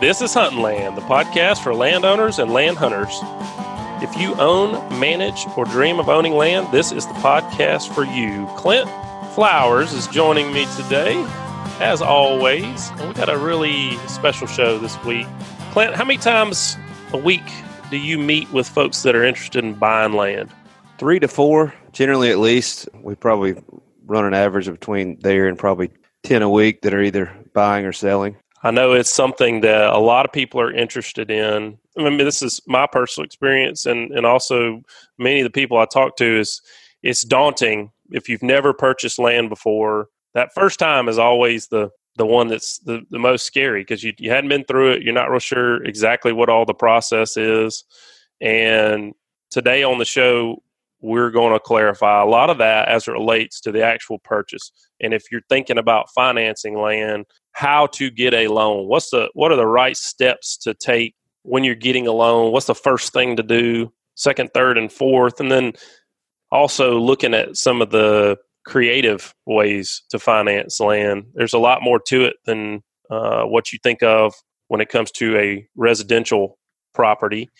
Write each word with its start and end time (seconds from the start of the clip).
This 0.00 0.22
is 0.22 0.32
Hunting 0.32 0.60
Land, 0.60 0.96
the 0.96 1.02
podcast 1.02 1.60
for 1.60 1.74
landowners 1.74 2.38
and 2.38 2.52
land 2.52 2.76
hunters. 2.76 3.18
If 4.00 4.16
you 4.16 4.32
own, 4.36 5.00
manage, 5.00 5.44
or 5.56 5.64
dream 5.64 5.98
of 5.98 6.08
owning 6.08 6.34
land, 6.34 6.68
this 6.70 6.92
is 6.92 7.04
the 7.04 7.14
podcast 7.14 7.92
for 7.92 8.04
you. 8.04 8.46
Clint 8.56 8.88
Flowers 9.34 9.92
is 9.92 10.06
joining 10.06 10.52
me 10.52 10.66
today, 10.76 11.20
as 11.80 12.00
always. 12.00 12.90
And 12.90 13.08
we 13.08 13.14
got 13.14 13.28
a 13.28 13.36
really 13.36 13.96
special 14.06 14.46
show 14.46 14.78
this 14.78 14.96
week. 15.02 15.26
Clint, 15.72 15.96
how 15.96 16.04
many 16.04 16.20
times 16.20 16.76
a 17.12 17.18
week 17.18 17.42
do 17.90 17.96
you 17.96 18.18
meet 18.18 18.48
with 18.52 18.68
folks 18.68 19.02
that 19.02 19.16
are 19.16 19.24
interested 19.24 19.64
in 19.64 19.74
buying 19.74 20.12
land? 20.12 20.48
Three 20.98 21.18
to 21.18 21.26
four, 21.26 21.74
generally 21.90 22.30
at 22.30 22.38
least. 22.38 22.88
We 23.02 23.16
probably 23.16 23.60
run 24.06 24.24
an 24.24 24.34
average 24.34 24.66
between 24.66 25.18
there 25.22 25.48
and 25.48 25.58
probably 25.58 25.90
10 26.22 26.42
a 26.42 26.48
week 26.48 26.82
that 26.82 26.94
are 26.94 27.02
either 27.02 27.34
buying 27.52 27.84
or 27.84 27.92
selling. 27.92 28.36
I 28.62 28.70
know 28.70 28.92
it's 28.92 29.10
something 29.10 29.60
that 29.60 29.92
a 29.92 29.98
lot 29.98 30.26
of 30.26 30.32
people 30.32 30.60
are 30.60 30.72
interested 30.72 31.30
in. 31.30 31.78
I 31.96 32.02
mean, 32.02 32.18
this 32.18 32.42
is 32.42 32.60
my 32.66 32.86
personal 32.90 33.24
experience, 33.24 33.86
and 33.86 34.10
and 34.12 34.26
also 34.26 34.82
many 35.18 35.40
of 35.40 35.44
the 35.44 35.50
people 35.50 35.78
I 35.78 35.86
talk 35.86 36.16
to 36.16 36.38
is 36.40 36.60
it's 37.02 37.22
daunting 37.22 37.92
if 38.10 38.28
you've 38.28 38.42
never 38.42 38.72
purchased 38.72 39.18
land 39.18 39.48
before. 39.48 40.08
That 40.34 40.54
first 40.54 40.78
time 40.78 41.08
is 41.08 41.18
always 41.18 41.68
the 41.68 41.90
the 42.16 42.26
one 42.26 42.48
that's 42.48 42.78
the, 42.80 43.02
the 43.10 43.18
most 43.18 43.46
scary 43.46 43.82
because 43.82 44.02
you, 44.02 44.12
you 44.18 44.30
hadn't 44.30 44.50
been 44.50 44.64
through 44.64 44.92
it. 44.92 45.02
You're 45.02 45.14
not 45.14 45.30
real 45.30 45.38
sure 45.38 45.82
exactly 45.84 46.32
what 46.32 46.48
all 46.48 46.64
the 46.64 46.74
process 46.74 47.36
is. 47.36 47.84
And 48.40 49.14
today 49.50 49.84
on 49.84 49.98
the 49.98 50.04
show, 50.04 50.62
we're 51.00 51.30
going 51.30 51.52
to 51.52 51.60
clarify 51.60 52.20
a 52.20 52.26
lot 52.26 52.50
of 52.50 52.58
that 52.58 52.88
as 52.88 53.06
it 53.06 53.12
relates 53.12 53.60
to 53.60 53.72
the 53.72 53.84
actual 53.84 54.18
purchase. 54.18 54.72
And 55.00 55.14
if 55.14 55.30
you're 55.30 55.42
thinking 55.48 55.78
about 55.78 56.10
financing 56.10 56.76
land, 56.76 57.26
how 57.58 57.88
to 57.88 58.08
get 58.08 58.34
a 58.34 58.46
loan. 58.46 58.86
What's 58.86 59.10
the 59.10 59.30
what 59.34 59.50
are 59.50 59.56
the 59.56 59.66
right 59.66 59.96
steps 59.96 60.56
to 60.58 60.74
take 60.74 61.16
when 61.42 61.64
you're 61.64 61.74
getting 61.74 62.06
a 62.06 62.12
loan? 62.12 62.52
What's 62.52 62.66
the 62.66 62.74
first 62.74 63.12
thing 63.12 63.34
to 63.34 63.42
do? 63.42 63.92
Second, 64.14 64.50
third, 64.54 64.78
and 64.78 64.92
fourth, 64.92 65.40
and 65.40 65.50
then 65.50 65.72
also 66.52 67.00
looking 67.00 67.34
at 67.34 67.56
some 67.56 67.82
of 67.82 67.90
the 67.90 68.36
creative 68.64 69.34
ways 69.44 70.02
to 70.10 70.20
finance 70.20 70.78
land. 70.78 71.24
There's 71.34 71.52
a 71.52 71.58
lot 71.58 71.82
more 71.82 71.98
to 72.06 72.26
it 72.26 72.36
than 72.46 72.84
uh, 73.10 73.42
what 73.42 73.72
you 73.72 73.80
think 73.82 74.04
of 74.04 74.34
when 74.68 74.80
it 74.80 74.88
comes 74.88 75.10
to 75.12 75.36
a 75.36 75.68
residential 75.74 76.58
property. 76.94 77.50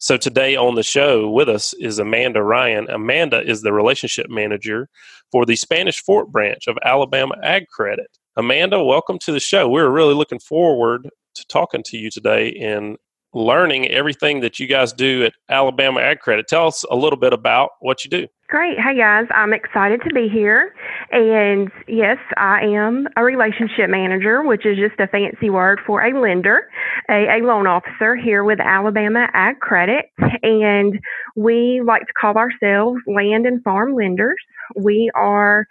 So 0.00 0.16
today 0.16 0.56
on 0.56 0.74
the 0.74 0.82
show 0.82 1.30
with 1.30 1.48
us 1.48 1.74
is 1.74 2.00
Amanda 2.00 2.42
Ryan. 2.42 2.90
Amanda 2.90 3.40
is 3.40 3.62
the 3.62 3.72
relationship 3.72 4.26
manager 4.28 4.88
for 5.30 5.46
the 5.46 5.54
Spanish 5.54 6.02
Fort 6.02 6.32
branch 6.32 6.66
of 6.66 6.76
Alabama 6.84 7.36
Ag 7.44 7.68
Credit. 7.68 8.08
Amanda, 8.36 8.82
welcome 8.82 9.16
to 9.20 9.30
the 9.30 9.38
show. 9.38 9.68
We're 9.68 9.88
really 9.88 10.14
looking 10.14 10.40
forward 10.40 11.08
to 11.34 11.46
talking 11.46 11.84
to 11.84 11.96
you 11.96 12.10
today 12.10 12.52
and 12.60 12.96
learning 13.32 13.86
everything 13.88 14.40
that 14.40 14.58
you 14.58 14.66
guys 14.66 14.92
do 14.92 15.24
at 15.24 15.34
Alabama 15.48 16.00
Ag 16.00 16.18
Credit. 16.18 16.48
Tell 16.48 16.66
us 16.66 16.84
a 16.90 16.96
little 16.96 17.18
bit 17.18 17.32
about 17.32 17.70
what 17.78 18.04
you 18.04 18.10
do. 18.10 18.26
Great. 18.48 18.76
Hey 18.76 18.96
guys, 18.96 19.26
I'm 19.30 19.52
excited 19.52 20.00
to 20.02 20.12
be 20.12 20.28
here. 20.28 20.74
And 21.12 21.70
yes, 21.86 22.18
I 22.36 22.62
am 22.62 23.06
a 23.16 23.22
relationship 23.22 23.88
manager, 23.88 24.42
which 24.42 24.66
is 24.66 24.78
just 24.78 24.98
a 24.98 25.06
fancy 25.06 25.48
word 25.48 25.78
for 25.86 26.04
a 26.04 26.20
lender, 26.20 26.68
a, 27.08 27.38
a 27.38 27.38
loan 27.40 27.68
officer 27.68 28.16
here 28.16 28.42
with 28.42 28.58
Alabama 28.58 29.28
Ag 29.32 29.60
Credit. 29.60 30.06
And 30.42 30.98
we 31.36 31.82
like 31.84 32.02
to 32.02 32.12
call 32.20 32.36
ourselves 32.36 33.00
land 33.06 33.46
and 33.46 33.62
farm 33.62 33.94
lenders. 33.94 34.38
We 34.76 35.10
are 35.14 35.66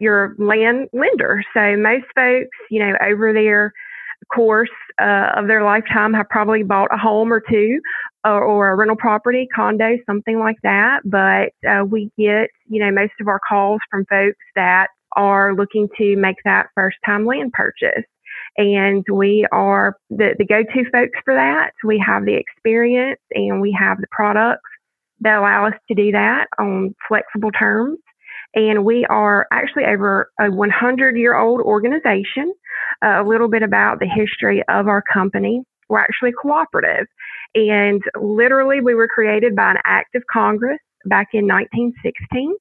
your 0.00 0.34
land 0.38 0.88
lender. 0.92 1.42
So 1.54 1.76
most 1.76 2.06
folks, 2.14 2.56
you 2.70 2.80
know, 2.80 2.94
over 3.06 3.32
their 3.32 3.72
course 4.34 4.70
uh, 5.00 5.32
of 5.36 5.46
their 5.46 5.62
lifetime 5.62 6.12
have 6.14 6.28
probably 6.28 6.62
bought 6.62 6.92
a 6.92 6.98
home 6.98 7.32
or 7.32 7.42
two 7.48 7.80
or, 8.24 8.42
or 8.42 8.72
a 8.72 8.76
rental 8.76 8.96
property, 8.96 9.48
condo, 9.54 9.96
something 10.06 10.38
like 10.38 10.58
that. 10.62 11.00
But 11.04 11.52
uh, 11.68 11.84
we 11.84 12.10
get, 12.18 12.50
you 12.68 12.80
know, 12.84 12.90
most 12.90 13.12
of 13.20 13.28
our 13.28 13.40
calls 13.48 13.80
from 13.90 14.04
folks 14.06 14.38
that 14.56 14.88
are 15.16 15.54
looking 15.54 15.88
to 15.98 16.16
make 16.16 16.36
that 16.44 16.66
first 16.74 16.96
time 17.04 17.26
land 17.26 17.52
purchase. 17.52 18.04
And 18.56 19.04
we 19.10 19.46
are 19.52 19.96
the, 20.10 20.34
the 20.38 20.44
go 20.44 20.62
to 20.62 20.90
folks 20.90 21.18
for 21.24 21.34
that. 21.34 21.72
We 21.84 22.02
have 22.04 22.24
the 22.24 22.34
experience 22.34 23.20
and 23.32 23.60
we 23.60 23.76
have 23.78 24.00
the 24.00 24.06
products 24.10 24.68
that 25.20 25.38
allow 25.38 25.66
us 25.66 25.74
to 25.88 25.94
do 25.94 26.12
that 26.12 26.46
on 26.58 26.94
flexible 27.08 27.52
terms. 27.52 27.98
And 28.54 28.84
we 28.84 29.04
are 29.06 29.46
actually 29.52 29.84
over 29.84 30.30
a 30.40 30.50
100 30.50 31.16
year 31.16 31.36
old 31.36 31.60
organization. 31.60 32.52
Uh, 33.04 33.22
a 33.22 33.26
little 33.26 33.48
bit 33.48 33.62
about 33.62 33.98
the 34.00 34.06
history 34.06 34.62
of 34.68 34.88
our 34.88 35.02
company. 35.02 35.62
We're 35.88 36.00
actually 36.00 36.32
cooperative. 36.32 37.06
And 37.54 38.02
literally, 38.20 38.80
we 38.80 38.94
were 38.94 39.08
created 39.08 39.56
by 39.56 39.72
an 39.72 39.76
act 39.84 40.14
of 40.14 40.22
Congress 40.30 40.78
back 41.06 41.28
in 41.32 41.46
1916. 41.46 42.54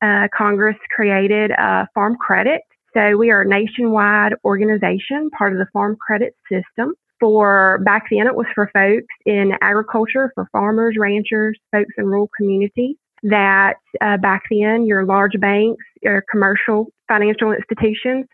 Uh, 0.00 0.28
Congress 0.36 0.76
created 0.94 1.52
uh, 1.52 1.86
Farm 1.94 2.16
Credit. 2.16 2.60
So 2.94 3.16
we 3.16 3.30
are 3.30 3.42
a 3.42 3.48
nationwide 3.48 4.34
organization, 4.44 5.30
part 5.36 5.52
of 5.52 5.58
the 5.58 5.66
Farm 5.72 5.96
Credit 6.00 6.34
system. 6.50 6.94
For 7.20 7.80
back 7.84 8.04
then, 8.10 8.26
it 8.26 8.34
was 8.34 8.46
for 8.54 8.70
folks 8.72 9.06
in 9.26 9.52
agriculture, 9.60 10.30
for 10.34 10.48
farmers, 10.52 10.96
ranchers, 10.98 11.58
folks 11.72 11.94
in 11.96 12.06
rural 12.06 12.30
communities 12.36 12.96
that 13.22 13.74
uh, 14.00 14.16
back 14.16 14.42
then 14.50 14.86
your 14.86 15.04
large 15.04 15.38
banks 15.40 15.84
or 16.04 16.24
commercial 16.30 16.86
financial 17.08 17.52
institutions 17.52 18.26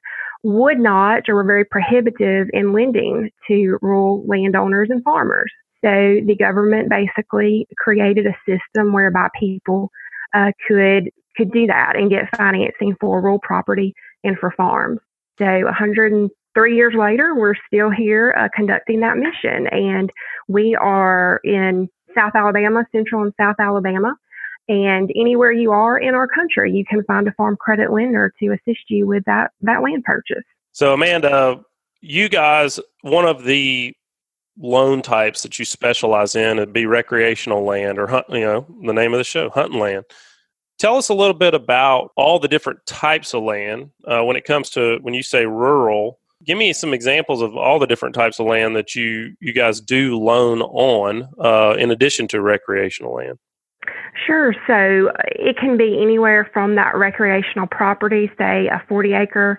would 0.43 0.79
not 0.79 1.23
or 1.29 1.37
were 1.37 1.45
very 1.45 1.65
prohibitive 1.65 2.49
in 2.53 2.73
lending 2.73 3.31
to 3.49 3.79
rural 3.81 4.25
landowners 4.27 4.89
and 4.91 5.03
farmers. 5.03 5.51
So 5.83 5.91
the 5.91 6.37
government 6.39 6.91
basically 6.91 7.67
created 7.79 8.27
a 8.27 8.37
system 8.47 8.93
whereby 8.93 9.29
people 9.39 9.91
uh, 10.35 10.53
could 10.69 11.11
could 11.37 11.51
do 11.51 11.67
that 11.67 11.95
and 11.97 12.11
get 12.11 12.35
financing 12.37 12.95
for 13.01 13.21
rural 13.21 13.41
property 13.43 13.93
and 14.23 14.39
for 14.39 14.53
farms. 14.57 15.01
So 15.39 15.45
103 15.45 16.77
years 16.77 16.95
later, 16.97 17.35
we're 17.35 17.55
still 17.67 17.91
here 17.91 18.35
uh, 18.39 18.49
conducting 18.55 19.01
that 19.01 19.17
mission, 19.17 19.67
and 19.67 20.11
we 20.47 20.77
are 20.81 21.41
in 21.43 21.89
South 22.17 22.33
Alabama, 22.35 22.85
Central 22.93 23.23
and 23.23 23.33
South 23.39 23.57
Alabama. 23.59 24.15
And 24.69 25.11
anywhere 25.15 25.53
you 25.53 25.73
are 25.73 25.99
in 25.99 26.15
our 26.15 26.27
country, 26.27 26.73
you 26.73 26.85
can 26.85 27.05
find 27.05 27.29
a 27.29 27.33
farm 27.33 27.57
credit 27.57 27.93
lender 27.93 28.33
to 28.41 28.53
assist 28.53 28.89
you 28.89 29.07
with 29.07 29.25
that, 29.27 29.51
that 29.61 29.83
land 29.83 30.05
purchase. 30.05 30.45
So, 30.73 30.95
Amanda, 30.95 31.61
you 32.01 32.29
guys, 32.29 32.81
one 33.03 33.27
of 33.27 33.45
the 33.45 33.95
loan 34.59 35.03
types 35.03 35.43
that 35.43 35.59
you 35.59 35.65
specialize 35.65 36.35
in 36.35 36.59
would 36.59 36.73
be 36.73 36.87
recreational 36.87 37.65
land 37.65 37.99
or 37.99 38.07
hunt, 38.07 38.27
you 38.31 38.41
know, 38.41 38.67
the 38.85 38.93
name 38.93 39.13
of 39.13 39.19
the 39.19 39.25
show, 39.25 39.51
hunting 39.51 39.81
land. 39.81 40.05
Tell 40.79 40.97
us 40.97 41.09
a 41.09 41.15
little 41.15 41.35
bit 41.35 41.55
about 41.55 42.11
all 42.17 42.39
the 42.39 42.49
different 42.49 42.85
types 42.87 43.35
of 43.35 43.43
land 43.43 43.91
uh, 44.07 44.23
when 44.25 44.37
it 44.37 44.45
comes 44.45 44.71
to 44.71 44.99
when 45.03 45.15
you 45.15 45.23
say 45.23 45.47
rural. 45.47 46.19
Give 46.45 46.59
me 46.59 46.73
some 46.73 46.93
examples 46.93 47.41
of 47.41 47.57
all 47.57 47.79
the 47.79 47.87
different 47.87 48.15
types 48.15 48.39
of 48.39 48.47
land 48.47 48.77
that 48.77 48.95
you 48.95 49.35
you 49.41 49.53
guys 49.53 49.81
do 49.81 50.19
loan 50.19 50.63
on, 50.63 51.29
uh, 51.39 51.77
in 51.79 51.91
addition 51.91 52.29
to 52.29 52.41
recreational 52.41 53.15
land. 53.15 53.39
Sure. 54.27 54.55
So 54.67 55.11
uh, 55.11 55.23
it 55.27 55.57
can 55.59 55.77
be 55.77 55.99
anywhere 56.01 56.49
from 56.53 56.77
that 56.77 56.97
recreational 56.97 57.67
property, 57.67 58.31
say 58.39 58.69
a 58.69 58.83
40 58.89 59.13
acre 59.13 59.59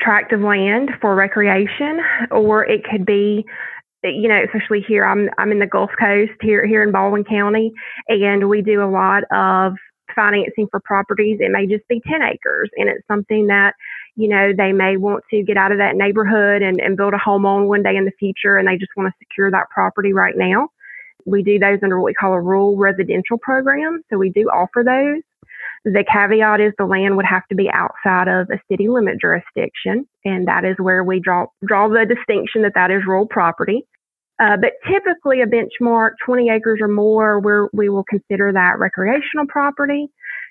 tract 0.00 0.32
of 0.32 0.40
land 0.40 0.90
for 1.00 1.14
recreation, 1.14 2.00
or 2.30 2.64
it 2.64 2.82
could 2.84 3.06
be, 3.06 3.44
you 4.02 4.28
know, 4.28 4.40
especially 4.44 4.84
here, 4.86 5.04
I'm, 5.04 5.28
I'm 5.38 5.52
in 5.52 5.60
the 5.60 5.66
Gulf 5.66 5.90
Coast 5.98 6.32
here, 6.40 6.66
here 6.66 6.82
in 6.82 6.90
Baldwin 6.90 7.24
County, 7.24 7.72
and 8.08 8.48
we 8.48 8.62
do 8.62 8.82
a 8.82 8.90
lot 8.90 9.22
of 9.32 9.74
financing 10.14 10.66
for 10.70 10.80
properties. 10.80 11.38
It 11.40 11.52
may 11.52 11.66
just 11.66 11.86
be 11.88 12.02
10 12.10 12.20
acres, 12.22 12.70
and 12.76 12.88
it's 12.88 13.06
something 13.06 13.46
that, 13.46 13.74
you 14.16 14.28
know, 14.28 14.52
they 14.56 14.72
may 14.72 14.96
want 14.96 15.24
to 15.30 15.42
get 15.42 15.56
out 15.56 15.72
of 15.72 15.78
that 15.78 15.96
neighborhood 15.96 16.62
and, 16.62 16.80
and 16.80 16.96
build 16.96 17.14
a 17.14 17.18
home 17.18 17.46
on 17.46 17.68
one 17.68 17.82
day 17.82 17.96
in 17.96 18.04
the 18.04 18.12
future, 18.18 18.56
and 18.56 18.66
they 18.66 18.76
just 18.76 18.92
want 18.96 19.08
to 19.08 19.24
secure 19.24 19.50
that 19.50 19.70
property 19.70 20.12
right 20.12 20.34
now. 20.36 20.68
We 21.24 21.42
do 21.42 21.58
those 21.58 21.78
under 21.82 21.98
what 21.98 22.06
we 22.06 22.14
call 22.14 22.32
a 22.32 22.40
rural 22.40 22.76
residential 22.76 23.38
program. 23.38 24.02
So 24.10 24.18
we 24.18 24.30
do 24.30 24.48
offer 24.48 24.82
those. 24.84 25.22
The 25.84 26.04
caveat 26.10 26.60
is 26.60 26.72
the 26.78 26.84
land 26.84 27.16
would 27.16 27.26
have 27.26 27.46
to 27.48 27.56
be 27.56 27.68
outside 27.68 28.28
of 28.28 28.48
a 28.50 28.60
city 28.70 28.88
limit 28.88 29.20
jurisdiction, 29.20 30.06
and 30.24 30.46
that 30.46 30.64
is 30.64 30.76
where 30.78 31.02
we 31.02 31.18
draw 31.18 31.46
draw 31.66 31.88
the 31.88 32.06
distinction 32.06 32.62
that 32.62 32.74
that 32.74 32.92
is 32.92 33.02
rural 33.06 33.26
property. 33.26 33.84
Uh, 34.40 34.56
but 34.56 34.72
typically, 34.88 35.40
a 35.40 35.46
benchmark 35.46 36.12
20 36.24 36.50
acres 36.50 36.78
or 36.80 36.88
more, 36.88 37.40
where 37.40 37.68
we 37.72 37.88
will 37.88 38.04
consider 38.04 38.52
that 38.52 38.78
recreational 38.78 39.46
property. 39.48 40.08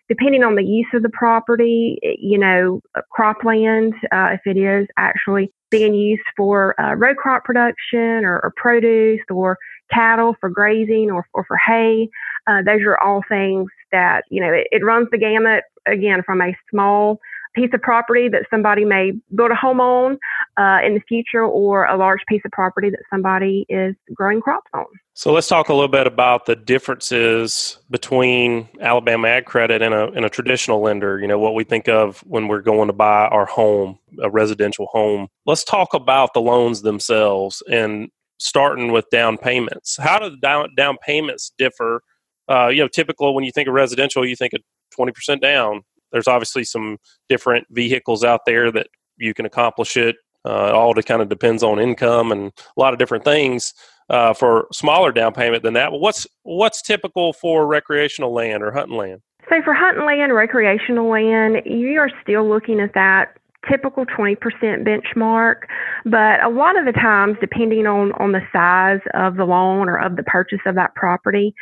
Depending 0.09 0.43
on 0.43 0.55
the 0.55 0.63
use 0.63 0.87
of 0.93 1.03
the 1.03 1.09
property, 1.09 1.97
you 2.19 2.37
know, 2.37 2.81
cropland, 3.17 3.93
uh, 4.11 4.33
if 4.33 4.41
it 4.45 4.57
is 4.57 4.85
actually 4.97 5.53
being 5.69 5.93
used 5.93 6.23
for 6.35 6.79
uh, 6.79 6.93
row 6.95 7.15
crop 7.15 7.45
production 7.45 8.25
or, 8.25 8.41
or 8.43 8.51
produce 8.57 9.21
or 9.29 9.57
cattle 9.93 10.35
for 10.39 10.49
grazing 10.49 11.11
or, 11.11 11.25
or 11.33 11.43
for 11.45 11.57
hay. 11.57 12.09
Uh, 12.47 12.61
those 12.63 12.81
are 12.81 12.97
all 12.99 13.21
things 13.29 13.69
that, 13.91 14.23
you 14.29 14.41
know, 14.41 14.51
it, 14.51 14.67
it, 14.71 14.83
runs 14.83 15.07
the 15.11 15.17
gamut 15.17 15.63
again 15.85 16.23
from 16.25 16.41
a 16.41 16.55
small 16.69 17.19
piece 17.53 17.69
of 17.73 17.81
property 17.81 18.29
that 18.29 18.43
somebody 18.49 18.85
may 18.85 19.11
build 19.35 19.51
a 19.51 19.55
home 19.55 19.81
on 19.81 20.17
uh, 20.57 20.79
in 20.85 20.93
the 20.93 21.01
future 21.07 21.43
or 21.43 21.85
a 21.85 21.97
large 21.97 22.21
piece 22.27 22.41
of 22.45 22.51
property 22.51 22.89
that 22.89 23.01
somebody 23.09 23.65
is 23.69 23.95
growing 24.13 24.41
crops 24.41 24.69
on. 24.73 24.85
So 25.13 25.33
let's 25.33 25.47
talk 25.47 25.67
a 25.69 25.73
little 25.73 25.89
bit 25.89 26.07
about 26.07 26.45
the 26.45 26.55
differences 26.55 27.77
between 27.89 28.69
Alabama 28.79 29.27
Ag 29.27 29.45
Credit 29.45 29.81
and 29.81 29.93
a, 29.93 30.07
and 30.11 30.25
a 30.25 30.29
traditional 30.29 30.81
lender. 30.81 31.19
You 31.19 31.27
know, 31.27 31.37
what 31.37 31.53
we 31.53 31.63
think 31.63 31.89
of 31.89 32.19
when 32.21 32.47
we're 32.47 32.61
going 32.61 32.87
to 32.87 32.93
buy 32.93 33.27
our 33.27 33.45
home, 33.45 33.99
a 34.21 34.29
residential 34.29 34.87
home. 34.87 35.27
Let's 35.45 35.65
talk 35.65 35.93
about 35.93 36.33
the 36.33 36.41
loans 36.41 36.81
themselves 36.81 37.61
and 37.69 38.09
starting 38.41 38.91
with 38.91 39.09
down 39.11 39.37
payments. 39.37 39.97
How 39.97 40.17
do 40.17 40.29
the 40.29 40.37
down, 40.37 40.69
down 40.75 40.97
payments 41.05 41.51
differ? 41.57 42.01
Uh, 42.49 42.67
you 42.67 42.81
know, 42.81 42.87
typical 42.87 43.35
when 43.35 43.43
you 43.43 43.51
think 43.51 43.67
of 43.67 43.73
residential, 43.73 44.25
you 44.25 44.35
think 44.35 44.53
of 44.53 44.61
20% 44.97 45.39
down. 45.39 45.81
There's 46.11 46.27
obviously 46.27 46.63
some 46.63 46.97
different 47.29 47.67
vehicles 47.69 48.23
out 48.23 48.41
there 48.45 48.71
that 48.71 48.87
you 49.17 49.33
can 49.33 49.45
accomplish 49.45 49.95
it. 49.95 50.15
Uh, 50.43 50.69
it 50.69 50.73
all 50.73 50.93
kind 50.95 51.21
of 51.21 51.29
depends 51.29 51.61
on 51.61 51.79
income 51.79 52.31
and 52.31 52.51
a 52.75 52.79
lot 52.79 52.93
of 52.93 52.99
different 52.99 53.23
things 53.23 53.73
uh, 54.09 54.33
for 54.33 54.67
smaller 54.73 55.11
down 55.11 55.33
payment 55.33 55.61
than 55.61 55.75
that. 55.75 55.91
But 55.91 55.99
what's 55.99 56.25
what's 56.41 56.81
typical 56.81 57.33
for 57.33 57.67
recreational 57.67 58.33
land 58.33 58.63
or 58.63 58.71
hunting 58.71 58.97
land? 58.97 59.21
So 59.49 59.61
for 59.63 59.75
hunting 59.75 60.05
land, 60.05 60.33
recreational 60.33 61.09
land, 61.09 61.61
you 61.65 61.99
are 61.99 62.09
still 62.23 62.47
looking 62.49 62.79
at 62.79 62.95
that 62.95 63.37
typical 63.69 64.05
20% 64.05 64.37
benchmark, 64.83 65.63
but 66.05 66.43
a 66.43 66.49
lot 66.49 66.77
of 66.77 66.85
the 66.85 66.91
times, 66.91 67.37
depending 67.39 67.85
on, 67.85 68.11
on 68.13 68.31
the 68.31 68.41
size 68.51 69.01
of 69.13 69.35
the 69.35 69.45
loan 69.45 69.87
or 69.87 69.97
of 69.97 70.15
the 70.15 70.23
purchase 70.23 70.61
of 70.65 70.75
that 70.75 70.95
property, 70.95 71.53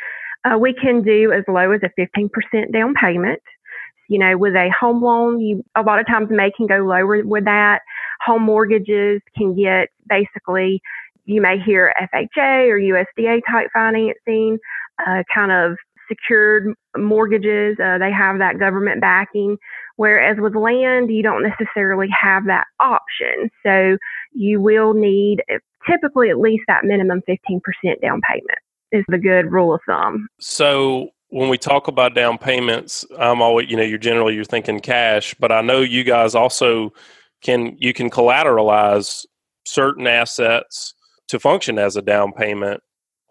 uh, 0.44 0.58
we 0.58 0.72
can 0.72 1.02
do 1.02 1.32
as 1.32 1.44
low 1.48 1.72
as 1.72 1.80
a 1.82 2.00
15% 2.00 2.72
down 2.72 2.94
payment. 2.94 3.42
You 4.08 4.18
know, 4.18 4.36
with 4.36 4.54
a 4.54 4.70
home 4.78 5.02
loan, 5.02 5.40
you 5.40 5.64
a 5.76 5.82
lot 5.82 6.00
of 6.00 6.06
times 6.06 6.28
may 6.30 6.50
can 6.56 6.66
go 6.66 6.78
lower 6.78 7.24
with 7.24 7.44
that. 7.44 7.80
Home 8.26 8.42
mortgages 8.42 9.20
can 9.36 9.54
get 9.54 9.88
basically, 10.08 10.80
you 11.26 11.40
may 11.40 11.58
hear 11.64 11.94
FHA 12.00 12.68
or 12.68 12.78
USDA 12.78 13.40
type 13.48 13.68
financing, 13.72 14.58
uh, 15.06 15.22
kind 15.32 15.52
of 15.52 15.76
secured 16.08 16.74
mortgages. 16.96 17.76
Uh, 17.78 17.98
they 17.98 18.10
have 18.10 18.38
that 18.38 18.58
government 18.58 19.00
backing. 19.00 19.56
Whereas 20.00 20.38
with 20.40 20.54
land, 20.54 21.10
you 21.10 21.22
don't 21.22 21.42
necessarily 21.42 22.08
have 22.18 22.46
that 22.46 22.64
option. 22.80 23.50
So 23.62 23.98
you 24.32 24.58
will 24.58 24.94
need 24.94 25.42
eh, 25.50 25.58
typically 25.86 26.30
at 26.30 26.38
least 26.38 26.62
that 26.68 26.86
minimum 26.86 27.20
15% 27.28 27.60
down 28.00 28.22
payment 28.26 28.58
is 28.92 29.04
the 29.08 29.18
good 29.18 29.52
rule 29.52 29.74
of 29.74 29.82
thumb. 29.86 30.26
So 30.40 31.10
when 31.28 31.50
we 31.50 31.58
talk 31.58 31.86
about 31.86 32.14
down 32.14 32.38
payments, 32.38 33.04
I'm 33.18 33.42
always, 33.42 33.70
you 33.70 33.76
know, 33.76 33.82
you're 33.82 33.98
generally 33.98 34.34
you're 34.34 34.44
thinking 34.44 34.80
cash, 34.80 35.34
but 35.38 35.52
I 35.52 35.60
know 35.60 35.82
you 35.82 36.02
guys 36.02 36.34
also 36.34 36.94
can 37.42 37.76
you 37.78 37.92
can 37.92 38.08
collateralize 38.08 39.26
certain 39.66 40.06
assets 40.06 40.94
to 41.28 41.38
function 41.38 41.78
as 41.78 41.96
a 41.96 42.00
down 42.00 42.32
payment 42.32 42.80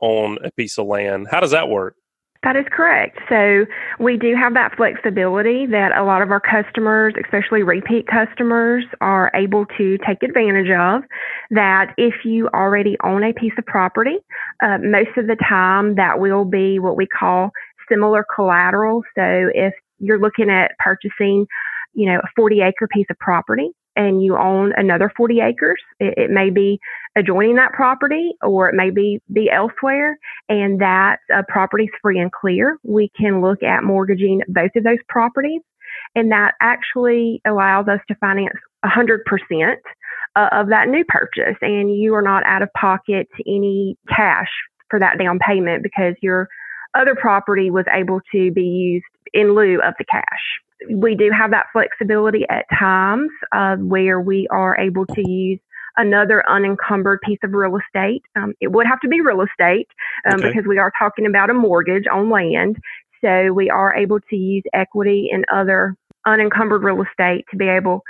on 0.01 0.37
a 0.43 0.51
piece 0.51 0.77
of 0.77 0.85
land. 0.85 1.29
How 1.31 1.39
does 1.39 1.49
that 1.49 1.67
work? 1.67 1.95
That 2.43 2.55
is 2.55 2.65
correct. 2.71 3.19
So 3.27 3.65
we 3.99 4.15
do 4.15 4.33
have 4.33 4.53
that 4.53 4.75
flexibility 4.77 5.65
that 5.65 5.91
a 5.97 6.05
lot 6.05 6.21
of 6.21 6.31
our 6.31 6.39
customers, 6.39 7.13
especially 7.21 7.63
repeat 7.63 8.07
customers, 8.07 8.85
are 9.01 9.29
able 9.35 9.65
to 9.77 9.97
take 10.07 10.23
advantage 10.23 10.69
of. 10.71 11.03
That 11.51 11.93
if 11.97 12.23
you 12.23 12.47
already 12.53 12.95
own 13.03 13.23
a 13.25 13.33
piece 13.33 13.51
of 13.57 13.65
property, 13.65 14.19
uh, 14.63 14.77
most 14.81 15.17
of 15.17 15.27
the 15.27 15.35
time 15.49 15.95
that 15.95 16.19
will 16.19 16.45
be 16.45 16.79
what 16.79 16.95
we 16.95 17.07
call 17.07 17.51
similar 17.89 18.25
collateral. 18.33 19.01
So 19.15 19.49
if 19.53 19.73
you're 19.99 20.19
looking 20.19 20.49
at 20.49 20.71
purchasing, 20.79 21.45
you 21.93 22.09
know, 22.09 22.19
a 22.19 22.27
40 22.37 22.61
acre 22.61 22.87
piece 22.87 23.07
of 23.09 23.19
property 23.19 23.71
and 23.99 24.23
you 24.23 24.37
own 24.37 24.71
another 24.77 25.11
40 25.15 25.41
acres, 25.41 25.81
it, 25.99 26.13
it 26.17 26.29
may 26.31 26.49
be 26.49 26.79
adjoining 27.17 27.55
that 27.55 27.73
property 27.73 28.31
or 28.41 28.69
it 28.69 28.75
may 28.75 28.89
be, 28.89 29.21
be 29.31 29.51
elsewhere 29.51 30.17
and 30.47 30.79
that 30.79 31.17
uh, 31.35 31.41
property's 31.49 31.89
free 32.01 32.17
and 32.17 32.31
clear. 32.31 32.77
We 32.83 33.11
can 33.19 33.41
look 33.41 33.61
at 33.61 33.83
mortgaging 33.83 34.41
both 34.47 34.71
of 34.77 34.85
those 34.85 34.99
properties 35.09 35.61
and 36.15 36.31
that 36.31 36.53
actually 36.61 37.41
allows 37.45 37.89
us 37.89 37.99
to 38.07 38.15
finance 38.15 38.55
100% 38.85 39.19
uh, 40.35 40.49
of 40.53 40.69
that 40.69 40.87
new 40.87 41.03
purchase 41.05 41.57
and 41.61 41.93
you 41.93 42.15
are 42.15 42.21
not 42.21 42.45
out 42.45 42.61
of 42.61 42.69
pocket 42.79 43.27
any 43.45 43.97
cash 44.07 44.47
for 44.89 44.97
that 44.97 45.19
down 45.19 45.39
payment 45.39 45.83
because 45.83 46.15
your 46.21 46.47
other 46.95 47.15
property 47.15 47.69
was 47.69 47.85
able 47.91 48.21
to 48.31 48.49
be 48.51 48.63
used 48.63 49.05
in 49.33 49.53
lieu 49.55 49.81
of 49.81 49.93
the 49.99 50.05
cash. 50.05 50.61
We 50.89 51.15
do 51.15 51.31
have 51.31 51.51
that 51.51 51.67
flexibility 51.73 52.45
at 52.49 52.65
times 52.77 53.29
uh, 53.51 53.75
where 53.77 54.21
we 54.21 54.47
are 54.51 54.79
able 54.79 55.05
to 55.07 55.29
use 55.29 55.59
another 55.97 56.43
unencumbered 56.49 57.19
piece 57.21 57.39
of 57.43 57.53
real 57.53 57.77
estate. 57.77 58.23
Um, 58.35 58.53
it 58.61 58.71
would 58.71 58.87
have 58.87 59.01
to 59.01 59.07
be 59.07 59.21
real 59.21 59.41
estate 59.41 59.87
um, 60.25 60.39
okay. 60.39 60.49
because 60.49 60.65
we 60.67 60.77
are 60.77 60.91
talking 60.97 61.25
about 61.25 61.49
a 61.49 61.53
mortgage 61.53 62.05
on 62.11 62.29
land. 62.29 62.77
So 63.21 63.51
we 63.51 63.69
are 63.69 63.93
able 63.93 64.19
to 64.29 64.35
use 64.35 64.63
equity 64.73 65.27
in 65.31 65.43
other 65.53 65.95
unencumbered 66.25 66.83
real 66.83 67.03
estate 67.03 67.45
to 67.51 67.57
be 67.57 67.67
able 67.67 68.01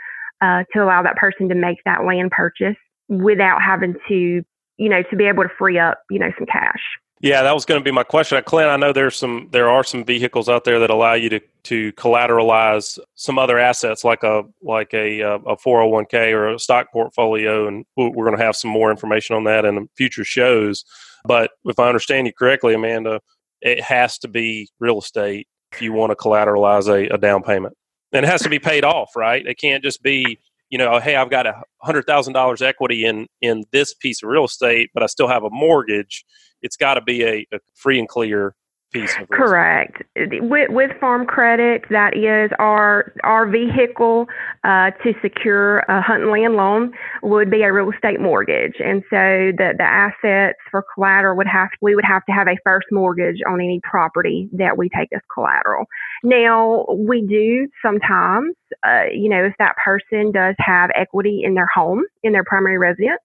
uh, 0.42 0.64
to 0.74 0.84
allow 0.84 1.02
that 1.04 1.16
person 1.16 1.50
to 1.50 1.56
make 1.56 1.78
that 1.86 2.06
land 2.06 2.32
purchase 2.32 2.78
without 3.08 3.62
having 3.62 3.96
to, 4.08 4.44
you 4.78 4.90
know, 4.90 5.02
to 5.10 5.16
be 5.16 5.26
able 5.26 5.44
to 5.44 5.50
free 5.58 5.80
up, 5.80 6.00
you 6.10 6.20
know, 6.20 6.32
some 6.38 6.46
cash. 6.46 6.82
Yeah, 7.22 7.44
that 7.44 7.54
was 7.54 7.66
going 7.66 7.82
to 7.82 7.84
be 7.84 7.92
my 7.92 8.04
question, 8.04 8.42
Clint. 8.46 8.70
I 8.70 8.78
know 8.78 8.94
there's 8.94 9.18
some, 9.18 9.50
there 9.52 9.70
are 9.70 9.84
some 9.84 10.06
vehicles 10.06 10.48
out 10.48 10.64
there 10.64 10.80
that 10.80 10.90
allow 10.90 11.14
you 11.14 11.30
to 11.30 11.42
to 11.64 11.92
collateralize 11.94 12.98
some 13.16 13.38
other 13.38 13.60
assets, 13.60 14.06
like 14.06 14.24
a 14.24 14.44
like 14.62 14.94
a 14.94 15.22
uh, 15.22 15.40
a 15.40 15.58
401k 15.58 16.32
or 16.32 16.54
a 16.54 16.60
stock 16.60 16.92
portfolio, 16.94 17.68
and 17.68 17.86
we're 17.98 18.26
going 18.26 18.38
to 18.38 18.44
have 18.44 18.56
some 18.56 18.72
more 18.72 18.90
information 18.90 19.36
on 19.36 19.44
that 19.46 19.66
in 19.66 19.90
future 19.98 20.24
shows. 20.24 20.86
But 21.26 21.52
if 21.66 21.78
I 21.80 21.90
understand 21.90 22.28
you 22.28 22.34
correctly, 22.34 22.74
Amanda, 22.74 23.20
it 23.62 23.82
has 23.82 24.18
to 24.20 24.30
be 24.30 24.70
real 24.80 25.00
estate 25.00 25.48
if 25.74 25.82
you 25.82 25.92
want 25.92 26.12
to 26.12 26.16
collateralize 26.16 26.88
a, 26.88 27.14
a 27.14 27.18
down 27.18 27.44
payment, 27.44 27.76
and 28.14 28.26
it 28.26 28.30
has 28.30 28.44
to 28.44 28.50
be 28.50 28.60
paid 28.60 28.86
off, 28.86 29.16
right? 29.18 29.46
It 29.46 29.58
can't 29.60 29.84
just 29.84 30.02
be 30.02 30.40
you 30.70 30.78
know, 30.78 31.00
hey, 31.00 31.16
I've 31.16 31.32
got 31.32 31.48
a 31.48 31.64
hundred 31.82 32.06
thousand 32.06 32.34
dollars 32.34 32.62
equity 32.62 33.06
in 33.06 33.28
in 33.42 33.66
this 33.72 33.94
piece 33.94 34.24
of 34.24 34.30
real 34.30 34.46
estate, 34.46 34.92
but 34.94 35.04
I 35.04 35.08
still 35.08 35.28
have 35.28 35.44
a 35.44 35.50
mortgage 35.50 36.24
it's 36.62 36.78
got 36.78 36.96
to 36.96 37.02
be 37.02 37.24
a, 37.24 37.48
a, 37.52 37.60
free 37.76 38.00
and 38.00 38.08
clear 38.08 38.56
piece 38.92 39.16
of 39.20 39.30
correct. 39.30 40.02
With, 40.16 40.70
with 40.72 40.92
farm 41.00 41.26
credit 41.26 41.84
that 41.90 42.18
is 42.18 42.52
our 42.60 43.14
our 43.24 43.48
vehicle 43.48 44.28
uh, 44.64 44.92
to 45.04 45.14
secure 45.22 45.80
a 45.80 46.02
hunt 46.02 46.24
and 46.24 46.32
land 46.32 46.56
loan 46.56 46.94
would 47.22 47.52
be 47.52 47.62
a 47.62 47.72
real 47.72 47.92
estate 47.92 48.20
mortgage. 48.20 48.76
And 48.80 49.04
so 49.10 49.52
the 49.58 49.74
the 49.78 49.84
assets 49.84 50.58
for 50.72 50.84
collateral 50.96 51.38
would 51.38 51.48
have 51.48 51.70
we 51.82 51.96
would 51.96 52.06
have 52.06 52.26
to 52.26 52.32
have 52.32 52.48
a 52.48 52.58
first 52.64 52.88
mortgage 52.92 53.38
on 53.48 53.62
any 53.62 53.80
property 53.84 54.50
that 54.54 54.78
we 54.78 54.90
take 54.90 55.10
as 55.14 55.22
collateral. 55.34 55.86
Now 56.24 56.86
we 56.90 57.22
do 57.22 57.68
sometimes 57.84 58.56
uh, 58.86 59.06
you 59.14 59.30
know 59.30 59.46
if 59.46 59.54
that 59.60 59.76
person 59.84 60.32
does 60.32 60.56
have 60.60 60.90
equity 60.96 61.42
in 61.44 61.54
their 61.54 61.70
home 61.74 62.04
in 62.24 62.34
their 62.34 62.44
primary 62.44 62.78
residence 62.78 63.22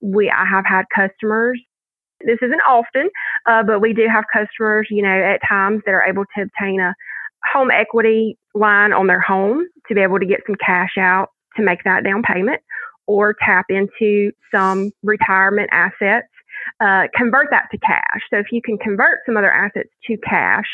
we 0.00 0.30
I 0.30 0.44
have 0.44 0.64
had 0.66 0.84
customers 0.94 1.60
this 2.24 2.38
isn't 2.42 2.60
often, 2.66 3.08
uh, 3.46 3.62
but 3.62 3.80
we 3.80 3.92
do 3.92 4.06
have 4.12 4.24
customers, 4.32 4.88
you 4.90 5.02
know, 5.02 5.08
at 5.08 5.40
times 5.48 5.82
that 5.86 5.92
are 5.92 6.02
able 6.02 6.24
to 6.36 6.42
obtain 6.42 6.80
a 6.80 6.94
home 7.52 7.70
equity 7.70 8.38
line 8.54 8.92
on 8.92 9.06
their 9.06 9.20
home 9.20 9.66
to 9.88 9.94
be 9.94 10.00
able 10.00 10.18
to 10.18 10.26
get 10.26 10.40
some 10.46 10.56
cash 10.64 10.92
out 10.98 11.28
to 11.56 11.62
make 11.62 11.84
that 11.84 12.04
down 12.04 12.22
payment 12.22 12.60
or 13.06 13.34
tap 13.44 13.66
into 13.68 14.30
some 14.52 14.90
retirement 15.02 15.68
assets, 15.72 16.28
uh, 16.80 17.02
convert 17.14 17.48
that 17.50 17.66
to 17.70 17.78
cash. 17.78 18.20
So 18.30 18.38
if 18.38 18.46
you 18.50 18.62
can 18.62 18.78
convert 18.78 19.18
some 19.26 19.36
other 19.36 19.52
assets 19.52 19.90
to 20.06 20.16
cash 20.18 20.64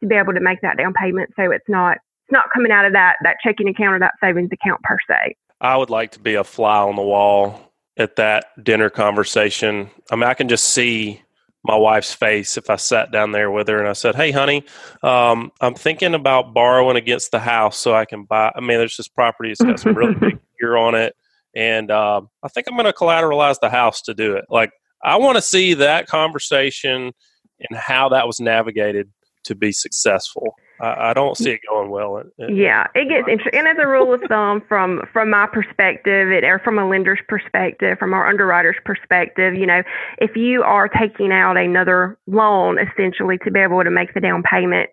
to 0.00 0.06
be 0.06 0.14
able 0.14 0.34
to 0.34 0.40
make 0.40 0.60
that 0.62 0.76
down 0.76 0.92
payment, 0.92 1.30
so 1.36 1.50
it's 1.50 1.68
not 1.68 1.96
it's 2.26 2.32
not 2.32 2.46
coming 2.52 2.70
out 2.70 2.84
of 2.84 2.92
that 2.92 3.16
that 3.24 3.36
checking 3.42 3.68
account 3.68 3.94
or 3.94 3.98
that 4.00 4.14
savings 4.22 4.50
account 4.52 4.82
per 4.82 4.98
se. 5.08 5.34
I 5.60 5.76
would 5.76 5.90
like 5.90 6.12
to 6.12 6.20
be 6.20 6.34
a 6.34 6.44
fly 6.44 6.78
on 6.78 6.96
the 6.96 7.02
wall 7.02 7.67
at 7.98 8.16
that 8.16 8.46
dinner 8.62 8.88
conversation. 8.88 9.90
I 10.10 10.16
mean, 10.16 10.24
I 10.24 10.34
can 10.34 10.48
just 10.48 10.64
see 10.64 11.20
my 11.64 11.76
wife's 11.76 12.14
face 12.14 12.56
if 12.56 12.70
I 12.70 12.76
sat 12.76 13.10
down 13.10 13.32
there 13.32 13.50
with 13.50 13.68
her 13.68 13.78
and 13.78 13.88
I 13.88 13.92
said, 13.92 14.14
"Hey, 14.14 14.30
honey, 14.30 14.64
um, 15.02 15.50
I'm 15.60 15.74
thinking 15.74 16.14
about 16.14 16.54
borrowing 16.54 16.96
against 16.96 17.32
the 17.32 17.40
house 17.40 17.76
so 17.76 17.94
I 17.94 18.04
can 18.04 18.24
buy." 18.24 18.52
I 18.54 18.60
mean, 18.60 18.78
there's 18.78 18.96
this 18.96 19.08
property 19.08 19.50
that's 19.50 19.62
got 19.62 19.80
some 19.80 19.94
really 19.94 20.14
big 20.14 20.38
gear 20.60 20.76
on 20.76 20.94
it, 20.94 21.14
and 21.54 21.90
um, 21.90 22.30
I 22.42 22.48
think 22.48 22.68
I'm 22.68 22.74
going 22.76 22.86
to 22.86 22.92
collateralize 22.92 23.58
the 23.60 23.70
house 23.70 24.00
to 24.02 24.14
do 24.14 24.36
it. 24.36 24.44
Like, 24.48 24.70
I 25.02 25.16
want 25.16 25.36
to 25.36 25.42
see 25.42 25.74
that 25.74 26.06
conversation 26.06 27.12
and 27.60 27.78
how 27.78 28.08
that 28.10 28.26
was 28.26 28.38
navigated 28.38 29.10
to 29.44 29.54
be 29.54 29.72
successful. 29.72 30.54
I, 30.80 31.10
I 31.10 31.14
don't 31.14 31.36
see 31.36 31.50
it 31.50 31.60
going 31.68 31.90
well. 31.90 32.22
yeah, 32.38 32.86
it 32.94 33.08
gets 33.08 33.28
interesting. 33.28 33.58
And 33.58 33.68
as 33.68 33.76
a 33.80 33.86
rule 33.86 34.14
of 34.14 34.22
thumb, 34.28 34.62
from 34.68 35.02
from 35.12 35.30
my 35.30 35.46
perspective, 35.46 36.30
it, 36.30 36.44
or 36.44 36.58
from 36.60 36.78
a 36.78 36.88
lender's 36.88 37.20
perspective, 37.28 37.98
from 37.98 38.14
our 38.14 38.28
underwriter's 38.28 38.76
perspective, 38.84 39.54
you 39.54 39.66
know, 39.66 39.82
if 40.18 40.36
you 40.36 40.62
are 40.62 40.88
taking 40.88 41.32
out 41.32 41.56
another 41.56 42.18
loan 42.26 42.78
essentially 42.78 43.38
to 43.44 43.50
be 43.50 43.60
able 43.60 43.82
to 43.82 43.90
make 43.90 44.14
the 44.14 44.20
down 44.20 44.42
payment, 44.42 44.90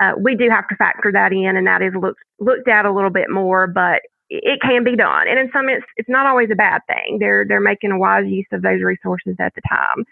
uh, 0.00 0.12
we 0.18 0.34
do 0.34 0.48
have 0.50 0.66
to 0.68 0.76
factor 0.76 1.12
that 1.12 1.32
in, 1.32 1.56
and 1.56 1.66
that 1.66 1.82
is 1.82 1.92
looked 1.94 2.20
looked 2.40 2.68
at 2.68 2.84
a 2.84 2.92
little 2.92 3.10
bit 3.10 3.30
more. 3.30 3.66
But 3.66 4.02
it 4.30 4.60
can 4.60 4.84
be 4.84 4.96
done. 4.96 5.26
And 5.28 5.38
in 5.38 5.50
some, 5.52 5.68
it's, 5.68 5.86
it's 5.96 6.08
not 6.08 6.26
always 6.26 6.50
a 6.52 6.54
bad 6.54 6.82
thing. 6.86 7.18
They're, 7.18 7.44
they're 7.48 7.60
making 7.60 7.92
a 7.92 7.98
wise 7.98 8.26
use 8.26 8.46
of 8.52 8.62
those 8.62 8.82
resources 8.82 9.36
at 9.40 9.54
the 9.54 9.62
time. 9.68 10.04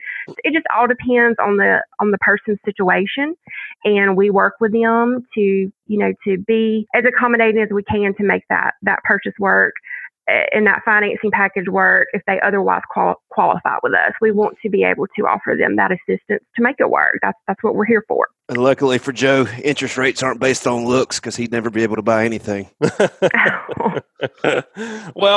It 0.42 0.54
just 0.54 0.66
all 0.74 0.86
depends 0.86 1.38
on 1.38 1.58
the, 1.58 1.82
on 2.00 2.10
the 2.10 2.18
person's 2.18 2.58
situation. 2.64 3.34
And 3.84 4.16
we 4.16 4.30
work 4.30 4.54
with 4.60 4.72
them 4.72 5.26
to, 5.34 5.40
you 5.40 5.72
know, 5.86 6.12
to 6.24 6.38
be 6.38 6.86
as 6.94 7.04
accommodating 7.06 7.60
as 7.60 7.68
we 7.70 7.82
can 7.82 8.14
to 8.16 8.24
make 8.24 8.42
that, 8.48 8.72
that 8.82 9.02
purchase 9.04 9.34
work 9.38 9.74
eh, 10.28 10.46
and 10.52 10.66
that 10.66 10.80
financing 10.84 11.30
package 11.30 11.68
work 11.68 12.08
if 12.14 12.22
they 12.26 12.40
otherwise 12.40 12.82
qual- 12.90 13.22
qualify 13.30 13.76
with 13.82 13.92
us. 13.92 14.12
We 14.22 14.32
want 14.32 14.56
to 14.62 14.70
be 14.70 14.82
able 14.82 15.06
to 15.18 15.26
offer 15.26 15.54
them 15.58 15.76
that 15.76 15.92
assistance 15.92 16.42
to 16.56 16.62
make 16.62 16.76
it 16.78 16.90
work. 16.90 17.18
That's 17.20 17.38
that's 17.46 17.62
what 17.62 17.74
we're 17.74 17.84
here 17.84 18.04
for. 18.08 18.28
And 18.48 18.58
luckily 18.58 18.98
for 18.98 19.12
Joe, 19.12 19.46
interest 19.64 19.96
rates 19.96 20.22
aren't 20.22 20.38
based 20.38 20.68
on 20.68 20.84
looks 20.84 21.18
because 21.18 21.34
he'd 21.34 21.50
never 21.50 21.68
be 21.68 21.82
able 21.82 21.96
to 21.96 22.02
buy 22.02 22.24
anything. 22.24 22.70
well, 22.80 23.02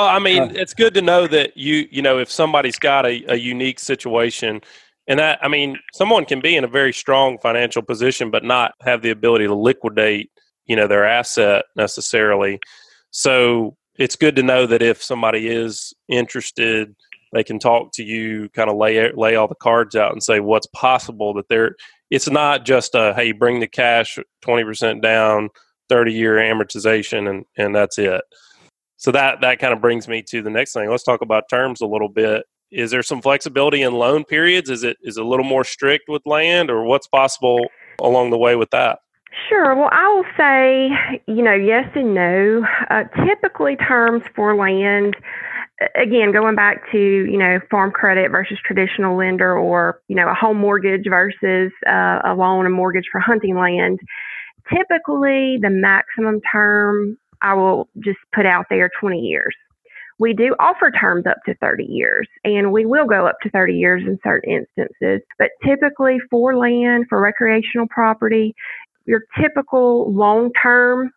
I 0.05 0.19
mean, 0.19 0.43
uh. 0.43 0.51
it's 0.53 0.75
good 0.75 0.93
to 0.93 1.01
know 1.01 1.25
that 1.27 1.57
you 1.57 1.87
you 1.89 2.03
know 2.03 2.19
if 2.19 2.31
somebody's 2.31 2.77
got 2.77 3.05
a, 3.05 3.33
a 3.33 3.35
unique 3.35 3.79
situation. 3.79 4.61
And 5.07 5.19
that, 5.19 5.39
I 5.41 5.47
mean, 5.47 5.79
someone 5.91 6.25
can 6.25 6.39
be 6.39 6.55
in 6.55 6.63
a 6.63 6.67
very 6.67 6.93
strong 6.93 7.39
financial 7.39 7.81
position, 7.81 8.29
but 8.29 8.43
not 8.43 8.75
have 8.81 9.01
the 9.01 9.09
ability 9.09 9.47
to 9.47 9.55
liquidate, 9.55 10.29
you 10.67 10.75
know, 10.75 10.85
their 10.85 11.03
asset 11.03 11.65
necessarily. 11.75 12.59
So 13.09 13.75
it's 13.97 14.15
good 14.15 14.35
to 14.35 14.43
know 14.43 14.67
that 14.67 14.83
if 14.83 15.01
somebody 15.01 15.47
is 15.47 15.95
interested, 16.07 16.95
they 17.31 17.43
can 17.43 17.59
talk 17.59 17.91
to 17.93 18.03
you, 18.03 18.49
kind 18.49 18.69
of 18.69 18.77
lay 18.77 19.11
lay 19.13 19.35
all 19.35 19.47
the 19.47 19.55
cards 19.55 19.95
out 19.95 20.11
and 20.11 20.23
say 20.23 20.39
what's 20.39 20.67
possible. 20.67 21.33
That 21.33 21.47
they're 21.49 21.75
it's 22.09 22.29
not 22.29 22.65
just 22.65 22.95
a 22.95 23.13
hey, 23.15 23.31
bring 23.31 23.59
the 23.59 23.67
cash 23.67 24.17
twenty 24.41 24.63
percent 24.63 25.01
down, 25.01 25.49
thirty 25.89 26.13
year 26.13 26.35
amortization, 26.35 27.29
and 27.29 27.45
and 27.57 27.75
that's 27.75 27.97
it. 27.97 28.21
So 28.97 29.11
that 29.11 29.41
that 29.41 29.59
kind 29.59 29.73
of 29.73 29.81
brings 29.81 30.07
me 30.07 30.23
to 30.29 30.41
the 30.41 30.49
next 30.49 30.73
thing. 30.73 30.89
Let's 30.89 31.03
talk 31.03 31.21
about 31.21 31.49
terms 31.49 31.81
a 31.81 31.87
little 31.87 32.09
bit. 32.09 32.45
Is 32.71 32.91
there 32.91 33.03
some 33.03 33.21
flexibility 33.21 33.81
in 33.81 33.93
loan 33.93 34.25
periods? 34.25 34.69
Is 34.69 34.83
it 34.83 34.97
is 35.01 35.17
it 35.17 35.23
a 35.23 35.27
little 35.27 35.45
more 35.45 35.63
strict 35.63 36.05
with 36.07 36.21
land, 36.25 36.69
or 36.69 36.83
what's 36.83 37.07
possible 37.07 37.59
along 38.01 38.31
the 38.31 38.37
way 38.37 38.55
with 38.55 38.69
that? 38.71 38.99
Sure. 39.47 39.75
Well, 39.75 39.89
I 39.91 40.07
will 40.13 40.25
say, 40.35 41.23
you 41.27 41.43
know, 41.43 41.53
yes 41.53 41.89
and 41.95 42.13
no. 42.13 42.65
Uh, 42.89 43.03
typically, 43.25 43.75
terms 43.75 44.23
for 44.35 44.55
land, 44.55 45.15
again, 45.95 46.31
going 46.31 46.55
back 46.55 46.91
to, 46.91 46.97
you 46.97 47.37
know, 47.37 47.59
farm 47.71 47.91
credit 47.91 48.31
versus 48.31 48.57
traditional 48.65 49.17
lender 49.17 49.57
or, 49.57 50.01
you 50.07 50.15
know, 50.15 50.29
a 50.29 50.33
home 50.33 50.57
mortgage 50.57 51.05
versus 51.09 51.71
uh, 51.87 52.19
a 52.25 52.33
loan, 52.35 52.65
a 52.65 52.69
mortgage 52.69 53.05
for 53.11 53.19
hunting 53.19 53.57
land, 53.57 53.99
typically 54.69 55.57
the 55.61 55.69
maximum 55.69 56.41
term 56.51 57.17
I 57.41 57.53
will 57.53 57.87
just 57.99 58.19
put 58.33 58.45
out 58.45 58.65
there 58.69 58.89
20 58.99 59.19
years. 59.19 59.55
We 60.19 60.33
do 60.33 60.53
offer 60.59 60.91
terms 60.91 61.25
up 61.25 61.37
to 61.45 61.55
30 61.55 61.85
years, 61.85 62.27
and 62.43 62.73
we 62.73 62.85
will 62.85 63.05
go 63.05 63.25
up 63.25 63.37
to 63.43 63.49
30 63.49 63.73
years 63.73 64.03
in 64.05 64.19
certain 64.21 64.51
instances. 64.51 65.21
But 65.37 65.51
typically, 65.65 66.17
for 66.29 66.57
land, 66.57 67.05
for 67.07 67.21
recreational 67.21 67.87
property, 67.89 68.53
your 69.05 69.21
typical 69.41 70.11
long 70.11 70.51
term 70.61 71.11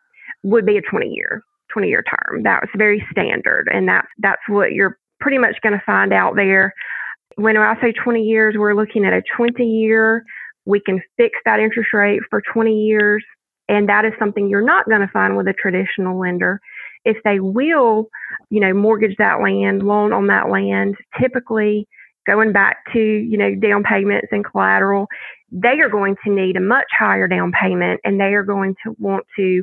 would 0.44 0.64
be 0.64 0.76
a 0.76 0.82
20 0.82 1.08
year 1.08 1.42
20 1.72 1.88
year 1.88 2.02
term. 2.02 2.42
That's 2.42 2.70
very 2.76 3.04
standard, 3.10 3.68
and 3.72 3.88
that's 3.88 4.08
that's 4.18 4.42
what 4.48 4.72
you're 4.72 4.98
pretty 5.20 5.38
much 5.38 5.56
going 5.62 5.72
to 5.72 5.82
find 5.84 6.12
out 6.12 6.36
there. 6.36 6.74
When 7.36 7.56
I 7.56 7.80
say 7.80 7.92
20 7.92 8.22
years, 8.22 8.56
we're 8.58 8.74
looking 8.74 9.04
at 9.04 9.12
a 9.12 9.22
20 9.36 9.64
year. 9.64 10.24
We 10.64 10.80
can 10.80 11.00
fix 11.16 11.38
that 11.44 11.60
interest 11.60 11.92
rate 11.92 12.20
for 12.30 12.42
20 12.52 12.72
years, 12.72 13.24
and 13.68 13.88
that 13.88 14.04
is 14.04 14.12
something 14.18 14.48
you're 14.48 14.60
not 14.64 14.88
going 14.88 15.00
to 15.00 15.08
find 15.12 15.36
with 15.36 15.48
a 15.48 15.54
traditional 15.54 16.18
lender. 16.18 16.60
If 17.04 17.16
they 17.24 17.40
will, 17.40 18.08
you 18.50 18.60
know, 18.60 18.72
mortgage 18.72 19.16
that 19.18 19.40
land, 19.42 19.82
loan 19.82 20.12
on 20.12 20.28
that 20.28 20.50
land, 20.50 20.96
typically 21.20 21.88
going 22.26 22.52
back 22.52 22.78
to, 22.92 23.00
you 23.00 23.36
know, 23.36 23.54
down 23.54 23.82
payments 23.82 24.28
and 24.30 24.44
collateral, 24.44 25.06
they 25.50 25.80
are 25.80 25.88
going 25.88 26.16
to 26.24 26.32
need 26.32 26.56
a 26.56 26.60
much 26.60 26.86
higher 26.96 27.26
down 27.26 27.52
payment 27.60 28.00
and 28.04 28.20
they 28.20 28.34
are 28.34 28.44
going 28.44 28.74
to 28.84 28.94
want 28.98 29.26
to 29.36 29.62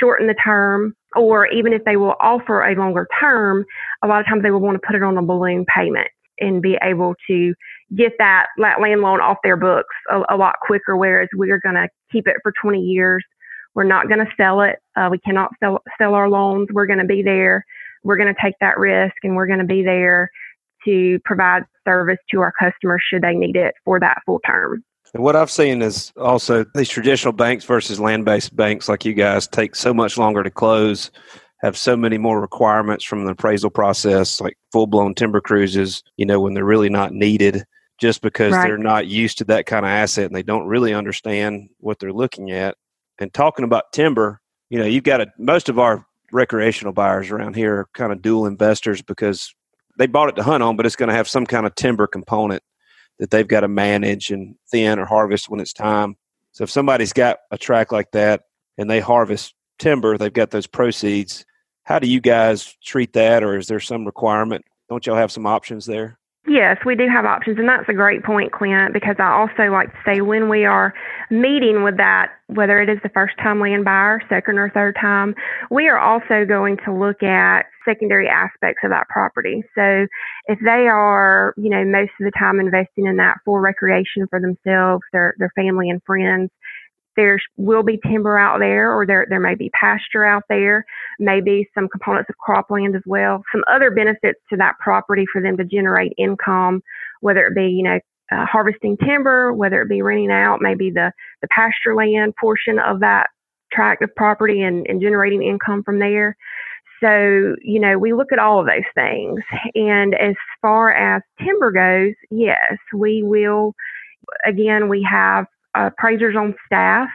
shorten 0.00 0.26
the 0.26 0.34
term 0.34 0.94
or 1.16 1.46
even 1.48 1.72
if 1.72 1.84
they 1.84 1.96
will 1.96 2.14
offer 2.20 2.62
a 2.62 2.74
longer 2.74 3.08
term, 3.20 3.64
a 4.02 4.06
lot 4.06 4.20
of 4.20 4.26
times 4.26 4.42
they 4.42 4.50
will 4.50 4.60
want 4.60 4.80
to 4.80 4.86
put 4.86 4.96
it 4.96 5.02
on 5.02 5.16
a 5.16 5.22
balloon 5.22 5.64
payment 5.74 6.08
and 6.38 6.60
be 6.60 6.76
able 6.82 7.14
to 7.26 7.54
get 7.96 8.12
that, 8.18 8.46
land 8.58 9.00
loan 9.00 9.20
off 9.20 9.38
their 9.42 9.56
books 9.56 9.94
a, 10.10 10.20
a 10.30 10.36
lot 10.36 10.56
quicker. 10.62 10.96
Whereas 10.96 11.28
we're 11.34 11.60
going 11.60 11.76
to 11.76 11.88
keep 12.12 12.26
it 12.28 12.36
for 12.42 12.52
20 12.60 12.80
years. 12.80 13.24
We're 13.74 13.84
not 13.84 14.08
going 14.08 14.24
to 14.24 14.32
sell 14.36 14.60
it. 14.62 14.76
Uh, 14.96 15.08
we 15.10 15.18
cannot 15.18 15.50
sell, 15.60 15.82
sell 15.98 16.14
our 16.14 16.28
loans. 16.28 16.68
We're 16.72 16.86
going 16.86 16.98
to 16.98 17.04
be 17.04 17.22
there. 17.22 17.64
We're 18.04 18.16
going 18.16 18.32
to 18.32 18.40
take 18.42 18.54
that 18.60 18.78
risk 18.78 19.16
and 19.22 19.34
we're 19.34 19.46
going 19.46 19.58
to 19.58 19.66
be 19.66 19.82
there 19.82 20.30
to 20.86 21.18
provide 21.24 21.64
service 21.86 22.18
to 22.30 22.40
our 22.40 22.52
customers 22.58 23.02
should 23.08 23.22
they 23.22 23.34
need 23.34 23.56
it 23.56 23.74
for 23.84 24.00
that 24.00 24.18
full 24.24 24.40
term. 24.46 24.82
And 25.14 25.22
what 25.22 25.36
I've 25.36 25.50
seen 25.50 25.82
is 25.82 26.12
also 26.16 26.64
these 26.74 26.88
traditional 26.88 27.32
banks 27.32 27.64
versus 27.64 28.00
land 28.00 28.24
based 28.24 28.54
banks 28.54 28.88
like 28.88 29.04
you 29.04 29.14
guys 29.14 29.46
take 29.46 29.74
so 29.74 29.94
much 29.94 30.18
longer 30.18 30.42
to 30.42 30.50
close, 30.50 31.10
have 31.58 31.76
so 31.76 31.96
many 31.96 32.18
more 32.18 32.40
requirements 32.40 33.04
from 33.04 33.24
the 33.24 33.32
appraisal 33.32 33.70
process, 33.70 34.40
like 34.40 34.56
full 34.72 34.86
blown 34.86 35.14
timber 35.14 35.40
cruises, 35.40 36.02
you 36.16 36.26
know, 36.26 36.40
when 36.40 36.54
they're 36.54 36.64
really 36.64 36.90
not 36.90 37.12
needed 37.12 37.64
just 37.98 38.20
because 38.20 38.52
right. 38.52 38.66
they're 38.66 38.78
not 38.78 39.06
used 39.06 39.38
to 39.38 39.44
that 39.44 39.66
kind 39.66 39.86
of 39.86 39.90
asset 39.90 40.26
and 40.26 40.34
they 40.34 40.42
don't 40.42 40.66
really 40.66 40.92
understand 40.92 41.68
what 41.78 41.98
they're 41.98 42.12
looking 42.12 42.50
at. 42.50 42.76
And 43.18 43.32
talking 43.32 43.64
about 43.64 43.92
timber, 43.92 44.40
you 44.68 44.78
know, 44.78 44.84
you've 44.84 45.04
got 45.04 45.22
a, 45.22 45.28
most 45.38 45.68
of 45.68 45.78
our 45.78 46.04
recreational 46.32 46.92
buyers 46.92 47.30
around 47.30 47.56
here 47.56 47.74
are 47.74 47.88
kind 47.94 48.12
of 48.12 48.20
dual 48.20 48.46
investors 48.46 49.00
because 49.00 49.54
they 49.98 50.06
bought 50.06 50.28
it 50.28 50.36
to 50.36 50.42
hunt 50.42 50.62
on, 50.62 50.76
but 50.76 50.84
it's 50.84 50.96
going 50.96 51.08
to 51.08 51.14
have 51.14 51.28
some 51.28 51.46
kind 51.46 51.64
of 51.64 51.74
timber 51.74 52.06
component 52.06 52.62
that 53.18 53.30
they've 53.30 53.48
got 53.48 53.60
to 53.60 53.68
manage 53.68 54.30
and 54.30 54.54
thin 54.70 54.98
or 54.98 55.06
harvest 55.06 55.48
when 55.48 55.60
it's 55.60 55.72
time. 55.72 56.16
So 56.52 56.64
if 56.64 56.70
somebody's 56.70 57.12
got 57.12 57.38
a 57.50 57.58
track 57.58 57.92
like 57.92 58.10
that 58.12 58.42
and 58.78 58.88
they 58.90 59.00
harvest 59.00 59.54
timber, 59.78 60.16
they've 60.18 60.32
got 60.32 60.50
those 60.50 60.66
proceeds. 60.66 61.44
How 61.84 61.98
do 61.98 62.08
you 62.08 62.20
guys 62.20 62.76
treat 62.84 63.12
that, 63.12 63.42
or 63.44 63.56
is 63.56 63.68
there 63.68 63.80
some 63.80 64.04
requirement? 64.04 64.64
Don't 64.88 65.06
y'all 65.06 65.16
have 65.16 65.32
some 65.32 65.46
options 65.46 65.86
there? 65.86 66.18
Yes, 66.48 66.76
we 66.86 66.94
do 66.94 67.08
have 67.12 67.24
options, 67.24 67.58
and 67.58 67.68
that's 67.68 67.88
a 67.88 67.92
great 67.92 68.22
point, 68.22 68.52
Clint, 68.52 68.92
because 68.92 69.16
I 69.18 69.32
also 69.32 69.72
like 69.72 69.90
to 69.90 69.98
say 70.06 70.20
when 70.20 70.48
we 70.48 70.64
are 70.64 70.94
meeting 71.28 71.82
with 71.82 71.96
that, 71.96 72.34
whether 72.46 72.80
it 72.80 72.88
is 72.88 72.98
the 73.02 73.08
first 73.08 73.34
time 73.42 73.60
land 73.60 73.84
buyer, 73.84 74.22
second 74.28 74.56
or 74.58 74.70
third 74.70 74.96
time, 75.00 75.34
we 75.72 75.88
are 75.88 75.98
also 75.98 76.44
going 76.46 76.76
to 76.84 76.94
look 76.94 77.20
at 77.24 77.66
secondary 77.84 78.28
aspects 78.28 78.82
of 78.84 78.90
that 78.90 79.08
property. 79.08 79.64
So 79.74 80.06
if 80.46 80.58
they 80.64 80.86
are, 80.86 81.52
you 81.56 81.68
know, 81.68 81.84
most 81.84 82.12
of 82.20 82.24
the 82.24 82.32
time 82.38 82.60
investing 82.60 83.06
in 83.06 83.16
that 83.16 83.38
for 83.44 83.60
recreation 83.60 84.28
for 84.30 84.40
themselves, 84.40 85.02
their, 85.12 85.34
their 85.38 85.52
family 85.56 85.90
and 85.90 86.00
friends, 86.04 86.50
there 87.16 87.38
will 87.56 87.82
be 87.82 87.98
timber 88.06 88.38
out 88.38 88.58
there 88.58 88.92
or 88.92 89.06
there, 89.06 89.26
there 89.28 89.40
may 89.40 89.54
be 89.54 89.70
pasture 89.70 90.24
out 90.24 90.44
there, 90.48 90.84
maybe 91.18 91.68
some 91.74 91.88
components 91.88 92.30
of 92.30 92.36
cropland 92.46 92.94
as 92.96 93.02
well, 93.06 93.42
some 93.52 93.64
other 93.70 93.90
benefits 93.90 94.38
to 94.50 94.56
that 94.56 94.74
property 94.80 95.24
for 95.32 95.40
them 95.42 95.56
to 95.56 95.64
generate 95.64 96.12
income, 96.18 96.82
whether 97.20 97.46
it 97.46 97.54
be, 97.54 97.68
you 97.68 97.82
know, 97.82 97.98
uh, 98.32 98.44
harvesting 98.44 98.96
timber, 98.96 99.52
whether 99.52 99.82
it 99.82 99.88
be 99.88 100.02
renting 100.02 100.32
out 100.32 100.58
maybe 100.60 100.90
the, 100.90 101.12
the 101.42 101.48
pasture 101.48 101.94
land 101.94 102.34
portion 102.40 102.78
of 102.78 103.00
that 103.00 103.28
tract 103.72 104.02
of 104.02 104.14
property 104.16 104.62
and, 104.62 104.86
and 104.88 105.00
generating 105.00 105.42
income 105.42 105.82
from 105.84 105.98
there. 105.98 106.36
So, 107.00 107.54
you 107.62 107.78
know, 107.78 107.98
we 107.98 108.14
look 108.14 108.32
at 108.32 108.38
all 108.38 108.60
of 108.60 108.66
those 108.66 108.88
things. 108.94 109.40
And 109.74 110.14
as 110.14 110.34
far 110.62 110.92
as 110.92 111.22
timber 111.38 111.70
goes, 111.70 112.14
yes, 112.30 112.78
we 112.94 113.22
will, 113.22 113.74
again, 114.44 114.88
we 114.88 115.06
have 115.08 115.46
appraisers 115.76 116.36
on 116.36 116.54
staff 116.66 117.08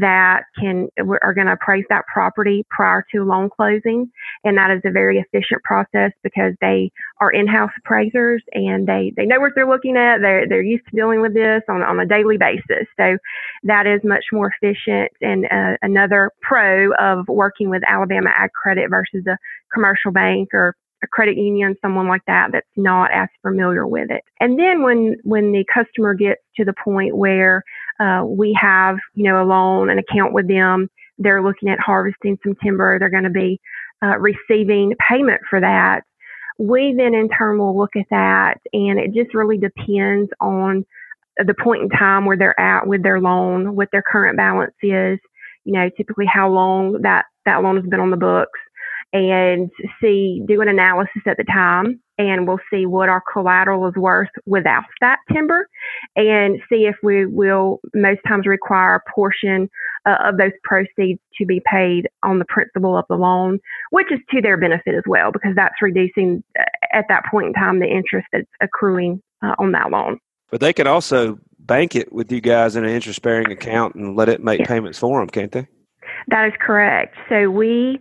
that 0.00 0.42
can 0.58 0.88
are 1.22 1.34
going 1.34 1.46
to 1.46 1.52
appraise 1.52 1.84
that 1.88 2.04
property 2.12 2.66
prior 2.68 3.04
to 3.12 3.22
loan 3.24 3.48
closing. 3.48 4.10
And 4.42 4.58
that 4.58 4.70
is 4.70 4.82
a 4.84 4.90
very 4.90 5.18
efficient 5.18 5.62
process 5.62 6.10
because 6.22 6.54
they 6.60 6.90
are 7.20 7.30
in-house 7.30 7.70
appraisers 7.78 8.42
and 8.52 8.86
they 8.86 9.12
they 9.16 9.24
know 9.24 9.40
what 9.40 9.52
they're 9.54 9.68
looking 9.68 9.96
at. 9.96 10.18
They're 10.20 10.48
they're 10.48 10.62
used 10.62 10.84
to 10.86 10.96
dealing 10.96 11.20
with 11.20 11.34
this 11.34 11.62
on 11.68 11.82
on 11.82 12.00
a 12.00 12.06
daily 12.06 12.38
basis. 12.38 12.88
So 12.98 13.16
that 13.62 13.86
is 13.86 14.00
much 14.02 14.24
more 14.32 14.52
efficient 14.60 15.12
and 15.20 15.44
uh, 15.46 15.76
another 15.82 16.30
pro 16.42 16.92
of 16.94 17.28
working 17.28 17.70
with 17.70 17.82
Alabama 17.86 18.30
Ag 18.36 18.50
Credit 18.52 18.90
versus 18.90 19.24
a 19.26 19.38
commercial 19.72 20.10
bank 20.10 20.48
or 20.52 20.74
a 21.04 21.06
credit 21.06 21.36
union, 21.36 21.76
someone 21.80 22.08
like 22.08 22.24
that 22.26 22.48
that's 22.52 22.66
not 22.76 23.10
as 23.12 23.28
familiar 23.42 23.86
with 23.86 24.10
it. 24.10 24.22
And 24.40 24.58
then 24.58 24.82
when 24.82 25.16
when 25.22 25.52
the 25.52 25.64
customer 25.72 26.14
gets 26.14 26.40
to 26.56 26.64
the 26.64 26.74
point 26.84 27.16
where 27.16 27.62
uh, 28.00 28.24
we 28.26 28.56
have, 28.60 28.96
you 29.14 29.24
know, 29.24 29.42
a 29.42 29.46
loan, 29.46 29.90
an 29.90 29.98
account 29.98 30.32
with 30.32 30.48
them. 30.48 30.88
They're 31.18 31.42
looking 31.42 31.68
at 31.68 31.78
harvesting 31.78 32.38
some 32.42 32.56
timber. 32.62 32.98
They're 32.98 33.10
going 33.10 33.24
to 33.24 33.30
be 33.30 33.60
uh, 34.02 34.18
receiving 34.18 34.94
payment 35.08 35.40
for 35.48 35.60
that. 35.60 36.02
We 36.58 36.94
then 36.96 37.14
in 37.14 37.28
turn 37.28 37.58
will 37.58 37.76
look 37.76 37.96
at 37.96 38.06
that, 38.10 38.56
and 38.72 38.98
it 38.98 39.12
just 39.12 39.34
really 39.34 39.58
depends 39.58 40.30
on 40.40 40.84
the 41.36 41.54
point 41.54 41.82
in 41.82 41.88
time 41.88 42.26
where 42.26 42.36
they're 42.36 42.58
at 42.60 42.86
with 42.86 43.02
their 43.02 43.20
loan, 43.20 43.74
what 43.74 43.88
their 43.90 44.02
current 44.02 44.36
balance 44.36 44.74
is. 44.82 45.18
You 45.64 45.72
know, 45.72 45.90
typically 45.96 46.26
how 46.26 46.50
long 46.50 47.00
that 47.02 47.24
that 47.46 47.62
loan 47.62 47.76
has 47.76 47.86
been 47.86 48.00
on 48.00 48.10
the 48.10 48.16
books, 48.16 48.58
and 49.14 49.70
see 50.00 50.42
do 50.46 50.60
an 50.60 50.68
analysis 50.68 51.22
at 51.24 51.36
the 51.36 51.44
time 51.44 52.00
and 52.18 52.46
we'll 52.46 52.58
see 52.70 52.84
what 52.84 53.08
our 53.08 53.22
collateral 53.32 53.88
is 53.88 53.94
worth 53.94 54.28
without 54.44 54.82
that 55.00 55.18
timber 55.32 55.68
and 56.16 56.60
see 56.68 56.86
if 56.86 56.96
we 57.02 57.24
will 57.24 57.80
most 57.94 58.20
times 58.26 58.44
require 58.44 58.96
a 58.96 59.10
portion 59.14 59.70
uh, 60.04 60.16
of 60.24 60.36
those 60.36 60.52
proceeds 60.64 61.20
to 61.38 61.46
be 61.46 61.62
paid 61.70 62.08
on 62.24 62.40
the 62.40 62.44
principal 62.44 62.98
of 62.98 63.04
the 63.08 63.14
loan, 63.14 63.58
which 63.90 64.10
is 64.12 64.18
to 64.30 64.42
their 64.42 64.56
benefit 64.56 64.94
as 64.94 65.04
well 65.06 65.30
because 65.32 65.52
that's 65.54 65.80
reducing 65.80 66.42
uh, 66.58 66.64
at 66.92 67.06
that 67.08 67.22
point 67.30 67.46
in 67.46 67.52
time 67.52 67.78
the 67.78 67.86
interest 67.86 68.26
that's 68.32 68.50
accruing 68.60 69.22
uh, 69.42 69.54
on 69.58 69.72
that 69.72 69.90
loan. 69.90 70.18
But 70.50 70.60
they 70.60 70.72
can 70.72 70.88
also 70.88 71.38
bank 71.60 71.94
it 71.94 72.12
with 72.12 72.30
you 72.30 72.40
guys 72.40 72.74
in 72.74 72.84
an 72.84 72.90
interest 72.90 73.22
bearing 73.22 73.50
account 73.50 73.94
and 73.94 74.16
let 74.16 74.28
it 74.28 74.42
make 74.42 74.58
yes. 74.58 74.68
payments 74.68 74.98
for 74.98 75.20
them, 75.20 75.28
can't 75.28 75.52
they? 75.52 75.66
That 76.28 76.46
is 76.46 76.52
correct. 76.60 77.16
So 77.28 77.50
we 77.50 77.98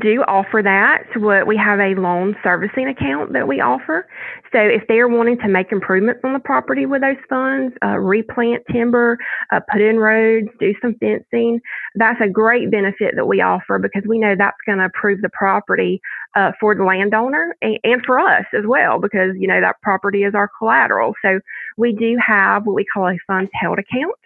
do 0.00 0.22
offer 0.28 0.60
that. 0.62 1.04
So 1.14 1.44
we 1.44 1.56
have 1.56 1.80
a 1.80 1.94
loan 1.94 2.36
servicing 2.42 2.88
account 2.88 3.32
that 3.32 3.48
we 3.48 3.60
offer. 3.60 4.06
So 4.52 4.58
if 4.60 4.86
they 4.88 4.98
are 4.98 5.08
wanting 5.08 5.38
to 5.38 5.48
make 5.48 5.72
improvements 5.72 6.20
on 6.24 6.32
the 6.32 6.40
property 6.40 6.86
with 6.86 7.02
those 7.02 7.16
funds, 7.28 7.74
uh, 7.84 7.98
replant 7.98 8.62
timber, 8.70 9.18
uh, 9.52 9.60
put 9.70 9.80
in 9.80 9.96
roads, 9.96 10.48
do 10.60 10.74
some 10.82 10.94
fencing, 11.00 11.60
that's 11.94 12.20
a 12.20 12.28
great 12.28 12.70
benefit 12.70 13.14
that 13.16 13.26
we 13.26 13.40
offer 13.40 13.78
because 13.78 14.02
we 14.06 14.18
know 14.18 14.34
that's 14.36 14.56
going 14.66 14.78
to 14.78 14.84
improve 14.84 15.20
the 15.22 15.30
property 15.30 16.00
uh, 16.34 16.52
for 16.60 16.74
the 16.74 16.84
landowner 16.84 17.56
and, 17.62 17.78
and 17.84 18.02
for 18.04 18.18
us 18.18 18.44
as 18.56 18.64
well 18.66 18.98
because 19.00 19.32
you 19.38 19.48
know 19.48 19.60
that 19.60 19.76
property 19.82 20.22
is 20.22 20.34
our 20.34 20.50
collateral. 20.58 21.14
So 21.22 21.40
we 21.76 21.92
do 21.92 22.18
have 22.24 22.66
what 22.66 22.74
we 22.74 22.84
call 22.84 23.08
a 23.08 23.16
funds 23.26 23.50
held 23.54 23.78
account. 23.78 24.18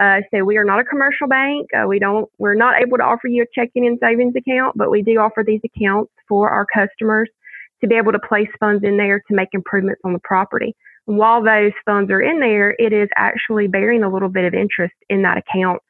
Uh, 0.00 0.20
so 0.32 0.44
we 0.44 0.56
are 0.56 0.64
not 0.64 0.80
a 0.80 0.84
commercial 0.84 1.28
bank. 1.28 1.68
Uh, 1.74 1.86
we 1.86 1.98
don't. 1.98 2.28
We're 2.38 2.54
not 2.54 2.80
able 2.80 2.98
to 2.98 3.04
offer 3.04 3.28
you 3.28 3.42
a 3.42 3.46
checking 3.54 3.86
and 3.86 3.98
savings 4.00 4.34
account, 4.36 4.76
but 4.76 4.90
we 4.90 5.02
do 5.02 5.18
offer 5.18 5.44
these 5.46 5.60
accounts 5.64 6.12
for 6.28 6.50
our 6.50 6.66
customers 6.66 7.28
to 7.80 7.88
be 7.88 7.94
able 7.96 8.12
to 8.12 8.18
place 8.18 8.48
funds 8.58 8.82
in 8.82 8.96
there 8.96 9.20
to 9.28 9.34
make 9.34 9.48
improvements 9.52 10.00
on 10.04 10.12
the 10.12 10.20
property. 10.24 10.74
And 11.06 11.18
while 11.18 11.42
those 11.42 11.72
funds 11.84 12.10
are 12.10 12.20
in 12.20 12.40
there, 12.40 12.74
it 12.78 12.92
is 12.92 13.08
actually 13.16 13.66
bearing 13.66 14.02
a 14.02 14.08
little 14.08 14.28
bit 14.28 14.44
of 14.44 14.54
interest 14.54 14.94
in 15.10 15.22
that 15.22 15.36
account, 15.38 15.82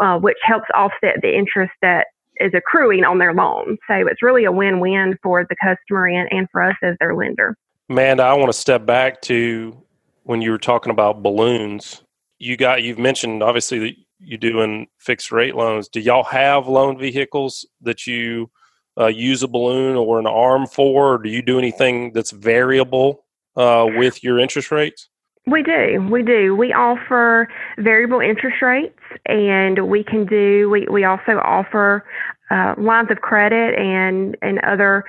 uh, 0.00 0.18
which 0.18 0.38
helps 0.42 0.66
offset 0.74 1.20
the 1.20 1.36
interest 1.36 1.72
that 1.82 2.06
is 2.36 2.52
accruing 2.54 3.04
on 3.04 3.18
their 3.18 3.34
loan. 3.34 3.76
So 3.86 3.94
it's 3.94 4.22
really 4.22 4.44
a 4.44 4.52
win-win 4.52 5.18
for 5.22 5.46
the 5.48 5.56
customer 5.62 6.06
and, 6.06 6.28
and 6.30 6.48
for 6.50 6.62
us 6.62 6.76
as 6.82 6.96
their 6.98 7.14
lender. 7.14 7.56
Amanda, 7.90 8.22
I 8.22 8.32
want 8.34 8.48
to 8.48 8.58
step 8.58 8.86
back 8.86 9.20
to 9.22 9.76
when 10.22 10.40
you 10.40 10.50
were 10.50 10.58
talking 10.58 10.90
about 10.90 11.22
balloons 11.22 12.02
you 12.42 12.56
got 12.56 12.82
you've 12.82 12.98
mentioned 12.98 13.40
obviously 13.42 13.78
that 13.78 13.94
you 14.18 14.36
doing 14.36 14.88
fixed 14.98 15.30
rate 15.30 15.54
loans. 15.54 15.88
Do 15.88 16.00
y'all 16.00 16.24
have 16.24 16.66
loan 16.66 16.98
vehicles 16.98 17.66
that 17.80 18.06
you 18.06 18.50
uh, 18.98 19.06
use 19.06 19.42
a 19.44 19.48
balloon 19.48 19.96
or 19.96 20.18
an 20.18 20.26
arm 20.26 20.66
for? 20.66 21.14
Or 21.14 21.18
do 21.18 21.28
you 21.28 21.40
do 21.40 21.56
anything 21.56 22.12
that's 22.12 22.32
variable 22.32 23.24
uh, 23.56 23.86
with 23.96 24.24
your 24.24 24.40
interest 24.40 24.72
rates? 24.72 25.08
We 25.46 25.62
do. 25.62 26.08
We 26.10 26.22
do. 26.22 26.56
We 26.56 26.72
offer 26.72 27.48
variable 27.78 28.20
interest 28.20 28.60
rates, 28.60 28.98
and 29.26 29.88
we 29.88 30.02
can 30.02 30.26
do. 30.26 30.68
We 30.68 30.86
we 30.90 31.04
also 31.04 31.38
offer 31.44 32.04
uh, 32.50 32.74
lines 32.76 33.08
of 33.10 33.20
credit 33.20 33.78
and 33.78 34.36
and 34.42 34.58
other 34.64 35.04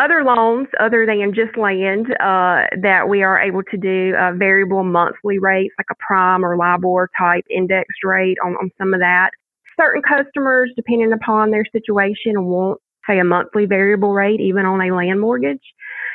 other 0.00 0.24
loans 0.24 0.68
other 0.80 1.04
than 1.06 1.34
just 1.34 1.56
land 1.56 2.06
uh, 2.20 2.64
that 2.82 3.08
we 3.08 3.22
are 3.22 3.40
able 3.40 3.62
to 3.64 3.76
do 3.76 4.14
uh, 4.16 4.32
variable 4.32 4.82
monthly 4.82 5.38
rates 5.38 5.74
like 5.78 5.86
a 5.90 5.94
prime 5.98 6.44
or 6.44 6.56
LIBOR 6.56 7.10
type 7.18 7.44
indexed 7.50 8.02
rate 8.02 8.38
on, 8.44 8.54
on 8.54 8.70
some 8.78 8.94
of 8.94 9.00
that. 9.00 9.30
Certain 9.78 10.02
customers, 10.02 10.70
depending 10.76 11.12
upon 11.12 11.50
their 11.50 11.64
situation, 11.72 12.46
want 12.46 12.80
say 13.08 13.18
a 13.18 13.24
monthly 13.24 13.66
variable 13.66 14.12
rate 14.12 14.40
even 14.40 14.66
on 14.66 14.80
a 14.80 14.94
land 14.94 15.20
mortgage. 15.20 15.62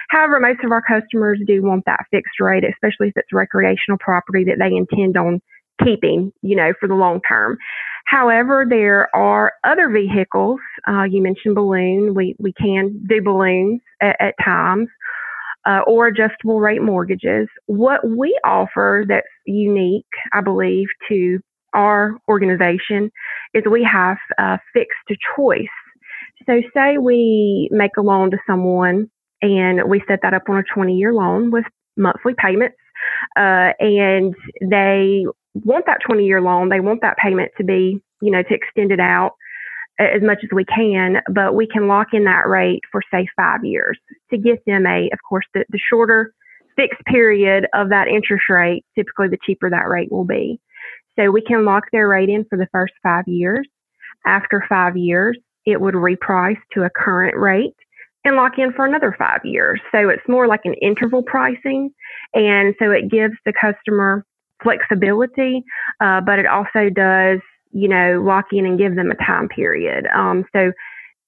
However, 0.10 0.40
most 0.40 0.64
of 0.64 0.72
our 0.72 0.84
customers 0.84 1.40
do 1.48 1.64
want 1.64 1.84
that 1.86 2.06
fixed 2.12 2.40
rate, 2.40 2.64
especially 2.64 3.08
if 3.08 3.18
it's 3.18 3.34
recreational 3.34 3.98
property 4.00 4.44
that 4.46 4.58
they 4.60 4.76
intend 4.76 5.18
on 5.18 5.42
keeping, 5.84 6.32
you 6.42 6.56
know, 6.56 6.74
for 6.80 6.88
the 6.88 6.94
long 6.94 7.22
term. 7.28 7.58
However, 8.06 8.66
there 8.70 9.14
are 9.16 9.54
other 9.64 9.90
vehicles. 9.90 10.60
Uh, 10.88 11.04
you 11.04 11.22
mentioned 11.22 11.56
balloon. 11.56 12.14
We 12.14 12.36
we 12.40 12.54
can 12.54 13.04
do 13.08 13.22
balloons 13.22 13.82
at, 14.02 14.16
at 14.20 14.36
times, 14.44 14.88
uh, 15.66 15.82
or 15.88 16.08
adjustable 16.08 16.60
rate 16.60 16.82
mortgages. 16.82 17.48
What 17.66 18.08
we 18.08 18.38
offer 18.46 19.06
that's 19.08 19.28
unique, 19.46 20.06
I 20.34 20.42
believe, 20.42 20.88
to 21.10 21.40
our 21.74 22.18
organization 22.30 23.12
is 23.54 23.64
we 23.70 23.88
have 23.92 24.18
a 24.38 24.60
fixed 24.74 25.22
choice. 25.36 25.66
So, 26.46 26.62
say 26.76 26.98
we 27.00 27.70
make 27.72 27.98
a 27.98 28.02
loan 28.02 28.32
to 28.32 28.38
someone 28.48 29.10
and 29.42 29.90
we 29.90 30.02
set 30.08 30.20
that 30.22 30.34
up 30.34 30.44
on 30.48 30.58
a 30.58 30.64
20 30.74 30.94
year 30.96 31.14
loan 31.14 31.52
with 31.52 31.66
monthly 31.98 32.34
payments, 32.38 32.78
uh, 33.38 33.72
and 33.80 34.36
they 34.62 35.26
want 35.64 35.86
that 35.86 36.00
20 36.06 36.26
year 36.26 36.42
loan. 36.42 36.70
They 36.70 36.80
want 36.80 37.02
that 37.02 37.18
payment 37.18 37.52
to 37.58 37.64
be, 37.64 38.02
you 38.22 38.32
know, 38.32 38.44
to 38.44 38.54
extend 38.54 38.92
it 38.92 39.00
out 39.00 39.34
uh, 40.00 40.04
as 40.04 40.22
much 40.22 40.40
as 40.44 40.50
we 40.54 40.66
can, 40.66 41.22
but 41.32 41.56
we 41.56 41.68
can 41.68 41.88
lock 41.88 42.08
in 42.14 42.26
that 42.26 42.48
rate 42.48 42.82
for 42.92 43.02
say 43.12 43.28
five 43.36 43.64
years 43.64 43.98
to 44.32 44.38
get 44.38 44.64
them 44.66 44.86
a, 44.86 45.10
of 45.14 45.20
course, 45.28 45.46
the, 45.54 45.66
the 45.70 45.80
shorter 45.90 46.34
fixed 46.76 47.04
period 47.06 47.68
of 47.74 47.90
that 47.90 48.08
interest 48.08 48.44
rate, 48.50 48.84
typically 48.96 49.30
the 49.30 49.38
cheaper 49.46 49.70
that 49.70 49.88
rate 49.88 50.12
will 50.12 50.26
be. 50.26 50.60
So 51.18 51.32
we 51.32 51.42
can 51.42 51.64
lock 51.64 51.84
their 51.92 52.10
rate 52.10 52.30
in 52.30 52.46
for 52.50 52.58
the 52.58 52.68
first 52.72 52.94
five 53.02 53.24
years. 53.28 53.66
After 54.26 54.66
five 54.68 54.98
years, 54.98 55.38
it 55.66 55.80
would 55.80 55.96
reprice 55.96 56.60
to 56.74 56.84
a 56.84 56.90
current 56.90 57.38
rate 57.38 57.76
and 58.26 58.36
lock 58.36 58.54
in 58.58 58.74
for 58.74 58.86
another 58.86 59.16
five 59.18 59.42
years. 59.44 59.80
So 59.92 60.10
it's 60.10 60.28
more 60.28 60.48
like 60.48 60.62
an 60.66 60.74
interval 60.82 61.24
pricing. 61.24 61.92
And 62.34 62.76
so 62.80 62.92
it 62.92 63.10
gives 63.10 63.36
the 63.46 63.54
customer 63.54 64.26
flexibility, 64.64 65.64
uh, 66.02 66.22
but 66.22 66.40
it 66.40 66.46
also 66.46 66.90
does, 66.90 67.40
you 67.72 67.88
know, 67.88 68.22
lock 68.26 68.46
in 68.52 68.66
and 68.66 68.78
give 68.80 68.96
them 68.96 69.12
a 69.12 69.16
time 69.16 69.48
period. 69.48 70.06
Um, 70.16 70.46
so 70.54 70.72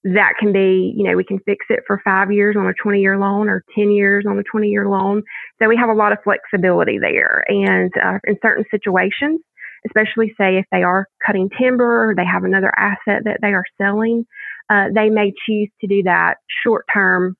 that 0.03 0.33
can 0.39 0.53
be, 0.53 0.93
you 0.95 1.03
know, 1.03 1.15
we 1.15 1.23
can 1.23 1.39
fix 1.39 1.65
it 1.69 1.81
for 1.85 2.01
five 2.03 2.31
years 2.31 2.55
on 2.57 2.67
a 2.67 2.73
20 2.81 2.99
year 2.99 3.17
loan 3.17 3.49
or 3.49 3.63
10 3.75 3.91
years 3.91 4.25
on 4.27 4.37
a 4.39 4.43
20 4.43 4.67
year 4.67 4.87
loan. 4.87 5.23
So 5.59 5.67
we 5.67 5.75
have 5.75 5.89
a 5.89 5.93
lot 5.93 6.11
of 6.11 6.19
flexibility 6.23 6.97
there. 6.99 7.43
And 7.47 7.91
uh, 8.01 8.19
in 8.25 8.37
certain 8.41 8.63
situations, 8.71 9.41
especially 9.85 10.33
say 10.37 10.57
if 10.57 10.65
they 10.71 10.83
are 10.83 11.07
cutting 11.25 11.49
timber 11.59 12.09
or 12.09 12.15
they 12.15 12.25
have 12.25 12.43
another 12.43 12.71
asset 12.77 13.23
that 13.25 13.39
they 13.41 13.49
are 13.49 13.65
selling, 13.77 14.25
uh, 14.69 14.85
they 14.93 15.09
may 15.09 15.33
choose 15.45 15.69
to 15.81 15.87
do 15.87 16.03
that 16.03 16.35
short 16.63 16.85
term, 16.93 17.35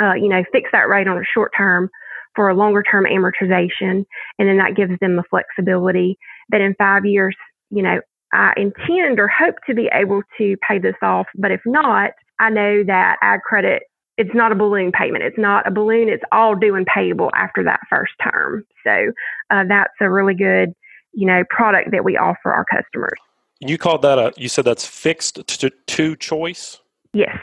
uh, 0.00 0.14
you 0.14 0.28
know, 0.28 0.44
fix 0.52 0.70
that 0.72 0.88
rate 0.88 1.08
on 1.08 1.18
a 1.18 1.24
short 1.34 1.52
term 1.56 1.90
for 2.36 2.48
a 2.48 2.54
longer 2.54 2.82
term 2.82 3.04
amortization. 3.04 4.04
And 4.38 4.48
then 4.48 4.58
that 4.58 4.76
gives 4.76 4.92
them 5.00 5.16
the 5.16 5.24
flexibility 5.28 6.18
that 6.50 6.60
in 6.60 6.74
five 6.74 7.04
years, 7.04 7.34
you 7.70 7.82
know, 7.82 8.00
I 8.32 8.52
intend 8.56 9.18
or 9.18 9.28
hope 9.28 9.56
to 9.66 9.74
be 9.74 9.88
able 9.92 10.22
to 10.38 10.56
pay 10.68 10.78
this 10.78 10.94
off. 11.02 11.26
But 11.34 11.50
if 11.50 11.62
not, 11.64 12.10
I 12.38 12.50
know 12.50 12.84
that 12.84 13.16
ag 13.22 13.40
credit, 13.40 13.84
it's 14.18 14.34
not 14.34 14.52
a 14.52 14.54
balloon 14.54 14.92
payment. 14.92 15.24
It's 15.24 15.38
not 15.38 15.66
a 15.66 15.70
balloon. 15.70 16.08
It's 16.08 16.24
all 16.32 16.54
due 16.54 16.74
and 16.74 16.86
payable 16.86 17.30
after 17.34 17.64
that 17.64 17.80
first 17.88 18.12
term. 18.22 18.64
So 18.84 19.12
uh, 19.50 19.64
that's 19.68 19.94
a 20.00 20.10
really 20.10 20.34
good, 20.34 20.74
you 21.12 21.26
know, 21.26 21.42
product 21.50 21.90
that 21.92 22.04
we 22.04 22.16
offer 22.16 22.52
our 22.52 22.64
customers. 22.64 23.18
You 23.60 23.78
called 23.78 24.02
that 24.02 24.18
a, 24.18 24.32
you 24.36 24.48
said 24.48 24.66
that's 24.66 24.86
fixed 24.86 25.46
to, 25.46 25.70
to 25.70 26.16
choice? 26.16 26.80
Yes 27.14 27.38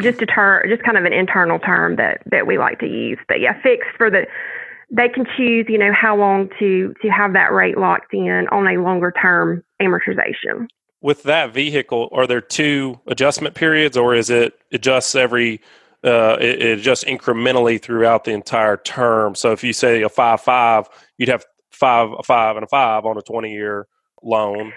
just 0.00 0.20
a 0.22 0.26
term, 0.26 0.64
just 0.68 0.82
kind 0.82 0.98
of 0.98 1.04
an 1.04 1.12
internal 1.12 1.58
term 1.58 1.96
that 1.96 2.22
that 2.30 2.46
we 2.46 2.58
like 2.58 2.80
to 2.80 2.86
use. 2.86 3.18
But 3.28 3.40
yeah, 3.40 3.60
fixed 3.62 3.90
for 3.96 4.10
the 4.10 4.26
they 4.90 5.08
can 5.08 5.24
choose, 5.36 5.66
you 5.68 5.78
know, 5.78 5.92
how 5.92 6.16
long 6.16 6.48
to 6.58 6.94
to 7.02 7.08
have 7.08 7.32
that 7.32 7.52
rate 7.52 7.78
locked 7.78 8.12
in 8.12 8.46
on 8.50 8.66
a 8.66 8.80
longer 8.80 9.12
term 9.20 9.64
amortization. 9.80 10.68
With 11.00 11.22
that 11.24 11.52
vehicle, 11.52 12.08
are 12.12 12.26
there 12.26 12.40
two 12.40 12.98
adjustment 13.06 13.54
periods, 13.54 13.96
or 13.96 14.14
is 14.14 14.30
it 14.30 14.54
adjusts 14.72 15.14
every? 15.14 15.60
Uh, 16.02 16.36
it, 16.38 16.60
it 16.60 16.78
adjusts 16.78 17.04
incrementally 17.04 17.80
throughout 17.80 18.24
the 18.24 18.32
entire 18.32 18.76
term. 18.76 19.34
So 19.34 19.52
if 19.52 19.64
you 19.64 19.72
say 19.72 20.02
a 20.02 20.08
five 20.08 20.40
five, 20.40 20.86
you'd 21.18 21.30
have 21.30 21.44
five 21.70 22.10
a 22.18 22.22
five 22.22 22.56
and 22.56 22.64
a 22.64 22.68
five 22.68 23.04
on 23.04 23.16
a 23.16 23.22
twenty 23.22 23.52
year 23.52 23.86
loan. 24.22 24.72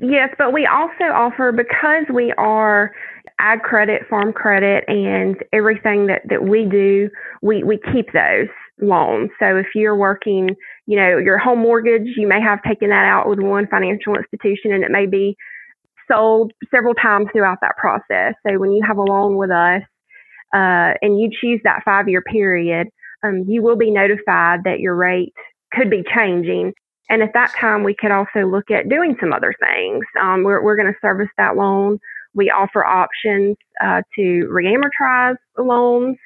Yes, 0.00 0.34
but 0.38 0.52
we 0.52 0.66
also 0.66 1.04
offer 1.12 1.52
because 1.52 2.06
we 2.12 2.32
are 2.38 2.92
ag 3.40 3.60
credit, 3.60 4.02
farm 4.08 4.32
credit, 4.32 4.84
and 4.88 5.36
everything 5.52 6.06
that, 6.06 6.22
that 6.28 6.44
we 6.44 6.64
do, 6.64 7.10
we, 7.42 7.62
we 7.62 7.78
keep 7.92 8.12
those 8.12 8.48
loans. 8.80 9.30
So 9.38 9.56
if 9.56 9.66
you're 9.74 9.96
working, 9.96 10.50
you 10.86 10.96
know, 10.96 11.18
your 11.18 11.38
home 11.38 11.60
mortgage, 11.60 12.08
you 12.16 12.26
may 12.26 12.40
have 12.40 12.62
taken 12.62 12.90
that 12.90 13.04
out 13.06 13.28
with 13.28 13.40
one 13.40 13.66
financial 13.68 14.16
institution 14.16 14.72
and 14.72 14.84
it 14.84 14.90
may 14.90 15.06
be 15.06 15.36
sold 16.10 16.52
several 16.70 16.94
times 16.94 17.26
throughout 17.32 17.58
that 17.62 17.76
process. 17.76 18.34
So 18.46 18.58
when 18.58 18.72
you 18.72 18.82
have 18.86 18.98
a 18.98 19.02
loan 19.02 19.36
with 19.36 19.50
us 19.50 19.82
uh, 20.54 20.94
and 21.00 21.18
you 21.20 21.30
choose 21.40 21.60
that 21.64 21.82
five 21.84 22.08
year 22.08 22.22
period, 22.22 22.88
um, 23.22 23.44
you 23.46 23.62
will 23.62 23.76
be 23.76 23.90
notified 23.90 24.60
that 24.64 24.80
your 24.80 24.94
rate 24.94 25.32
could 25.72 25.90
be 25.90 26.02
changing. 26.14 26.72
And 27.08 27.22
at 27.22 27.34
that 27.34 27.52
time, 27.58 27.84
we 27.84 27.94
could 27.94 28.10
also 28.10 28.46
look 28.46 28.70
at 28.70 28.88
doing 28.88 29.16
some 29.20 29.32
other 29.32 29.54
things. 29.60 30.04
Um, 30.20 30.44
we're 30.44 30.62
we're 30.62 30.76
going 30.76 30.92
to 30.92 30.98
service 31.00 31.28
that 31.36 31.56
loan. 31.56 31.98
We 32.34 32.50
offer 32.50 32.84
options 32.84 33.56
uh, 33.80 34.02
to 34.16 34.48
reamortize 34.50 35.36
loans, 35.58 36.16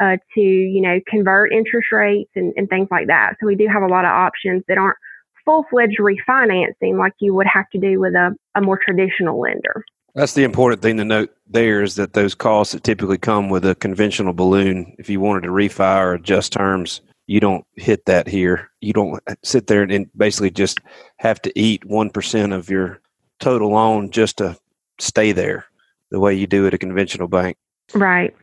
uh, 0.00 0.16
to 0.34 0.40
you 0.40 0.80
know 0.80 1.00
convert 1.06 1.52
interest 1.52 1.88
rates 1.92 2.30
and, 2.34 2.52
and 2.56 2.68
things 2.68 2.88
like 2.90 3.06
that. 3.06 3.34
So 3.40 3.46
we 3.46 3.56
do 3.56 3.66
have 3.68 3.82
a 3.82 3.86
lot 3.86 4.04
of 4.04 4.10
options 4.10 4.62
that 4.68 4.78
aren't 4.78 4.96
full 5.44 5.64
fledged 5.70 5.98
refinancing 5.98 6.98
like 6.98 7.14
you 7.20 7.34
would 7.34 7.46
have 7.46 7.68
to 7.70 7.78
do 7.78 8.00
with 8.00 8.14
a, 8.14 8.34
a 8.54 8.60
more 8.60 8.78
traditional 8.84 9.40
lender. 9.40 9.84
That's 10.14 10.34
the 10.34 10.44
important 10.44 10.82
thing 10.82 10.98
to 10.98 11.04
note 11.04 11.30
there 11.48 11.82
is 11.82 11.94
that 11.96 12.12
those 12.12 12.34
costs 12.34 12.74
that 12.74 12.84
typically 12.84 13.18
come 13.18 13.48
with 13.48 13.64
a 13.64 13.74
conventional 13.74 14.34
balloon, 14.34 14.94
if 14.98 15.08
you 15.08 15.20
wanted 15.20 15.42
to 15.42 15.48
refi 15.48 15.98
or 15.98 16.14
adjust 16.14 16.52
terms, 16.52 17.00
you 17.26 17.40
don't 17.40 17.64
hit 17.76 18.04
that 18.06 18.28
here. 18.28 18.70
You 18.80 18.92
don't 18.92 19.22
sit 19.42 19.68
there 19.68 19.82
and 19.82 20.10
basically 20.16 20.50
just 20.50 20.80
have 21.16 21.40
to 21.42 21.58
eat 21.58 21.88
1% 21.88 22.54
of 22.54 22.68
your 22.68 23.00
total 23.40 23.70
loan 23.70 24.10
just 24.10 24.38
to 24.38 24.56
stay 24.98 25.32
there 25.32 25.64
the 26.10 26.20
way 26.20 26.34
you 26.34 26.46
do 26.46 26.66
at 26.66 26.74
a 26.74 26.78
conventional 26.78 27.28
bank. 27.28 27.56
Right. 27.94 28.34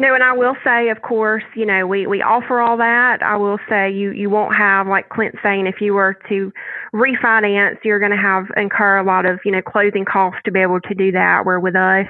No, 0.00 0.12
and 0.12 0.24
I 0.24 0.32
will 0.32 0.56
say, 0.64 0.88
of 0.88 1.02
course, 1.02 1.44
you 1.54 1.64
know, 1.64 1.86
we, 1.86 2.06
we 2.08 2.20
offer 2.20 2.60
all 2.60 2.76
that. 2.78 3.22
I 3.22 3.36
will 3.36 3.58
say 3.68 3.90
you, 3.92 4.10
you 4.10 4.28
won't 4.28 4.54
have, 4.56 4.88
like 4.88 5.08
Clint 5.08 5.36
saying, 5.40 5.68
if 5.68 5.80
you 5.80 5.94
were 5.94 6.18
to 6.28 6.52
refinance, 6.92 7.76
you're 7.84 8.00
going 8.00 8.10
to 8.10 8.16
have 8.16 8.46
incur 8.56 8.98
a 8.98 9.04
lot 9.04 9.24
of, 9.24 9.38
you 9.44 9.52
know, 9.52 9.62
closing 9.62 10.04
costs 10.04 10.40
to 10.46 10.50
be 10.50 10.58
able 10.60 10.80
to 10.80 10.94
do 10.94 11.12
that. 11.12 11.46
Where 11.46 11.60
with 11.60 11.76
us, 11.76 12.06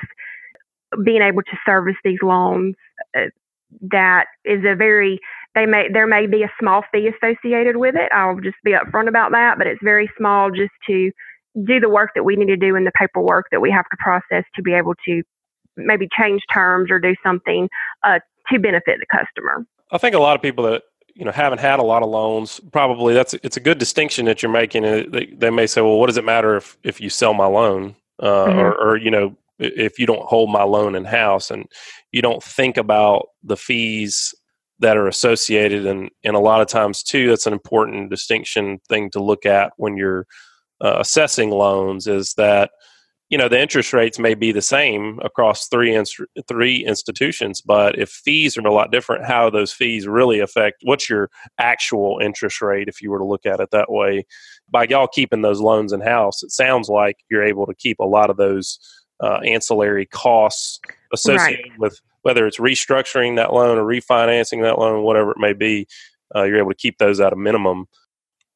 being 1.04 1.20
able 1.20 1.42
to 1.42 1.58
service 1.66 1.96
these 2.04 2.20
loans, 2.22 2.74
uh, 3.14 3.26
that 3.82 4.24
is 4.46 4.64
a 4.66 4.74
very 4.74 5.20
they 5.54 5.66
may 5.66 5.88
there 5.92 6.06
may 6.06 6.26
be 6.26 6.42
a 6.42 6.52
small 6.58 6.84
fee 6.90 7.08
associated 7.08 7.76
with 7.76 7.94
it. 7.96 8.10
I'll 8.12 8.40
just 8.40 8.56
be 8.64 8.72
upfront 8.72 9.08
about 9.08 9.32
that, 9.32 9.58
but 9.58 9.66
it's 9.66 9.82
very 9.82 10.10
small 10.16 10.50
just 10.50 10.72
to 10.86 11.10
do 11.64 11.80
the 11.80 11.88
work 11.88 12.10
that 12.14 12.24
we 12.24 12.36
need 12.36 12.46
to 12.46 12.56
do 12.56 12.76
in 12.76 12.84
the 12.84 12.92
paperwork 12.92 13.46
that 13.50 13.60
we 13.60 13.70
have 13.70 13.84
to 13.90 13.96
process 13.98 14.44
to 14.54 14.62
be 14.62 14.72
able 14.72 14.94
to 15.06 15.22
maybe 15.76 16.08
change 16.18 16.42
terms 16.52 16.90
or 16.90 16.98
do 16.98 17.14
something 17.22 17.68
uh, 18.04 18.18
to 18.50 18.58
benefit 18.58 18.98
the 18.98 19.06
customer. 19.10 19.64
I 19.90 19.98
think 19.98 20.14
a 20.14 20.18
lot 20.18 20.36
of 20.36 20.42
people 20.42 20.64
that 20.64 20.82
you 21.14 21.24
know 21.24 21.32
haven't 21.32 21.58
had 21.58 21.78
a 21.78 21.82
lot 21.82 22.02
of 22.02 22.08
loans 22.08 22.60
probably 22.72 23.14
that's 23.14 23.34
it's 23.34 23.56
a 23.56 23.60
good 23.60 23.78
distinction 23.78 24.26
that 24.26 24.42
you're 24.42 24.52
making. 24.52 24.82
They, 24.82 25.34
they 25.36 25.50
may 25.50 25.66
say, 25.66 25.80
well, 25.80 25.98
what 25.98 26.06
does 26.06 26.16
it 26.16 26.24
matter 26.24 26.56
if 26.56 26.76
if 26.82 27.00
you 27.00 27.10
sell 27.10 27.34
my 27.34 27.46
loan 27.46 27.96
uh, 28.20 28.46
mm-hmm. 28.46 28.58
or, 28.58 28.72
or 28.72 28.96
you 28.96 29.10
know 29.10 29.36
if 29.58 29.98
you 29.98 30.06
don't 30.06 30.22
hold 30.22 30.50
my 30.50 30.62
loan 30.62 30.94
in 30.94 31.04
house 31.04 31.50
and 31.50 31.66
you 32.12 32.22
don't 32.22 32.42
think 32.42 32.76
about 32.76 33.28
the 33.42 33.56
fees 33.56 34.34
that 34.78 34.96
are 34.96 35.08
associated 35.08 35.86
and 35.86 36.10
and 36.22 36.36
a 36.36 36.40
lot 36.40 36.60
of 36.60 36.68
times 36.68 37.02
too 37.02 37.28
that's 37.28 37.46
an 37.46 37.52
important 37.52 38.10
distinction 38.10 38.78
thing 38.88 39.10
to 39.10 39.22
look 39.22 39.44
at 39.44 39.72
when 39.76 39.96
you're 39.96 40.26
uh, 40.80 40.96
assessing 40.98 41.50
loans 41.50 42.06
is 42.06 42.34
that 42.34 42.70
you 43.28 43.36
know 43.36 43.48
the 43.48 43.60
interest 43.60 43.92
rates 43.92 44.18
may 44.18 44.34
be 44.34 44.52
the 44.52 44.62
same 44.62 45.18
across 45.22 45.68
three 45.68 45.94
inst- 45.94 46.20
three 46.46 46.84
institutions 46.84 47.60
but 47.60 47.98
if 47.98 48.08
fees 48.08 48.56
are 48.56 48.66
a 48.66 48.72
lot 48.72 48.90
different 48.90 49.26
how 49.26 49.50
those 49.50 49.72
fees 49.72 50.06
really 50.06 50.40
affect 50.40 50.78
what's 50.82 51.08
your 51.08 51.30
actual 51.58 52.18
interest 52.22 52.62
rate 52.62 52.88
if 52.88 53.02
you 53.02 53.10
were 53.10 53.18
to 53.18 53.24
look 53.24 53.44
at 53.44 53.60
it 53.60 53.70
that 53.70 53.90
way 53.90 54.24
by 54.70 54.84
y'all 54.84 55.08
keeping 55.08 55.42
those 55.42 55.60
loans 55.60 55.92
in 55.92 56.00
house 56.00 56.42
it 56.42 56.50
sounds 56.50 56.88
like 56.88 57.16
you're 57.30 57.44
able 57.44 57.66
to 57.66 57.74
keep 57.74 57.98
a 57.98 58.04
lot 58.04 58.30
of 58.30 58.36
those 58.36 58.78
uh, 59.22 59.40
ancillary 59.44 60.06
costs 60.06 60.80
associated 61.12 61.70
right. 61.70 61.78
with 61.78 62.00
whether 62.22 62.46
it's 62.46 62.58
restructuring 62.58 63.36
that 63.36 63.52
loan 63.52 63.78
or 63.78 63.84
refinancing 63.84 64.62
that 64.62 64.78
loan 64.78 65.02
whatever 65.02 65.32
it 65.32 65.38
may 65.38 65.52
be 65.52 65.86
uh, 66.34 66.44
you're 66.44 66.58
able 66.58 66.70
to 66.70 66.76
keep 66.76 66.98
those 66.98 67.20
at 67.20 67.32
a 67.32 67.36
minimum 67.36 67.86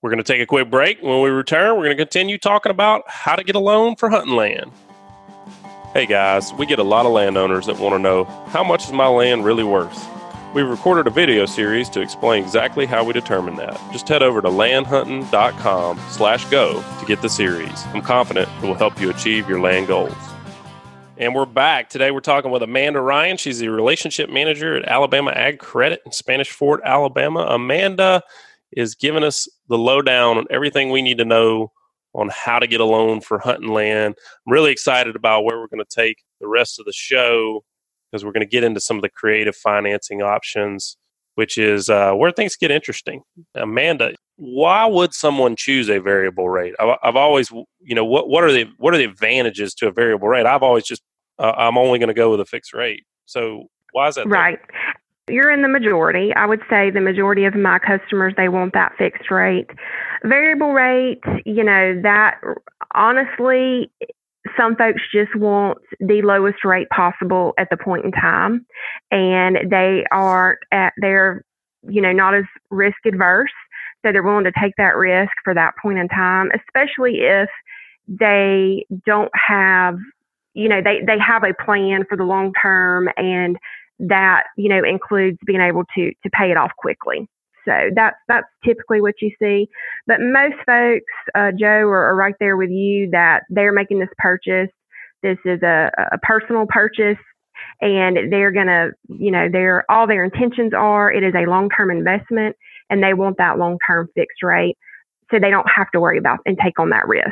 we're 0.02 0.10
going 0.10 0.22
to 0.22 0.24
take 0.24 0.42
a 0.42 0.46
quick 0.46 0.68
break. 0.68 1.00
When 1.00 1.22
we 1.22 1.30
return, 1.30 1.76
we're 1.76 1.84
going 1.84 1.96
to 1.96 2.04
continue 2.04 2.36
talking 2.36 2.70
about 2.70 3.04
how 3.06 3.36
to 3.36 3.44
get 3.44 3.54
a 3.54 3.60
loan 3.60 3.94
for 3.94 4.10
hunting 4.10 4.34
land. 4.34 4.70
Hey 5.94 6.06
guys, 6.06 6.52
we 6.54 6.66
get 6.66 6.78
a 6.78 6.84
lot 6.84 7.06
of 7.06 7.12
landowners 7.12 7.66
that 7.66 7.78
want 7.78 7.94
to 7.94 7.98
know 7.98 8.24
how 8.48 8.64
much 8.64 8.84
is 8.84 8.92
my 8.92 9.06
land 9.06 9.44
really 9.44 9.62
worth? 9.62 10.08
We've 10.54 10.68
recorded 10.68 11.06
a 11.06 11.10
video 11.10 11.46
series 11.46 11.88
to 11.90 12.00
explain 12.00 12.42
exactly 12.42 12.84
how 12.84 13.04
we 13.04 13.12
determine 13.12 13.56
that. 13.56 13.80
Just 13.92 14.08
head 14.08 14.22
over 14.22 14.42
to 14.42 14.48
landhunting.com 14.48 16.00
slash 16.10 16.44
go 16.46 16.82
to 16.98 17.06
get 17.06 17.22
the 17.22 17.28
series. 17.28 17.84
I'm 17.86 18.02
confident 18.02 18.48
it 18.62 18.66
will 18.66 18.74
help 18.74 19.00
you 19.00 19.08
achieve 19.08 19.48
your 19.48 19.60
land 19.60 19.86
goals. 19.86 20.14
And 21.16 21.34
we're 21.34 21.46
back. 21.46 21.88
Today 21.88 22.10
we're 22.10 22.20
talking 22.20 22.50
with 22.50 22.62
Amanda 22.62 23.00
Ryan. 23.00 23.36
She's 23.36 23.60
the 23.60 23.68
relationship 23.68 24.28
manager 24.28 24.76
at 24.76 24.84
Alabama 24.86 25.30
Ag 25.30 25.58
Credit 25.58 26.02
in 26.04 26.12
Spanish 26.12 26.50
Fort, 26.50 26.80
Alabama. 26.84 27.46
Amanda, 27.48 28.22
is 28.76 28.94
giving 28.94 29.24
us 29.24 29.48
the 29.68 29.78
lowdown 29.78 30.38
on 30.38 30.46
everything 30.50 30.90
we 30.90 31.02
need 31.02 31.18
to 31.18 31.24
know 31.24 31.72
on 32.14 32.30
how 32.32 32.58
to 32.58 32.66
get 32.66 32.80
a 32.80 32.84
loan 32.84 33.20
for 33.20 33.38
hunting 33.38 33.72
land. 33.72 34.14
I'm 34.46 34.52
really 34.52 34.72
excited 34.72 35.16
about 35.16 35.44
where 35.44 35.58
we're 35.58 35.68
going 35.68 35.84
to 35.84 35.94
take 35.94 36.18
the 36.40 36.48
rest 36.48 36.78
of 36.78 36.84
the 36.84 36.92
show 36.92 37.64
because 38.10 38.24
we're 38.24 38.32
going 38.32 38.46
to 38.46 38.50
get 38.50 38.64
into 38.64 38.80
some 38.80 38.96
of 38.96 39.02
the 39.02 39.08
creative 39.08 39.56
financing 39.56 40.20
options, 40.20 40.96
which 41.36 41.56
is 41.56 41.88
uh, 41.88 42.12
where 42.12 42.30
things 42.30 42.56
get 42.56 42.70
interesting. 42.70 43.22
Amanda, 43.54 44.14
why 44.36 44.84
would 44.84 45.14
someone 45.14 45.56
choose 45.56 45.88
a 45.88 45.98
variable 45.98 46.50
rate? 46.50 46.74
I've, 46.78 46.98
I've, 47.02 47.16
always, 47.16 47.50
you 47.50 47.94
know, 47.94 48.04
what 48.04 48.28
what 48.28 48.44
are 48.44 48.52
the 48.52 48.66
what 48.76 48.92
are 48.92 48.98
the 48.98 49.04
advantages 49.04 49.74
to 49.74 49.88
a 49.88 49.92
variable 49.92 50.28
rate? 50.28 50.44
I've 50.44 50.62
always 50.62 50.84
just 50.84 51.02
uh, 51.38 51.52
I'm 51.56 51.78
only 51.78 51.98
going 51.98 52.08
to 52.08 52.14
go 52.14 52.30
with 52.30 52.40
a 52.40 52.44
fixed 52.44 52.74
rate. 52.74 53.04
So 53.24 53.68
why 53.92 54.08
is 54.08 54.16
that? 54.16 54.26
Right. 54.26 54.58
You're 55.28 55.52
in 55.52 55.62
the 55.62 55.68
majority. 55.68 56.32
I 56.34 56.46
would 56.46 56.62
say 56.68 56.90
the 56.90 57.00
majority 57.00 57.44
of 57.44 57.54
my 57.54 57.78
customers, 57.78 58.34
they 58.36 58.48
want 58.48 58.72
that 58.74 58.92
fixed 58.98 59.30
rate. 59.30 59.68
Variable 60.24 60.72
rate, 60.72 61.22
you 61.46 61.62
know, 61.62 62.00
that 62.02 62.40
honestly, 62.94 63.90
some 64.56 64.74
folks 64.74 65.00
just 65.14 65.34
want 65.36 65.78
the 66.00 66.22
lowest 66.22 66.64
rate 66.64 66.88
possible 66.90 67.54
at 67.56 67.68
the 67.70 67.76
point 67.76 68.04
in 68.04 68.10
time. 68.10 68.66
And 69.12 69.70
they 69.70 70.04
are 70.10 70.58
at, 70.72 70.92
they're, 70.96 71.44
you 71.88 72.02
know, 72.02 72.12
not 72.12 72.34
as 72.34 72.44
risk 72.70 72.98
adverse. 73.06 73.52
So 74.04 74.10
they're 74.10 74.24
willing 74.24 74.44
to 74.44 74.52
take 74.60 74.74
that 74.78 74.96
risk 74.96 75.32
for 75.44 75.54
that 75.54 75.74
point 75.80 75.98
in 75.98 76.08
time, 76.08 76.50
especially 76.52 77.20
if 77.20 77.48
they 78.08 78.84
don't 79.06 79.30
have, 79.34 79.96
you 80.54 80.68
know, 80.68 80.82
they, 80.82 81.00
they 81.06 81.18
have 81.24 81.44
a 81.44 81.54
plan 81.64 82.04
for 82.08 82.16
the 82.16 82.24
long 82.24 82.52
term 82.60 83.08
and 83.16 83.56
that 83.98 84.44
you 84.56 84.68
know 84.68 84.82
includes 84.84 85.38
being 85.46 85.60
able 85.60 85.84
to 85.94 86.12
to 86.22 86.30
pay 86.30 86.50
it 86.50 86.56
off 86.56 86.70
quickly. 86.78 87.28
So 87.64 87.90
that's 87.94 88.16
that's 88.28 88.46
typically 88.64 89.00
what 89.00 89.14
you 89.20 89.30
see. 89.40 89.68
But 90.06 90.18
most 90.20 90.56
folks, 90.66 91.12
uh, 91.34 91.52
Joe, 91.58 91.88
are, 91.88 92.10
are, 92.10 92.16
right 92.16 92.34
there 92.40 92.56
with 92.56 92.70
you 92.70 93.10
that 93.12 93.42
they're 93.50 93.72
making 93.72 94.00
this 94.00 94.08
purchase. 94.18 94.70
This 95.22 95.38
is 95.44 95.62
a, 95.62 95.90
a 96.12 96.18
personal 96.18 96.66
purchase, 96.68 97.18
and 97.80 98.32
they're 98.32 98.50
gonna, 98.50 98.90
you 99.08 99.30
know, 99.30 99.48
their 99.50 99.88
all 99.90 100.06
their 100.06 100.24
intentions 100.24 100.72
are 100.74 101.12
it 101.12 101.22
is 101.22 101.34
a 101.34 101.48
long 101.48 101.68
term 101.70 101.90
investment, 101.90 102.56
and 102.90 103.02
they 103.02 103.14
want 103.14 103.38
that 103.38 103.58
long 103.58 103.78
term 103.86 104.08
fixed 104.14 104.42
rate, 104.42 104.76
so 105.30 105.38
they 105.38 105.50
don't 105.50 105.68
have 105.74 105.90
to 105.92 106.00
worry 106.00 106.18
about 106.18 106.40
and 106.44 106.58
take 106.62 106.80
on 106.80 106.90
that 106.90 107.06
risk. 107.06 107.30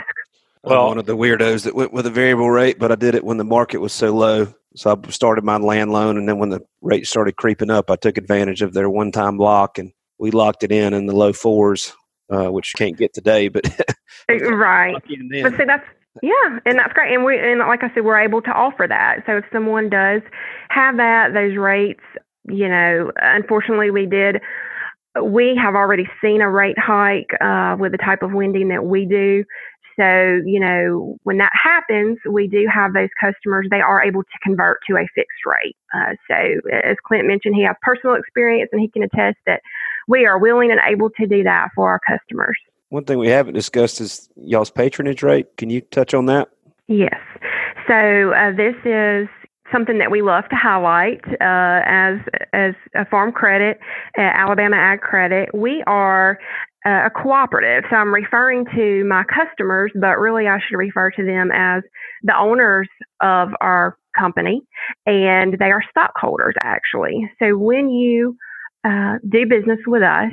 Well, 0.62 0.82
I'm 0.82 0.88
one 0.88 0.98
of 0.98 1.06
the 1.06 1.16
weirdos 1.16 1.64
that 1.64 1.74
went 1.74 1.92
with 1.92 2.06
a 2.06 2.10
variable 2.10 2.50
rate, 2.50 2.78
but 2.78 2.92
I 2.92 2.94
did 2.94 3.14
it 3.14 3.24
when 3.24 3.38
the 3.38 3.44
market 3.44 3.78
was 3.78 3.92
so 3.92 4.14
low. 4.14 4.54
So 4.76 4.90
I 4.90 5.10
started 5.10 5.44
my 5.44 5.56
land 5.56 5.92
loan, 5.92 6.16
and 6.16 6.28
then 6.28 6.38
when 6.38 6.50
the 6.50 6.60
rate 6.80 7.06
started 7.06 7.36
creeping 7.36 7.70
up, 7.70 7.90
I 7.90 7.96
took 7.96 8.16
advantage 8.16 8.62
of 8.62 8.72
their 8.72 8.88
one-time 8.88 9.36
lock, 9.36 9.78
and 9.78 9.92
we 10.18 10.30
locked 10.30 10.62
it 10.62 10.70
in 10.70 10.94
in 10.94 11.06
the 11.06 11.16
low 11.16 11.32
fours, 11.32 11.92
uh, 12.30 12.52
which 12.52 12.72
you 12.72 12.78
can't 12.78 12.96
get 12.96 13.12
today. 13.12 13.48
But 13.48 13.64
right, 14.28 14.94
but 14.94 15.58
see 15.58 15.64
that's 15.64 15.84
yeah, 16.22 16.58
and 16.64 16.78
that's 16.78 16.92
great. 16.92 17.14
And 17.14 17.24
we 17.24 17.38
and 17.38 17.60
like 17.60 17.82
I 17.82 17.92
said, 17.94 18.04
we're 18.04 18.20
able 18.20 18.42
to 18.42 18.50
offer 18.50 18.86
that. 18.88 19.22
So 19.26 19.38
if 19.38 19.44
someone 19.52 19.88
does 19.88 20.22
have 20.68 20.96
that, 20.96 21.32
those 21.34 21.56
rates, 21.56 22.02
you 22.48 22.68
know, 22.68 23.12
unfortunately, 23.16 23.90
we 23.90 24.06
did. 24.06 24.40
We 25.20 25.58
have 25.60 25.74
already 25.74 26.06
seen 26.22 26.40
a 26.40 26.48
rate 26.48 26.78
hike 26.78 27.30
uh, 27.40 27.76
with 27.78 27.92
the 27.92 27.98
type 27.98 28.22
of 28.22 28.32
lending 28.32 28.68
that 28.68 28.84
we 28.84 29.06
do. 29.06 29.44
So, 30.00 30.40
you 30.46 30.58
know, 30.58 31.18
when 31.24 31.36
that 31.38 31.52
happens, 31.52 32.16
we 32.26 32.48
do 32.48 32.66
have 32.72 32.94
those 32.94 33.10
customers, 33.20 33.66
they 33.70 33.82
are 33.82 34.02
able 34.02 34.22
to 34.22 34.38
convert 34.42 34.78
to 34.88 34.96
a 34.96 35.06
fixed 35.14 35.44
rate. 35.44 35.76
Uh, 35.94 36.14
so, 36.26 36.70
as 36.72 36.96
Clint 37.06 37.28
mentioned, 37.28 37.54
he 37.54 37.64
has 37.64 37.76
personal 37.82 38.16
experience 38.16 38.70
and 38.72 38.80
he 38.80 38.88
can 38.88 39.02
attest 39.02 39.36
that 39.44 39.60
we 40.08 40.24
are 40.24 40.38
willing 40.38 40.70
and 40.70 40.80
able 40.88 41.10
to 41.10 41.26
do 41.26 41.42
that 41.42 41.68
for 41.74 41.90
our 41.90 42.00
customers. 42.08 42.56
One 42.88 43.04
thing 43.04 43.18
we 43.18 43.28
haven't 43.28 43.52
discussed 43.52 44.00
is 44.00 44.30
y'all's 44.36 44.70
patronage 44.70 45.22
rate. 45.22 45.54
Can 45.58 45.68
you 45.68 45.82
touch 45.82 46.14
on 46.14 46.24
that? 46.26 46.48
Yes. 46.88 47.20
So, 47.86 48.32
uh, 48.32 48.56
this 48.56 48.76
is 48.86 49.28
something 49.70 49.98
that 49.98 50.10
we 50.10 50.22
love 50.22 50.48
to 50.48 50.56
highlight 50.56 51.20
uh, 51.40 51.82
as 51.86 52.18
as 52.52 52.74
a 52.94 53.04
farm 53.04 53.32
credit, 53.32 53.78
uh, 54.18 54.22
Alabama 54.22 54.76
Ag 54.76 55.00
Credit. 55.00 55.54
We 55.54 55.84
are 55.86 56.38
uh, 56.86 57.06
a 57.06 57.10
cooperative. 57.10 57.84
So 57.90 57.96
I'm 57.96 58.14
referring 58.14 58.64
to 58.74 59.04
my 59.04 59.24
customers, 59.24 59.92
but 59.94 60.18
really 60.18 60.46
I 60.48 60.58
should 60.58 60.76
refer 60.76 61.10
to 61.10 61.24
them 61.24 61.50
as 61.52 61.82
the 62.22 62.36
owners 62.36 62.88
of 63.20 63.50
our 63.60 63.98
company, 64.18 64.62
and 65.06 65.56
they 65.58 65.70
are 65.70 65.82
stockholders 65.90 66.54
actually. 66.64 67.30
So 67.38 67.56
when 67.56 67.90
you 67.90 68.36
uh, 68.84 69.18
do 69.28 69.46
business 69.46 69.78
with 69.86 70.02
us, 70.02 70.32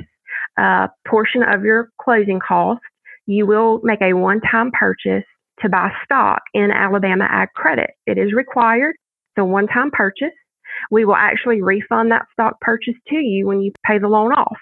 a 0.58 0.88
portion 1.06 1.42
of 1.42 1.64
your 1.64 1.90
closing 2.00 2.40
cost, 2.40 2.80
you 3.26 3.46
will 3.46 3.80
make 3.84 4.00
a 4.00 4.14
one-time 4.14 4.72
purchase 4.72 5.24
to 5.60 5.68
buy 5.68 5.90
stock 6.04 6.42
in 6.54 6.70
Alabama 6.70 7.28
Ag 7.30 7.48
Credit. 7.54 7.90
It 8.06 8.18
is 8.18 8.32
required. 8.32 8.94
It's 9.36 9.42
a 9.42 9.44
one-time 9.44 9.90
purchase. 9.90 10.34
We 10.90 11.04
will 11.04 11.16
actually 11.16 11.60
refund 11.62 12.10
that 12.10 12.26
stock 12.32 12.60
purchase 12.60 12.94
to 13.08 13.16
you 13.16 13.46
when 13.46 13.60
you 13.60 13.72
pay 13.84 13.98
the 13.98 14.08
loan 14.08 14.32
off. 14.32 14.58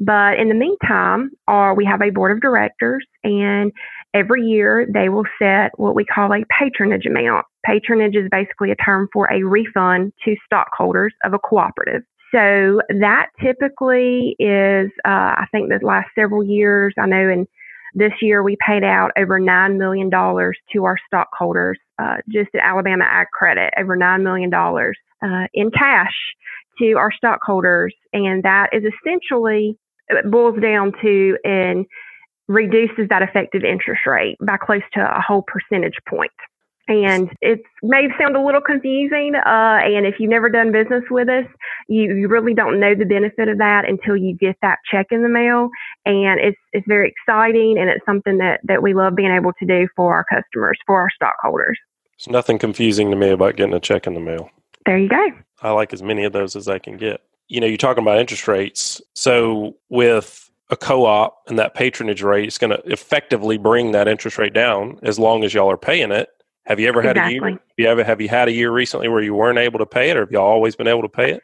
But 0.00 0.38
in 0.38 0.48
the 0.48 0.54
meantime, 0.54 1.30
uh, 1.48 1.72
we 1.76 1.84
have 1.84 2.02
a 2.02 2.10
board 2.10 2.32
of 2.32 2.40
directors, 2.40 3.04
and 3.22 3.72
every 4.12 4.42
year 4.42 4.86
they 4.92 5.08
will 5.08 5.24
set 5.38 5.70
what 5.76 5.94
we 5.94 6.04
call 6.04 6.32
a 6.32 6.44
patronage 6.58 7.06
amount. 7.06 7.46
Patronage 7.64 8.16
is 8.16 8.28
basically 8.30 8.70
a 8.70 8.76
term 8.76 9.08
for 9.12 9.30
a 9.32 9.42
refund 9.42 10.12
to 10.24 10.36
stockholders 10.44 11.12
of 11.24 11.34
a 11.34 11.38
cooperative. 11.38 12.02
So 12.32 12.80
that 12.88 13.26
typically 13.40 14.34
is, 14.40 14.90
uh, 15.04 15.38
I 15.38 15.46
think, 15.52 15.68
the 15.68 15.78
last 15.82 16.08
several 16.16 16.42
years. 16.42 16.92
I 16.98 17.06
know 17.06 17.28
in 17.30 17.46
this 17.94 18.12
year 18.20 18.42
we 18.42 18.56
paid 18.66 18.82
out 18.82 19.12
over 19.16 19.38
$9 19.38 19.78
million 19.78 20.10
to 20.10 20.84
our 20.84 20.96
stockholders, 21.06 21.78
uh, 22.02 22.16
just 22.28 22.50
at 22.54 22.62
Alabama 22.64 23.04
Ag 23.08 23.28
Credit, 23.32 23.72
over 23.78 23.96
$9 23.96 24.22
million 24.22 24.52
uh, 24.52 25.46
in 25.54 25.70
cash 25.70 26.14
to 26.80 26.94
our 26.94 27.12
stockholders. 27.12 27.94
And 28.12 28.42
that 28.42 28.70
is 28.72 28.82
essentially, 28.82 29.78
it 30.08 30.30
boils 30.30 30.60
down 30.60 30.92
to 31.02 31.38
and 31.44 31.86
reduces 32.48 33.08
that 33.08 33.22
effective 33.22 33.64
interest 33.64 34.02
rate 34.06 34.36
by 34.44 34.56
close 34.56 34.82
to 34.92 35.00
a 35.00 35.20
whole 35.20 35.44
percentage 35.46 35.96
point. 36.08 36.30
And 36.86 37.30
it 37.40 37.62
may 37.82 38.08
sound 38.20 38.36
a 38.36 38.44
little 38.44 38.60
confusing. 38.60 39.34
Uh, 39.34 39.80
and 39.82 40.04
if 40.04 40.16
you've 40.18 40.28
never 40.28 40.50
done 40.50 40.70
business 40.70 41.02
with 41.10 41.30
us, 41.30 41.46
you, 41.88 42.14
you 42.14 42.28
really 42.28 42.52
don't 42.52 42.78
know 42.78 42.94
the 42.94 43.06
benefit 43.06 43.48
of 43.48 43.56
that 43.56 43.88
until 43.88 44.16
you 44.16 44.36
get 44.36 44.56
that 44.60 44.80
check 44.90 45.06
in 45.10 45.22
the 45.22 45.30
mail. 45.30 45.70
And 46.04 46.38
it's, 46.40 46.58
it's 46.74 46.86
very 46.86 47.10
exciting 47.10 47.78
and 47.78 47.88
it's 47.88 48.04
something 48.04 48.36
that, 48.38 48.60
that 48.64 48.82
we 48.82 48.92
love 48.92 49.16
being 49.16 49.32
able 49.32 49.52
to 49.58 49.66
do 49.66 49.88
for 49.96 50.14
our 50.14 50.24
customers, 50.24 50.78
for 50.86 51.00
our 51.00 51.08
stockholders. 51.14 51.78
There's 52.18 52.30
nothing 52.30 52.58
confusing 52.58 53.10
to 53.10 53.16
me 53.16 53.30
about 53.30 53.56
getting 53.56 53.74
a 53.74 53.80
check 53.80 54.06
in 54.06 54.12
the 54.12 54.20
mail. 54.20 54.50
There 54.84 54.98
you 54.98 55.08
go. 55.08 55.28
I 55.62 55.70
like 55.70 55.94
as 55.94 56.02
many 56.02 56.24
of 56.24 56.34
those 56.34 56.54
as 56.54 56.68
I 56.68 56.78
can 56.78 56.98
get. 56.98 57.22
You 57.48 57.60
know, 57.60 57.66
you're 57.66 57.76
talking 57.76 58.02
about 58.02 58.18
interest 58.18 58.48
rates. 58.48 59.00
So 59.14 59.76
with 59.90 60.50
a 60.70 60.76
co-op 60.76 61.42
and 61.46 61.58
that 61.58 61.74
patronage 61.74 62.22
rate 62.22 62.48
is 62.48 62.58
going 62.58 62.70
to 62.70 62.82
effectively 62.90 63.58
bring 63.58 63.92
that 63.92 64.08
interest 64.08 64.38
rate 64.38 64.54
down 64.54 64.98
as 65.02 65.18
long 65.18 65.44
as 65.44 65.52
y'all 65.52 65.70
are 65.70 65.76
paying 65.76 66.10
it 66.10 66.30
have 66.66 66.80
you 66.80 66.88
ever 66.88 67.02
had 67.02 67.16
exactly. 67.16 67.36
a 67.36 67.40
year? 67.40 67.50
Have 67.50 67.60
you 67.76 67.86
ever 67.86 68.04
have 68.04 68.20
you 68.20 68.28
had 68.28 68.48
a 68.48 68.52
year 68.52 68.70
recently 68.70 69.08
where 69.08 69.22
you 69.22 69.34
weren't 69.34 69.58
able 69.58 69.78
to 69.78 69.86
pay 69.86 70.10
it, 70.10 70.16
or 70.16 70.20
have 70.20 70.32
y'all 70.32 70.46
always 70.46 70.76
been 70.76 70.88
able 70.88 71.02
to 71.02 71.08
pay 71.08 71.32
it? 71.32 71.42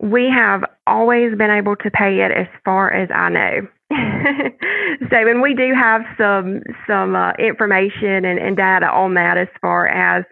We 0.00 0.28
have 0.34 0.64
always 0.86 1.36
been 1.36 1.50
able 1.50 1.76
to 1.76 1.90
pay 1.90 2.20
it, 2.20 2.30
as 2.30 2.46
far 2.64 2.92
as 2.92 3.08
I 3.14 3.28
know. 3.28 3.68
so, 5.10 5.16
and 5.16 5.42
we 5.42 5.54
do 5.54 5.74
have 5.74 6.02
some 6.18 6.62
some 6.86 7.14
uh, 7.14 7.32
information 7.38 8.24
and, 8.24 8.38
and 8.38 8.56
data 8.56 8.86
on 8.86 9.14
that 9.14 9.36
as 9.36 9.48
far 9.60 9.88
as 9.88 10.24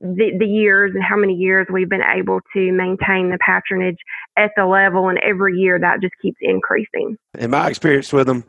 the, 0.00 0.32
the 0.38 0.46
years 0.46 0.92
and 0.94 1.02
how 1.02 1.16
many 1.16 1.34
years 1.34 1.66
we've 1.72 1.88
been 1.88 2.02
able 2.02 2.40
to 2.54 2.72
maintain 2.72 3.30
the 3.30 3.38
patronage 3.44 3.98
at 4.36 4.52
the 4.56 4.66
level, 4.66 5.08
and 5.08 5.18
every 5.18 5.58
year 5.58 5.78
that 5.78 6.00
just 6.00 6.14
keeps 6.20 6.38
increasing. 6.40 7.16
In 7.38 7.50
my 7.50 7.68
experience 7.68 8.12
with 8.12 8.26
them, 8.26 8.44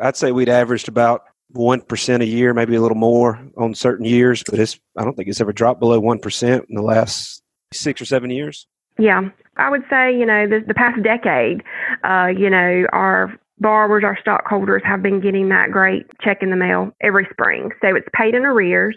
I'd 0.00 0.16
say 0.16 0.32
we'd 0.32 0.48
averaged 0.48 0.88
about 0.88 1.22
one 1.50 1.80
percent 1.80 2.22
a 2.22 2.26
year, 2.26 2.54
maybe 2.54 2.74
a 2.74 2.80
little 2.80 2.96
more 2.96 3.40
on 3.56 3.74
certain 3.74 4.04
years, 4.04 4.42
but 4.48 4.58
it's 4.58 4.78
I 4.96 5.04
don't 5.04 5.16
think 5.16 5.28
it's 5.28 5.40
ever 5.40 5.52
dropped 5.52 5.80
below 5.80 5.98
one 6.00 6.18
percent 6.18 6.66
in 6.68 6.74
the 6.74 6.82
last 6.82 7.42
six 7.72 8.00
or 8.00 8.04
seven 8.04 8.30
years. 8.30 8.66
Yeah, 8.98 9.28
I 9.56 9.70
would 9.70 9.84
say 9.88 10.16
you 10.16 10.26
know 10.26 10.46
the, 10.46 10.60
the 10.66 10.74
past 10.74 11.02
decade, 11.02 11.62
uh, 12.04 12.26
you 12.26 12.50
know 12.50 12.86
our 12.92 13.34
borrowers, 13.58 14.04
our 14.04 14.18
stockholders 14.20 14.82
have 14.84 15.02
been 15.02 15.20
getting 15.20 15.48
that 15.48 15.70
great 15.70 16.06
check 16.20 16.42
in 16.42 16.50
the 16.50 16.56
mail 16.56 16.92
every 17.00 17.26
spring. 17.30 17.70
So 17.80 17.96
it's 17.96 18.08
paid 18.14 18.34
in 18.34 18.44
arrears. 18.44 18.96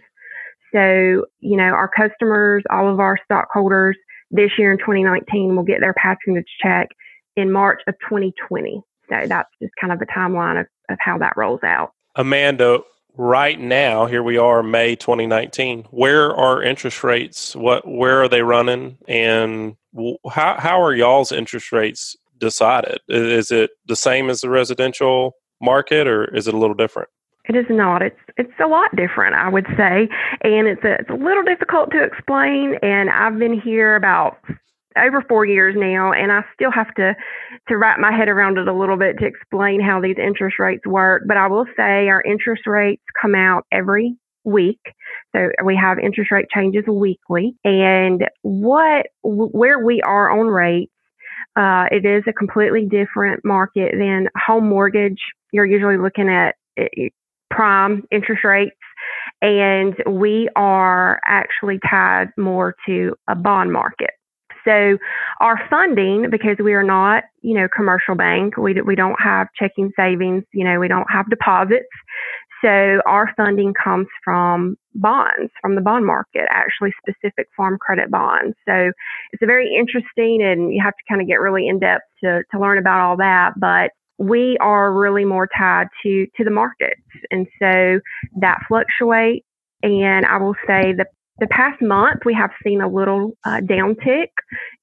So 0.74 1.26
you 1.40 1.58
know 1.58 1.64
our 1.64 1.90
customers, 1.90 2.64
all 2.70 2.92
of 2.92 3.00
our 3.00 3.18
stockholders 3.26 3.98
this 4.32 4.52
year 4.58 4.72
in 4.72 4.78
2019 4.80 5.56
will 5.56 5.64
get 5.64 5.82
their 5.82 5.94
patronage 5.94 6.48
check 6.62 6.90
in 7.36 7.52
March 7.52 7.82
of 7.88 7.96
2020. 8.10 8.82
So 9.10 9.28
that's 9.28 9.50
just 9.62 9.74
kind 9.80 9.94
of 9.94 10.02
a 10.02 10.06
timeline 10.06 10.60
of, 10.60 10.68
of 10.90 10.98
how 11.00 11.18
that 11.20 11.34
rolls 11.36 11.60
out. 11.64 11.92
Amanda, 12.16 12.80
right 13.16 13.60
now, 13.60 14.06
here 14.06 14.24
we 14.24 14.38
are, 14.38 14.64
May 14.64 14.96
2019. 14.96 15.86
Where 15.92 16.34
are 16.36 16.64
interest 16.64 17.04
rates? 17.04 17.56
What, 17.56 17.88
where 17.88 18.22
are 18.22 18.30
they 18.30 18.42
running? 18.42 18.98
And 19.08 19.76
how, 20.30 20.60
how 20.60 20.82
are 20.82 20.94
y'all's 20.94 21.32
interest 21.32 21.72
rates 21.72 22.16
decided? 22.38 23.00
Is 23.08 23.52
it 23.52 23.72
the 23.86 23.96
same 23.96 24.30
as 24.30 24.42
the 24.42 24.50
residential 24.50 25.34
market 25.62 26.08
or 26.08 26.34
is 26.36 26.48
it 26.48 26.54
a 26.54 26.58
little 26.58 26.76
different? 26.76 27.10
It 27.46 27.56
is 27.56 27.66
not. 27.70 28.02
It's 28.02 28.20
it's 28.38 28.54
a 28.64 28.68
lot 28.68 28.96
different, 28.96 29.36
I 29.36 29.50
would 29.50 29.66
say, 29.78 30.08
and 30.42 30.68
it's 30.68 30.84
a, 30.84 30.94
it's 31.00 31.10
a 31.10 31.14
little 31.14 31.44
difficult 31.44 31.92
to 31.92 32.04
explain. 32.04 32.76
And 32.82 33.10
I've 33.10 33.40
been 33.40 33.60
here 33.60 33.96
about 33.96 34.38
over 34.98 35.24
four 35.28 35.46
years 35.46 35.76
now, 35.78 36.12
and 36.12 36.32
I 36.32 36.42
still 36.54 36.72
have 36.72 36.94
to 36.96 37.16
to 37.68 37.78
wrap 37.78 38.00
my 38.00 38.12
head 38.12 38.28
around 38.28 38.58
it 38.58 38.68
a 38.68 38.74
little 38.74 38.98
bit 38.98 39.18
to 39.20 39.26
explain 39.26 39.82
how 39.82 40.00
these 40.02 40.18
interest 40.18 40.60
rates 40.60 40.86
work. 40.86 41.24
But 41.28 41.38
I 41.38 41.48
will 41.48 41.66
say 41.76 42.10
our 42.10 42.22
interest 42.22 42.68
rates 42.68 43.04
come 43.20 43.36
out 43.36 43.66
every 43.72 44.16
week. 44.44 44.80
So 45.36 45.50
we 45.64 45.76
have 45.76 45.98
interest 46.00 46.32
rate 46.32 46.48
changes 46.54 46.84
weekly, 46.88 47.56
and 47.64 48.24
what 48.44 49.08
where 49.24 49.84
we 49.84 50.02
are 50.02 50.30
on 50.30 50.48
rates, 50.48 50.92
uh, 51.56 51.86
it 51.92 52.06
is 52.06 52.24
a 52.28 52.34
completely 52.34 52.86
different 52.86 53.44
market 53.44 53.94
than 53.98 54.28
home 54.46 54.70
mortgage. 54.70 55.20
You're 55.52 55.66
usually 55.66 55.98
looking 55.98 56.30
at 56.30 56.56
eh, 56.78 57.10
prime 57.52 58.04
interest 58.12 58.44
rates 58.44 58.76
and 59.42 59.96
we 60.08 60.50
are 60.56 61.20
actually 61.26 61.80
tied 61.90 62.30
more 62.38 62.76
to 62.88 63.16
a 63.28 63.36
bond 63.36 63.72
market. 63.72 64.12
So 64.66 64.98
our 65.40 65.60
funding, 65.70 66.30
because 66.30 66.58
we 66.64 66.74
are 66.74 66.84
not, 66.84 67.24
you 67.42 67.56
know, 67.56 67.68
commercial 67.76 68.16
bank, 68.16 68.58
we, 68.58 68.80
we 68.82 68.96
don't 68.96 69.20
have 69.20 69.48
checking 69.58 69.92
savings, 69.98 70.44
you 70.54 70.64
know, 70.64 70.80
we 70.80 70.88
don't 70.88 71.10
have 71.12 71.30
deposits. 71.30 71.90
So 72.64 73.02
our 73.08 73.34
funding 73.36 73.74
comes 73.74 74.06
from 74.24 74.76
bonds, 74.94 75.52
from 75.62 75.74
the 75.74 75.82
bond 75.82 76.06
market, 76.06 76.46
actually 76.52 76.92
specific 77.02 77.48
farm 77.58 77.80
credit 77.82 78.12
bonds. 78.12 78.56
So 78.68 78.92
it's 79.32 79.42
a 79.42 79.48
very 79.48 79.76
interesting 79.76 80.44
and 80.44 80.72
you 80.72 80.80
have 80.84 80.94
to 80.94 81.04
kind 81.10 81.22
of 81.22 81.28
get 81.28 81.40
really 81.40 81.68
in 81.68 81.80
depth 81.80 82.04
to, 82.24 82.44
to 82.52 82.60
learn 82.60 82.78
about 82.78 83.00
all 83.00 83.18
that. 83.18 83.54
But 83.58 83.90
we 84.22 84.56
are 84.62 84.94
really 84.94 85.26
more 85.26 85.50
tied 85.58 85.88
to, 86.04 86.28
to 86.38 86.44
the 86.44 86.52
markets. 86.52 87.02
And 87.32 87.48
so 87.60 88.00
that 88.40 88.60
fluctuates. 88.68 89.46
And 89.84 90.26
I 90.28 90.38
will 90.38 90.56
say 90.68 90.94
the 90.94 91.06
the 91.40 91.48
past 91.48 91.82
month, 91.82 92.20
we 92.24 92.36
have 92.36 92.52
seen 92.64 92.82
a 92.82 92.88
little 92.88 93.32
uh, 93.46 93.62
downtick 93.62 94.28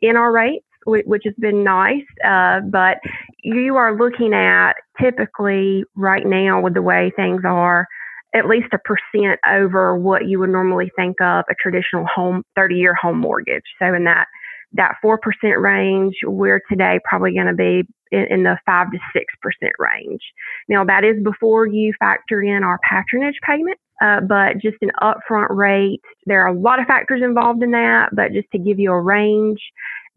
in 0.02 0.16
our 0.16 0.32
rates, 0.32 0.66
which 0.86 1.22
has 1.24 1.34
been 1.38 1.62
nice. 1.62 2.02
Uh, 2.24 2.58
but 2.68 2.96
you 3.44 3.76
are 3.76 3.96
looking 3.96 4.34
at 4.34 4.72
typically 5.00 5.84
right 5.94 6.26
now 6.26 6.60
with 6.60 6.74
the 6.74 6.82
way 6.82 7.12
things 7.14 7.42
are, 7.44 7.86
at 8.34 8.48
least 8.48 8.66
a 8.72 8.78
percent 8.78 9.38
over 9.48 9.96
what 9.96 10.26
you 10.26 10.40
would 10.40 10.50
normally 10.50 10.90
think 10.96 11.20
of 11.20 11.44
a 11.48 11.54
traditional 11.62 12.04
home 12.12 12.42
30 12.56 12.74
year 12.74 12.94
home 13.00 13.18
mortgage. 13.18 13.62
So 13.80 13.94
in 13.94 14.02
that 14.04 14.26
that 14.72 14.96
4% 15.04 15.18
range, 15.60 16.14
we're 16.24 16.60
today 16.70 17.00
probably 17.04 17.34
going 17.34 17.46
to 17.46 17.54
be 17.54 17.82
in, 18.10 18.26
in, 18.30 18.42
the 18.42 18.58
5 18.66 18.86
to 18.90 18.98
6% 19.16 19.70
range. 19.78 20.20
Now, 20.68 20.84
that 20.84 21.04
is 21.04 21.22
before 21.22 21.66
you 21.66 21.92
factor 21.98 22.42
in 22.42 22.62
our 22.62 22.78
patronage 22.88 23.38
payment, 23.46 23.78
uh, 24.02 24.20
but 24.20 24.58
just 24.58 24.76
an 24.82 24.90
upfront 25.02 25.48
rate. 25.50 26.00
There 26.26 26.42
are 26.42 26.48
a 26.48 26.58
lot 26.58 26.80
of 26.80 26.86
factors 26.86 27.22
involved 27.22 27.62
in 27.62 27.70
that, 27.72 28.10
but 28.12 28.32
just 28.32 28.50
to 28.52 28.58
give 28.58 28.78
you 28.78 28.92
a 28.92 29.00
range, 29.00 29.60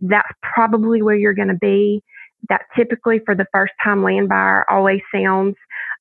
that's 0.01 0.31
probably 0.41 1.01
where 1.01 1.15
you're 1.15 1.33
going 1.33 1.47
to 1.47 1.53
be. 1.53 2.03
That 2.49 2.61
typically 2.75 3.19
for 3.23 3.35
the 3.35 3.45
first 3.51 3.73
time 3.83 4.03
land 4.03 4.27
buyer 4.27 4.65
always 4.69 5.01
sounds 5.13 5.55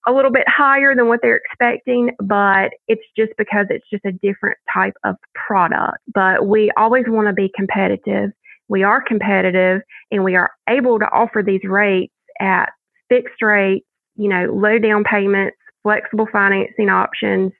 a 0.06 0.12
little 0.12 0.30
bit 0.30 0.46
higher 0.48 0.94
than 0.94 1.08
what 1.08 1.20
they're 1.22 1.36
expecting, 1.44 2.10
but 2.18 2.70
it's 2.88 3.04
just 3.16 3.32
because 3.36 3.66
it's 3.68 3.84
just 3.90 4.04
a 4.04 4.12
different 4.12 4.56
type 4.72 4.94
of 5.04 5.16
product. 5.34 5.98
But 6.12 6.46
we 6.46 6.70
always 6.76 7.04
want 7.06 7.28
to 7.28 7.34
be 7.34 7.50
competitive. 7.54 8.30
We 8.70 8.84
are 8.84 9.02
competitive 9.02 9.82
and 10.12 10.22
we 10.22 10.36
are 10.36 10.52
able 10.68 11.00
to 11.00 11.04
offer 11.06 11.42
these 11.44 11.64
rates 11.64 12.14
at 12.40 12.70
fixed 13.08 13.42
rates, 13.42 13.84
you 14.14 14.28
know, 14.28 14.46
low 14.54 14.78
down 14.78 15.02
payments, 15.02 15.56
flexible 15.82 16.28
financing 16.32 16.88
options, 16.88 17.52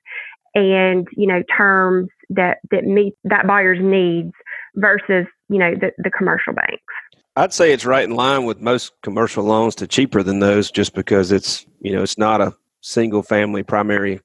and 0.55 1.07
you 1.17 1.27
know 1.27 1.43
terms 1.57 2.09
that 2.31 2.59
that 2.71 2.85
meet 2.85 3.15
that 3.25 3.47
buyer's 3.47 3.81
needs 3.83 4.33
versus 4.77 5.27
you 5.49 5.59
know 5.59 5.75
the, 5.75 5.91
the 5.99 6.11
commercial 6.11 6.53
banks. 6.53 6.83
I'd 7.37 7.53
say 7.53 7.73
it's 7.73 7.85
right 7.85 8.05
in 8.05 8.15
line 8.15 8.45
with 8.45 8.61
most 8.61 8.93
commercial 9.03 9.45
loans 9.45 9.75
to 9.77 9.87
cheaper 9.87 10.23
than 10.23 10.41
those 10.41 10.71
just 10.71 10.95
because 10.95 11.31
it's, 11.31 11.65
you 11.81 11.93
know, 11.93 12.03
it's 12.03 12.19
not 12.19 12.41
a 12.41 12.55
single 12.81 13.23
family 13.23 13.63
primary 13.63 14.21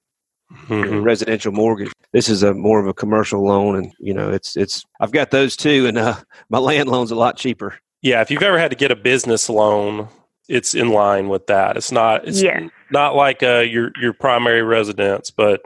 mm-hmm. 0.51 1.03
residential 1.03 1.51
mortgage. 1.51 1.91
This 2.12 2.29
is 2.29 2.43
a 2.43 2.53
more 2.53 2.79
of 2.79 2.88
a 2.88 2.93
commercial 2.93 3.43
loan 3.43 3.75
and, 3.75 3.93
you 3.99 4.13
know, 4.13 4.29
it's 4.29 4.55
it's 4.55 4.86
I've 4.99 5.12
got 5.12 5.31
those 5.31 5.55
too 5.55 5.88
and 5.88 5.97
uh 5.97 6.15
my 6.49 6.60
land 6.60 6.89
loan's 6.89 7.12
a 7.12 7.15
lot 7.15 7.38
cheaper. 7.38 7.77
Yeah, 8.01 8.21
if 8.21 8.29
you've 8.29 8.43
ever 8.43 8.60
had 8.60 8.71
to 8.71 8.77
get 8.77 8.91
a 8.91 8.95
business 8.95 9.49
loan, 9.49 10.10
it's 10.47 10.75
in 10.75 10.89
line 10.89 11.29
with 11.29 11.47
that. 11.47 11.77
It's 11.77 11.91
not 11.91 12.27
it's 12.27 12.41
yes. 12.41 12.69
not 12.91 13.15
like 13.15 13.41
uh, 13.41 13.60
your 13.60 13.91
your 13.99 14.13
primary 14.13 14.62
residence, 14.62 15.31
but 15.31 15.62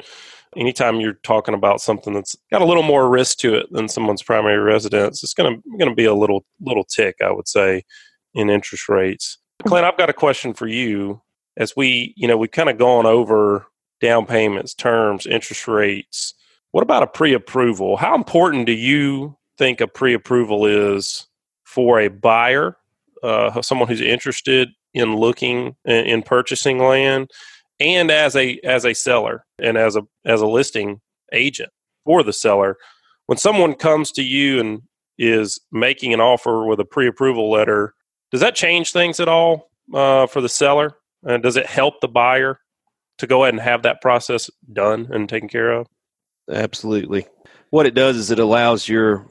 anytime 0.56 1.00
you're 1.00 1.20
talking 1.24 1.54
about 1.54 1.82
something 1.82 2.14
that's 2.14 2.36
got 2.52 2.62
a 2.62 2.66
little 2.66 2.84
more 2.84 3.10
risk 3.10 3.40
to 3.40 3.56
it 3.56 3.68
than 3.72 3.88
someone's 3.88 4.24
primary 4.24 4.58
residence, 4.58 5.24
it's 5.24 5.34
going 5.34 5.56
to 5.56 5.78
going 5.78 5.90
to 5.90 5.96
be 5.96 6.06
a 6.06 6.14
little 6.14 6.46
little 6.62 6.84
tick, 6.84 7.18
I 7.22 7.32
would 7.32 7.48
say, 7.48 7.84
in 8.34 8.50
interest 8.50 8.90
rates. 8.90 9.38
Clint, 9.68 9.86
I've 9.86 9.98
got 9.98 10.10
a 10.10 10.14
question 10.14 10.54
for 10.54 10.68
you. 10.68 11.22
As 11.58 11.76
we, 11.76 12.14
you 12.16 12.28
know, 12.28 12.38
we've 12.38 12.52
kind 12.52 12.70
of 12.70 12.78
gone 12.78 13.06
over 13.06 13.66
down 14.02 14.26
payments, 14.26 14.74
terms, 14.74 15.26
interest 15.26 15.68
rates. 15.68 16.34
What 16.72 16.82
about 16.82 17.04
a 17.04 17.08
pre-approval? 17.08 17.98
How 17.98 18.16
important 18.16 18.66
do 18.66 18.74
you 18.74 19.38
think 19.58 19.82
a 19.82 19.88
pre-approval 19.88 20.66
is 20.66 21.28
for 21.64 22.00
a 22.00 22.08
buyer, 22.08 22.78
uh, 23.24 23.62
someone 23.62 23.88
who's 23.88 24.02
interested 24.02 24.70
in 24.94 25.16
looking 25.16 25.76
in 25.86 26.22
purchasing 26.24 26.80
land? 26.80 27.30
and 27.80 28.12
as 28.12 28.36
a 28.36 28.60
as 28.64 28.86
a 28.86 28.94
seller 28.94 29.46
and 29.58 29.78
as 29.78 29.96
a 29.96 30.02
as 30.26 30.42
a 30.42 30.48
listing 30.48 31.00
agent 31.34 31.70
for 32.06 32.24
the 32.24 32.34
seller 32.34 32.78
when 33.28 33.38
someone 33.38 33.74
comes 33.74 34.12
to 34.12 34.24
you 34.24 34.60
and 34.60 34.82
is 35.18 35.60
making 35.72 36.14
an 36.14 36.22
offer 36.22 36.66
with 36.66 36.80
a 36.80 36.86
pre-approval 36.86 37.50
letter 37.50 37.94
does 38.32 38.42
that 38.42 38.56
change 38.56 38.92
things 38.92 39.20
at 39.20 39.28
all 39.28 39.70
uh, 39.94 40.28
for 40.28 40.42
the 40.42 40.50
seller 40.50 40.96
and 41.24 41.44
does 41.44 41.58
it 41.58 41.66
help 41.66 42.00
the 42.02 42.08
buyer 42.08 42.60
to 43.20 43.28
go 43.28 43.44
ahead 43.44 43.54
and 43.54 43.62
have 43.62 43.84
that 43.84 44.02
process 44.02 44.50
done 44.72 45.08
and 45.12 45.30
taken 45.30 45.50
care 45.50 45.72
of? 45.72 45.88
Absolutely. 46.52 47.28
What 47.70 47.86
it 47.86 47.94
does 47.94 48.18
is 48.18 48.32
it 48.32 48.40
allows 48.40 48.88
your 48.88 49.28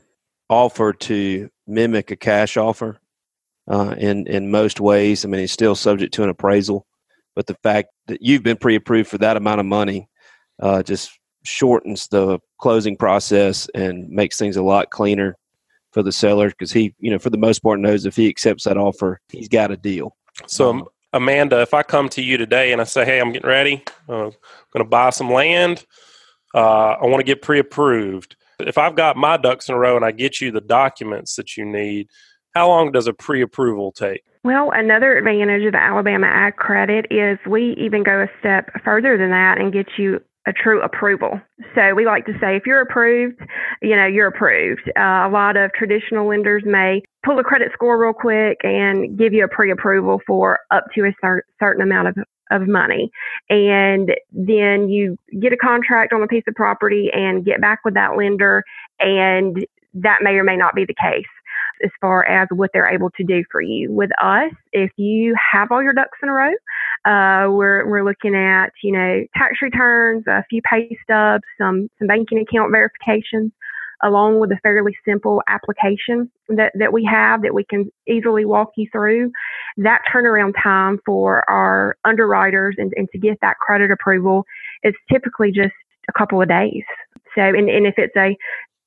offer 0.49 0.93
to 0.93 1.51
mimic 1.67 2.11
a 2.11 2.17
cash 2.17 2.57
offer 2.57 2.99
uh, 3.71 3.95
in 3.99 4.27
in 4.27 4.51
most 4.51 4.81
ways. 4.81 5.25
I 5.25 5.29
mean 5.29 5.41
it's 5.41 5.53
still 5.53 5.75
subject 5.75 6.15
to 6.15 6.23
an 6.23 6.31
appraisal 6.31 6.87
but 7.39 7.47
the 7.47 7.55
fact 7.63 7.91
that 8.09 8.21
you've 8.21 8.43
been 8.43 8.57
pre-approved 8.57 9.09
for 9.09 9.19
that 9.19 9.37
amount 9.37 9.61
of 9.61 9.67
money 9.67 10.09
uh, 10.61 10.83
just 10.83 11.17
shortens 11.45 12.09
the 12.09 12.41
closing 12.61 12.97
process 12.97 13.69
and 13.77 14.09
makes 14.09 14.37
things 14.37 14.57
a 14.57 14.63
lot 14.65 14.91
cleaner 14.91 15.37
for 15.93 16.03
the 16.03 16.11
seller 16.11 16.49
because 16.49 16.73
he, 16.73 16.97
you 16.99 17.13
know, 17.13 17.19
for 17.21 17.31
the 17.31 17.39
most 17.39 17.61
part, 17.61 17.79
knows 17.79 18.05
if 18.05 18.17
he 18.17 18.29
accepts 18.29 18.65
that 18.65 18.77
offer, 18.77 19.21
he's 19.29 19.47
got 19.47 19.71
a 19.71 19.77
deal. 19.77 20.17
So, 20.49 20.69
um, 20.69 20.89
Amanda, 21.13 21.61
if 21.61 21.75
I 21.75 21.83
come 21.83 22.09
to 22.11 22.23
you 22.23 22.37
today 22.37 22.73
and 22.73 22.81
I 22.81 22.85
say, 22.85 23.05
"Hey, 23.05 23.21
I'm 23.21 23.33
getting 23.33 23.49
ready, 23.49 23.83
uh, 24.09 24.27
I'm 24.27 24.33
going 24.73 24.85
to 24.85 24.85
buy 24.85 25.11
some 25.11 25.33
land. 25.33 25.87
Uh, 26.55 26.93
I 26.93 27.07
want 27.07 27.21
to 27.21 27.25
get 27.25 27.43
pre-approved." 27.43 28.37
If 28.61 28.77
I've 28.77 28.97
got 28.97 29.17
my 29.17 29.37
ducks 29.37 29.69
in 29.69 29.75
a 29.75 29.79
row 29.79 29.97
and 29.97 30.05
I 30.05 30.11
get 30.11 30.41
you 30.41 30.51
the 30.51 30.61
documents 30.61 31.37
that 31.37 31.57
you 31.57 31.65
need, 31.65 32.09
how 32.55 32.69
long 32.69 32.93
does 32.93 33.07
a 33.07 33.13
pre-approval 33.13 33.93
take? 33.93 34.23
Well, 34.45 34.71
another 34.73 35.17
advantage 35.17 35.65
of 35.65 35.73
the 35.73 35.81
Alabama 35.81 36.27
Ag 36.27 36.57
Credit 36.57 37.07
is 37.11 37.39
we 37.47 37.75
even 37.79 38.03
go 38.03 38.23
a 38.23 38.29
step 38.41 38.71
further 38.85 39.17
than 39.17 39.31
that 39.31 39.59
and 39.59 39.73
get 39.73 39.87
you 39.97 40.21
a 40.49 40.53
true 40.53 40.81
approval. 40.83 41.41
So 41.75 41.95
we 41.95 42.07
like 42.07 42.25
to 42.25 42.33
say 42.41 42.57
if 42.57 42.63
you're 42.65 42.81
approved, 42.81 43.39
you 43.83 43.95
know, 43.95 44.07
you're 44.07 44.29
approved. 44.29 44.91
Uh, 44.97 45.29
a 45.29 45.31
lot 45.31 45.59
of 45.59 45.71
traditional 45.75 46.27
lenders 46.27 46.63
may 46.65 47.03
pull 47.25 47.39
a 47.39 47.45
credit 47.45 47.71
score 47.75 48.01
real 48.03 48.15
quick 48.15 48.57
and 48.63 49.19
give 49.19 49.35
you 49.35 49.45
a 49.45 49.49
pre 49.49 49.71
approval 49.71 50.21
for 50.27 50.59
up 50.71 50.85
to 50.95 51.03
a 51.03 51.13
cer- 51.21 51.45
certain 51.61 51.83
amount 51.83 52.09
of, 52.09 52.17
of 52.51 52.67
money. 52.67 53.11
And 53.51 54.11
then 54.33 54.89
you 54.89 55.19
get 55.39 55.53
a 55.53 55.57
contract 55.57 56.15
on 56.15 56.23
a 56.23 56.27
piece 56.27 56.45
of 56.49 56.55
property 56.55 57.11
and 57.13 57.45
get 57.45 57.61
back 57.61 57.81
with 57.85 57.95
that 57.95 58.17
lender, 58.17 58.65
and 58.99 59.67
that 59.95 60.19
may 60.23 60.33
or 60.33 60.45
may 60.45 60.57
not 60.57 60.75
be 60.75 60.87
the 60.87 60.95
case 60.95 61.27
as 61.85 61.91
far 62.01 62.25
as 62.27 62.49
what 62.51 62.71
they're 62.73 62.89
able 62.89 63.11
to 63.11 63.25
do 63.25 63.43
for 63.51 63.61
you. 63.61 63.93
With 63.93 64.11
us, 64.23 64.53
if 64.73 64.91
you 64.97 65.35
have 65.53 65.71
all 65.71 65.83
your 65.83 65.93
ducks 65.93 66.19
in 66.23 66.29
a 66.29 66.33
row, 66.33 66.53
uh, 67.05 67.51
we're 67.51 67.89
we're 67.89 68.05
looking 68.05 68.35
at 68.35 68.73
you 68.83 68.93
know 68.93 69.25
tax 69.37 69.63
returns, 69.63 70.25
a 70.27 70.45
few 70.51 70.61
pay 70.63 70.97
stubs, 71.03 71.45
some 71.59 71.89
some 71.99 72.09
banking 72.09 72.39
account 72.39 72.73
verifications, 72.73 73.53
along 74.03 74.41
with 74.41 74.51
a 74.51 74.59
fairly 74.63 74.97
simple 75.05 75.43
application 75.49 76.31
that 76.49 76.73
that 76.79 76.93
we 76.93 77.05
have 77.05 77.43
that 77.43 77.55
we 77.55 77.65
can 77.65 77.91
easily 78.07 78.45
walk 78.45 78.73
you 78.77 78.89
through. 78.93 79.31
That 79.77 80.03
turnaround 80.13 80.55
time 80.63 80.99
for 81.07 81.49
our 81.49 81.97
underwriters 82.05 82.77
and, 82.79 82.93
and 82.97 83.09
to 83.13 83.19
get 83.19 83.39
that 83.43 83.59
credit 83.59 83.91
approval 83.91 84.45
is 84.83 84.95
typically 85.11 85.53
just 85.53 85.75
a 86.09 86.13
couple 86.19 86.41
of 86.41 86.49
days. 86.49 86.85
So, 87.35 87.43
and, 87.43 87.69
and 87.69 87.87
if 87.87 87.95
it's 87.99 88.17
a 88.17 88.37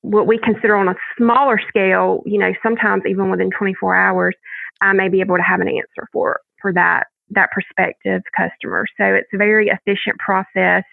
what 0.02 0.26
we 0.26 0.38
consider 0.38 0.76
on 0.76 0.88
a 0.88 0.94
smaller 1.16 1.60
scale, 1.68 2.22
you 2.26 2.38
know, 2.38 2.52
sometimes 2.62 3.02
even 3.08 3.30
within 3.30 3.50
24 3.56 3.96
hours, 3.96 4.34
I 4.80 4.92
may 4.92 5.08
be 5.08 5.20
able 5.20 5.36
to 5.36 5.42
have 5.42 5.60
an 5.60 5.68
answer 5.68 6.08
for 6.12 6.40
for 6.60 6.72
that 6.74 7.04
that 7.30 7.50
prospective 7.50 8.22
customer. 8.36 8.84
So 8.98 9.04
it's 9.04 9.28
a 9.32 9.38
very 9.38 9.68
efficient 9.68 10.18
process 10.18 10.84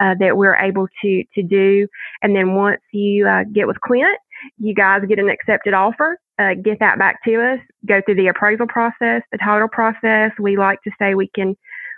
uh, 0.00 0.14
that 0.18 0.36
we're 0.36 0.56
able 0.56 0.88
to 1.02 1.24
to 1.34 1.42
do. 1.42 1.86
And 2.22 2.34
then 2.34 2.54
once 2.54 2.80
you 2.92 3.26
uh, 3.26 3.44
get 3.52 3.66
with 3.66 3.80
Clint, 3.80 4.18
you 4.58 4.74
guys 4.74 5.02
get 5.08 5.18
an 5.18 5.28
accepted 5.28 5.74
offer, 5.74 6.18
uh, 6.38 6.54
get 6.62 6.80
that 6.80 6.98
back 6.98 7.22
to 7.24 7.34
us, 7.36 7.60
go 7.86 8.00
through 8.04 8.16
the 8.16 8.28
appraisal 8.28 8.66
process, 8.66 9.22
the 9.32 9.38
title 9.38 9.68
process. 9.68 10.32
We 10.40 10.56
like 10.56 10.82
to 10.82 10.90
say 10.98 11.14
we 11.14 11.30
can 11.34 11.56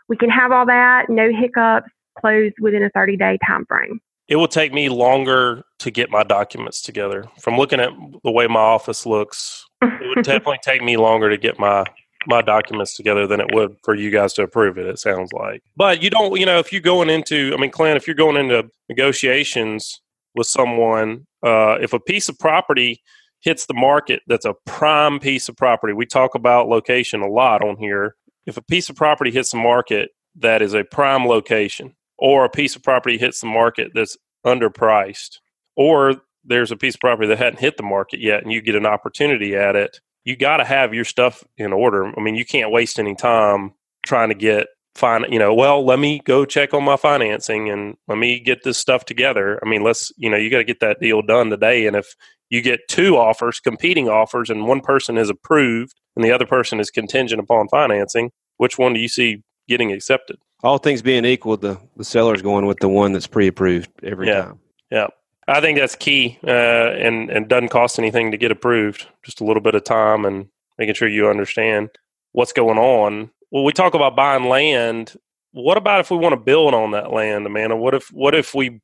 we 0.09 0.16
can 0.16 0.31
have 0.31 0.51
all 0.51 0.66
that, 0.66 1.07
no 1.09 1.31
hiccups, 1.31 1.88
close 2.18 2.53
within 2.61 2.83
a 2.83 2.90
30 2.90 3.16
day 3.16 3.38
time 3.47 3.64
frame 3.66 4.01
it 4.28 4.36
will 4.36 4.48
take 4.48 4.72
me 4.72 4.88
longer 4.88 5.64
to 5.78 5.90
get 5.90 6.10
my 6.10 6.22
documents 6.22 6.82
together. 6.82 7.24
From 7.40 7.56
looking 7.56 7.80
at 7.80 7.90
the 8.22 8.30
way 8.30 8.46
my 8.46 8.60
office 8.60 9.06
looks, 9.06 9.64
it 9.82 10.16
would 10.16 10.24
definitely 10.24 10.60
take 10.62 10.82
me 10.82 10.96
longer 10.96 11.30
to 11.30 11.38
get 11.38 11.58
my 11.58 11.84
my 12.26 12.42
documents 12.42 12.94
together 12.94 13.26
than 13.26 13.40
it 13.40 13.46
would 13.54 13.76
for 13.82 13.94
you 13.94 14.10
guys 14.10 14.34
to 14.34 14.42
approve 14.42 14.76
it. 14.76 14.86
It 14.86 14.98
sounds 14.98 15.32
like, 15.32 15.62
but 15.76 16.02
you 16.02 16.10
don't. 16.10 16.38
You 16.38 16.46
know, 16.46 16.58
if 16.58 16.72
you're 16.72 16.82
going 16.82 17.08
into, 17.08 17.52
I 17.56 17.60
mean, 17.60 17.70
Clint, 17.70 17.96
if 17.96 18.06
you're 18.06 18.16
going 18.16 18.36
into 18.36 18.68
negotiations 18.88 20.00
with 20.34 20.46
someone, 20.46 21.26
uh, 21.42 21.78
if 21.80 21.92
a 21.92 22.00
piece 22.00 22.28
of 22.28 22.38
property 22.38 23.02
hits 23.40 23.66
the 23.66 23.74
market 23.74 24.20
that's 24.26 24.44
a 24.44 24.54
prime 24.66 25.18
piece 25.20 25.48
of 25.48 25.56
property, 25.56 25.94
we 25.94 26.04
talk 26.04 26.34
about 26.34 26.68
location 26.68 27.22
a 27.22 27.28
lot 27.28 27.62
on 27.64 27.76
here. 27.76 28.14
If 28.46 28.56
a 28.56 28.62
piece 28.62 28.90
of 28.90 28.96
property 28.96 29.30
hits 29.30 29.52
the 29.52 29.58
market 29.58 30.10
that 30.36 30.60
is 30.60 30.74
a 30.74 30.84
prime 30.84 31.24
location, 31.26 31.94
or 32.18 32.44
a 32.44 32.50
piece 32.50 32.76
of 32.76 32.83
property 32.83 33.18
hits 33.18 33.40
the 33.40 33.46
market 33.46 33.92
that's 33.94 34.16
underpriced, 34.44 35.38
or 35.76 36.16
there's 36.44 36.72
a 36.72 36.76
piece 36.76 36.94
of 36.94 37.00
property 37.00 37.28
that 37.28 37.38
hadn't 37.38 37.61
hit 37.61 37.76
the 37.76 37.83
market 37.83 38.20
yet 38.20 38.42
and 38.42 38.52
you 38.52 38.61
get 38.62 38.74
an 38.74 38.87
opportunity 38.87 39.54
at 39.54 39.76
it, 39.76 40.00
you 40.24 40.37
got 40.37 40.59
to 40.59 40.64
have 40.64 40.94
your 40.94 41.04
stuff 41.04 41.44
in 41.57 41.72
order. 41.72 42.07
I 42.07 42.20
mean, 42.20 42.35
you 42.35 42.44
can't 42.44 42.70
waste 42.70 42.98
any 42.98 43.14
time 43.14 43.74
trying 44.07 44.31
to 44.31 44.35
get 44.35 44.68
fine, 44.94 45.24
you 45.31 45.38
know, 45.38 45.54
well, 45.54 45.85
let 45.85 45.98
me 45.98 46.20
go 46.24 46.44
check 46.44 46.74
on 46.74 46.83
my 46.83 46.96
financing 46.96 47.70
and 47.70 47.96
let 48.09 48.18
me 48.18 48.40
get 48.40 48.64
this 48.64 48.76
stuff 48.76 49.04
together. 49.04 49.61
I 49.64 49.68
mean, 49.68 49.83
let's, 49.83 50.12
you 50.16 50.28
know, 50.28 50.37
you 50.37 50.50
got 50.50 50.59
to 50.59 50.64
get 50.64 50.81
that 50.81 51.00
deal 51.00 51.22
done 51.22 51.50
today. 51.50 51.87
And 51.87 51.96
if 51.96 52.14
you 52.50 52.61
get 52.62 52.88
two 52.88 53.16
offers, 53.16 53.61
competing 53.61 54.09
offers, 54.09 54.50
and 54.50 54.66
one 54.66 54.81
person 54.81 55.16
is 55.16 55.31
approved 55.31 55.94
and 56.16 56.24
the 56.24 56.33
other 56.33 56.46
person 56.46 56.81
is 56.81 56.90
contingent 56.90 57.40
upon 57.40 57.68
financing, 57.68 58.31
which 58.57 58.76
one 58.76 58.92
do 58.92 59.00
you 59.00 59.09
see 59.09 59.42
getting 59.68 59.92
accepted? 59.92 60.38
All 60.62 60.79
things 60.79 61.03
being 61.03 61.25
equal, 61.25 61.57
the 61.57 61.79
the 61.97 62.05
seller's 62.05 62.42
going 62.42 62.66
with 62.66 62.79
the 62.79 62.88
one 62.88 63.12
that's 63.12 63.27
pre-approved 63.27 63.90
every 64.03 64.27
yeah. 64.27 64.42
time. 64.42 64.61
Yeah, 64.90 65.07
I 65.47 65.61
think 65.61 65.79
that's 65.79 65.94
key, 65.94 66.38
uh, 66.44 66.51
and 66.51 67.31
and 67.31 67.49
doesn't 67.49 67.68
cost 67.68 67.99
anything 67.99 68.31
to 68.31 68.37
get 68.37 68.51
approved. 68.51 69.07
Just 69.25 69.40
a 69.40 69.44
little 69.44 69.62
bit 69.62 69.75
of 69.75 69.85
time 69.85 70.25
and 70.25 70.49
making 70.79 70.94
sure 70.94 71.09
you 71.09 71.29
understand 71.29 71.90
what's 72.33 72.53
going 72.53 72.79
on. 72.79 73.31
Well, 73.51 73.64
we 73.64 73.73
talk 73.73 73.94
about 73.94 74.16
buying 74.16 74.44
land. 74.44 75.14
What 75.53 75.79
about 75.79 76.01
if 76.01 76.11
we 76.11 76.16
want 76.16 76.35
to 76.35 76.40
build 76.40 76.75
on 76.75 76.90
that 76.92 77.12
land, 77.12 77.47
Amanda? 77.47 77.77
What 77.77 77.94
if 77.94 78.09
what 78.12 78.35
if 78.35 78.55
we 78.55 78.81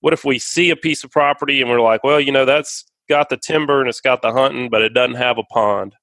what 0.00 0.12
if 0.12 0.24
we 0.24 0.38
see 0.38 0.70
a 0.70 0.76
piece 0.76 1.04
of 1.04 1.10
property 1.10 1.60
and 1.60 1.70
we're 1.70 1.80
like, 1.80 2.04
well, 2.04 2.20
you 2.20 2.32
know, 2.32 2.44
that's 2.44 2.84
got 3.08 3.28
the 3.28 3.36
timber 3.36 3.80
and 3.80 3.88
it's 3.88 4.00
got 4.00 4.22
the 4.22 4.32
hunting, 4.32 4.68
but 4.68 4.82
it 4.82 4.94
doesn't 4.94 5.16
have 5.16 5.38
a 5.38 5.44
pond 5.44 5.94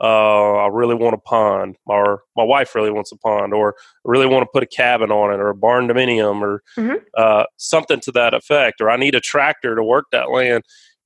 uh, 0.00 0.56
I 0.56 0.68
really 0.68 0.94
want 0.94 1.14
a 1.14 1.18
pond, 1.18 1.76
or 1.86 2.22
my 2.36 2.44
wife 2.44 2.74
really 2.74 2.90
wants 2.90 3.12
a 3.12 3.16
pond, 3.16 3.52
or 3.52 3.74
I 3.78 4.10
really 4.10 4.26
want 4.26 4.42
to 4.42 4.50
put 4.52 4.62
a 4.62 4.66
cabin 4.66 5.10
on 5.10 5.32
it, 5.32 5.40
or 5.40 5.48
a 5.48 5.54
barn 5.54 5.88
dominium, 5.88 6.40
or 6.40 6.62
mm-hmm. 6.76 6.96
uh, 7.16 7.44
something 7.56 8.00
to 8.00 8.12
that 8.12 8.34
effect, 8.34 8.80
or 8.80 8.90
I 8.90 8.96
need 8.96 9.14
a 9.14 9.20
tractor 9.20 9.74
to 9.74 9.82
work 9.82 10.06
that 10.12 10.30
land. 10.30 10.64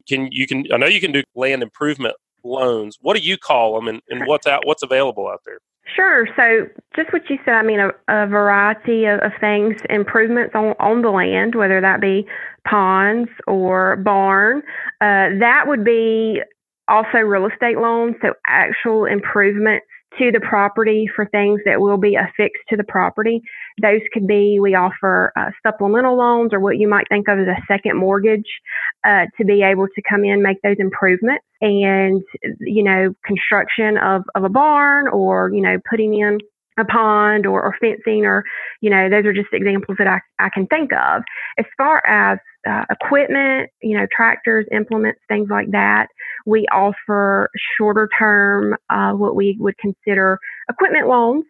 Can 0.08 0.28
you 0.30 0.46
can 0.46 0.64
I 0.72 0.76
know 0.76 0.86
you 0.86 1.00
can 1.00 1.12
do 1.12 1.22
land 1.34 1.62
improvement 1.62 2.14
loans. 2.44 2.98
What 3.00 3.16
do 3.16 3.22
you 3.22 3.38
call 3.38 3.74
them, 3.74 3.88
and, 3.88 4.02
and 4.08 4.26
what's 4.26 4.46
out 4.46 4.66
what's 4.66 4.82
available 4.82 5.28
out 5.28 5.40
there? 5.46 5.58
Sure. 5.96 6.28
So, 6.36 6.68
just 6.94 7.12
what 7.12 7.28
you 7.28 7.38
said, 7.44 7.54
I 7.54 7.62
mean, 7.62 7.80
a, 7.80 7.90
a 8.08 8.26
variety 8.26 9.04
of, 9.06 9.20
of, 9.20 9.32
things, 9.40 9.80
improvements 9.90 10.54
on, 10.54 10.74
on 10.78 11.02
the 11.02 11.10
land, 11.10 11.54
whether 11.54 11.80
that 11.80 12.00
be 12.00 12.26
ponds 12.66 13.28
or 13.46 13.96
barn, 13.96 14.62
uh, 15.00 15.36
that 15.40 15.64
would 15.66 15.84
be 15.84 16.40
also 16.88 17.18
real 17.18 17.46
estate 17.46 17.78
loans, 17.78 18.16
so 18.22 18.34
actual 18.46 19.06
improvements 19.06 19.86
to 20.18 20.30
the 20.30 20.40
property 20.40 21.08
for 21.14 21.26
things 21.26 21.60
that 21.64 21.80
will 21.80 21.96
be 21.96 22.16
affixed 22.16 22.62
to 22.68 22.76
the 22.76 22.84
property. 22.84 23.40
Those 23.80 24.00
could 24.12 24.26
be, 24.26 24.58
we 24.60 24.74
offer 24.74 25.32
uh, 25.36 25.50
supplemental 25.66 26.16
loans 26.18 26.52
or 26.52 26.60
what 26.60 26.76
you 26.76 26.86
might 26.88 27.06
think 27.08 27.28
of 27.28 27.38
as 27.38 27.46
a 27.46 27.62
second 27.66 27.96
mortgage 27.96 28.60
uh, 29.04 29.26
to 29.38 29.44
be 29.44 29.62
able 29.62 29.86
to 29.86 30.02
come 30.08 30.24
in, 30.24 30.42
make 30.42 30.60
those 30.62 30.76
improvements 30.78 31.44
and, 31.62 32.22
you 32.60 32.82
know, 32.82 33.14
construction 33.24 33.96
of, 33.96 34.22
of 34.34 34.44
a 34.44 34.50
barn 34.50 35.08
or, 35.08 35.50
you 35.52 35.62
know, 35.62 35.78
putting 35.88 36.12
in 36.12 36.38
a 36.78 36.84
pond 36.84 37.46
or, 37.46 37.62
or 37.62 37.76
fencing 37.80 38.24
or, 38.24 38.44
you 38.80 38.90
know, 38.90 39.10
those 39.10 39.26
are 39.26 39.32
just 39.32 39.52
examples 39.52 39.98
that 39.98 40.06
I, 40.06 40.20
I 40.38 40.48
can 40.48 40.66
think 40.66 40.92
of. 40.92 41.22
As 41.58 41.66
far 41.76 42.04
as 42.06 42.38
uh, 42.68 42.84
equipment, 42.90 43.70
you 43.82 43.96
know, 43.96 44.06
tractors, 44.14 44.66
implements, 44.72 45.20
things 45.28 45.48
like 45.50 45.70
that. 45.72 46.06
We 46.46 46.66
offer 46.72 47.50
shorter 47.76 48.08
term, 48.18 48.76
uh, 48.90 49.12
what 49.12 49.34
we 49.34 49.56
would 49.58 49.76
consider 49.78 50.38
equipment 50.70 51.08
loans, 51.08 51.44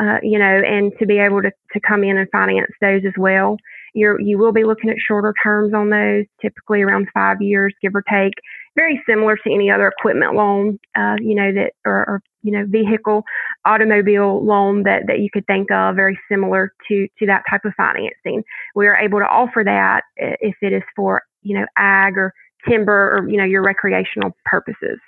uh, 0.00 0.18
you 0.22 0.38
know, 0.38 0.62
and 0.66 0.92
to 0.98 1.06
be 1.06 1.18
able 1.18 1.42
to, 1.42 1.50
to 1.72 1.80
come 1.80 2.04
in 2.04 2.16
and 2.16 2.28
finance 2.30 2.72
those 2.80 3.02
as 3.06 3.12
well. 3.18 3.56
You're, 3.94 4.20
you 4.20 4.38
will 4.38 4.52
be 4.52 4.64
looking 4.64 4.90
at 4.90 4.96
shorter 4.98 5.34
terms 5.42 5.72
on 5.74 5.90
those, 5.90 6.24
typically 6.40 6.82
around 6.82 7.08
five 7.14 7.40
years, 7.40 7.74
give 7.80 7.94
or 7.94 8.02
take. 8.02 8.34
Very 8.76 9.02
similar 9.08 9.36
to 9.36 9.52
any 9.52 9.70
other 9.70 9.88
equipment 9.88 10.34
loan, 10.34 10.78
uh, 10.94 11.16
you 11.18 11.34
know, 11.34 11.52
that 11.52 11.72
or, 11.84 12.08
or 12.08 12.22
you 12.42 12.52
know, 12.52 12.64
vehicle, 12.68 13.24
automobile 13.64 14.44
loan 14.44 14.84
that, 14.84 15.08
that 15.08 15.18
you 15.18 15.28
could 15.32 15.46
think 15.46 15.70
of, 15.72 15.96
very 15.96 16.16
similar 16.30 16.72
to, 16.86 17.08
to 17.18 17.26
that 17.26 17.42
type 17.50 17.64
of 17.64 17.72
financing. 17.76 18.44
We 18.76 18.86
are 18.86 18.96
able 18.96 19.18
to 19.18 19.26
offer 19.26 19.64
that 19.64 20.02
if 20.16 20.54
it 20.62 20.72
is 20.72 20.82
for, 20.94 21.22
you 21.42 21.58
know, 21.58 21.66
ag 21.76 22.16
or 22.16 22.32
timber 22.68 23.16
or, 23.16 23.28
you 23.28 23.36
know, 23.36 23.44
your 23.44 23.62
recreational 23.62 24.36
purposes. 24.44 25.00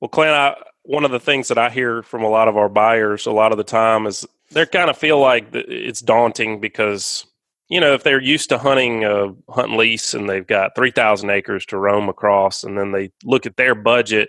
Well, 0.00 0.08
Clint, 0.08 0.32
I, 0.32 0.56
one 0.82 1.04
of 1.04 1.10
the 1.10 1.20
things 1.20 1.48
that 1.48 1.56
I 1.56 1.70
hear 1.70 2.02
from 2.02 2.22
a 2.22 2.28
lot 2.28 2.48
of 2.48 2.56
our 2.58 2.68
buyers 2.68 3.24
a 3.24 3.32
lot 3.32 3.52
of 3.52 3.58
the 3.58 3.64
time 3.64 4.06
is 4.06 4.26
they 4.50 4.66
kind 4.66 4.90
of 4.90 4.98
feel 4.98 5.18
like 5.18 5.46
it's 5.52 6.00
daunting 6.00 6.60
because 6.60 7.26
you 7.68 7.80
know 7.80 7.94
if 7.94 8.02
they're 8.02 8.22
used 8.22 8.48
to 8.50 8.58
hunting 8.58 9.04
a 9.04 9.32
hunt 9.48 9.68
and 9.68 9.76
lease 9.76 10.14
and 10.14 10.28
they've 10.28 10.46
got 10.46 10.74
3000 10.76 11.30
acres 11.30 11.66
to 11.66 11.78
roam 11.78 12.08
across 12.08 12.64
and 12.64 12.78
then 12.78 12.92
they 12.92 13.10
look 13.24 13.46
at 13.46 13.56
their 13.56 13.74
budget 13.74 14.28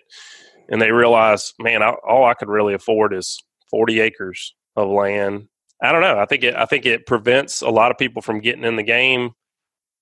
and 0.69 0.81
they 0.81 0.91
realize, 0.91 1.53
man, 1.59 1.83
I, 1.83 1.91
all 2.07 2.25
I 2.25 2.33
could 2.33 2.49
really 2.49 2.73
afford 2.73 3.13
is 3.13 3.41
40 3.69 3.99
acres 3.99 4.55
of 4.75 4.89
land. 4.89 5.47
I 5.81 5.91
don't 5.91 6.01
know. 6.01 6.17
I 6.17 6.25
think 6.25 6.43
it. 6.43 6.55
I 6.55 6.65
think 6.65 6.85
it 6.85 7.05
prevents 7.05 7.61
a 7.61 7.69
lot 7.69 7.91
of 7.91 7.97
people 7.97 8.21
from 8.21 8.39
getting 8.39 8.63
in 8.63 8.77
the 8.77 8.83
game 8.83 9.31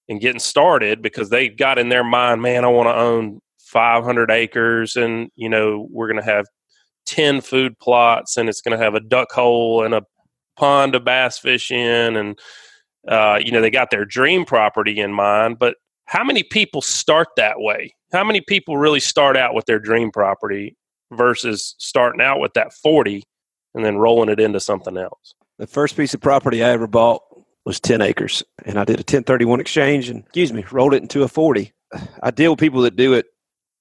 and 0.07 0.21
getting 0.21 0.39
started 0.39 1.01
because 1.01 1.29
they've 1.29 1.57
got 1.57 1.79
in 1.79 1.89
their 1.89 2.03
mind, 2.03 2.41
man, 2.41 2.63
I 2.63 2.67
want 2.67 2.87
to 2.87 2.95
own 2.95 3.39
500 3.59 4.29
acres, 4.29 4.95
and 4.95 5.29
you 5.35 5.49
know, 5.49 5.87
we're 5.89 6.07
going 6.07 6.23
to 6.23 6.31
have 6.31 6.45
10 7.07 7.41
food 7.41 7.77
plots, 7.79 8.37
and 8.37 8.49
it's 8.49 8.61
going 8.61 8.77
to 8.77 8.83
have 8.83 8.93
a 8.93 8.99
duck 8.99 9.31
hole 9.31 9.83
and 9.83 9.95
a 9.95 10.03
pond 10.57 10.93
to 10.93 10.99
bass 10.99 11.39
fish 11.39 11.71
in, 11.71 12.15
and 12.15 12.39
uh, 13.07 13.39
you 13.43 13.51
know, 13.51 13.61
they 13.61 13.69
got 13.69 13.91
their 13.91 14.05
dream 14.05 14.45
property 14.45 14.99
in 14.99 15.13
mind. 15.13 15.59
But 15.59 15.75
how 16.05 16.23
many 16.23 16.43
people 16.43 16.81
start 16.81 17.29
that 17.37 17.59
way? 17.59 17.93
how 18.13 18.23
many 18.23 18.41
people 18.41 18.77
really 18.77 18.99
start 18.99 19.35
out 19.35 19.55
with 19.55 19.65
their 19.65 19.79
dream 19.79 20.11
property 20.11 20.77
versus 21.11 21.75
starting 21.79 22.21
out 22.21 22.39
with 22.39 22.53
that 22.53 22.71
40 22.71 23.23
and 23.73 23.83
then 23.83 23.97
rolling 23.97 24.29
it 24.29 24.39
into 24.39 24.59
something 24.59 24.97
else? 24.97 25.33
The 25.57 25.67
first 25.67 25.97
piece 25.97 26.13
of 26.13 26.21
property 26.21 26.63
I 26.63 26.69
ever 26.69 26.87
bought 26.87 27.23
was 27.65 27.79
10 27.79 28.01
acres 28.01 28.43
and 28.65 28.79
I 28.79 28.85
did 28.85 28.97
a 28.97 29.01
1031 29.01 29.59
exchange 29.59 30.09
and 30.09 30.19
excuse 30.19 30.53
me, 30.53 30.63
rolled 30.71 30.93
it 30.93 31.01
into 31.01 31.23
a 31.23 31.27
40. 31.27 31.73
I 32.21 32.31
deal 32.31 32.51
with 32.51 32.59
people 32.59 32.81
that 32.81 32.95
do 32.95 33.13
it, 33.13 33.25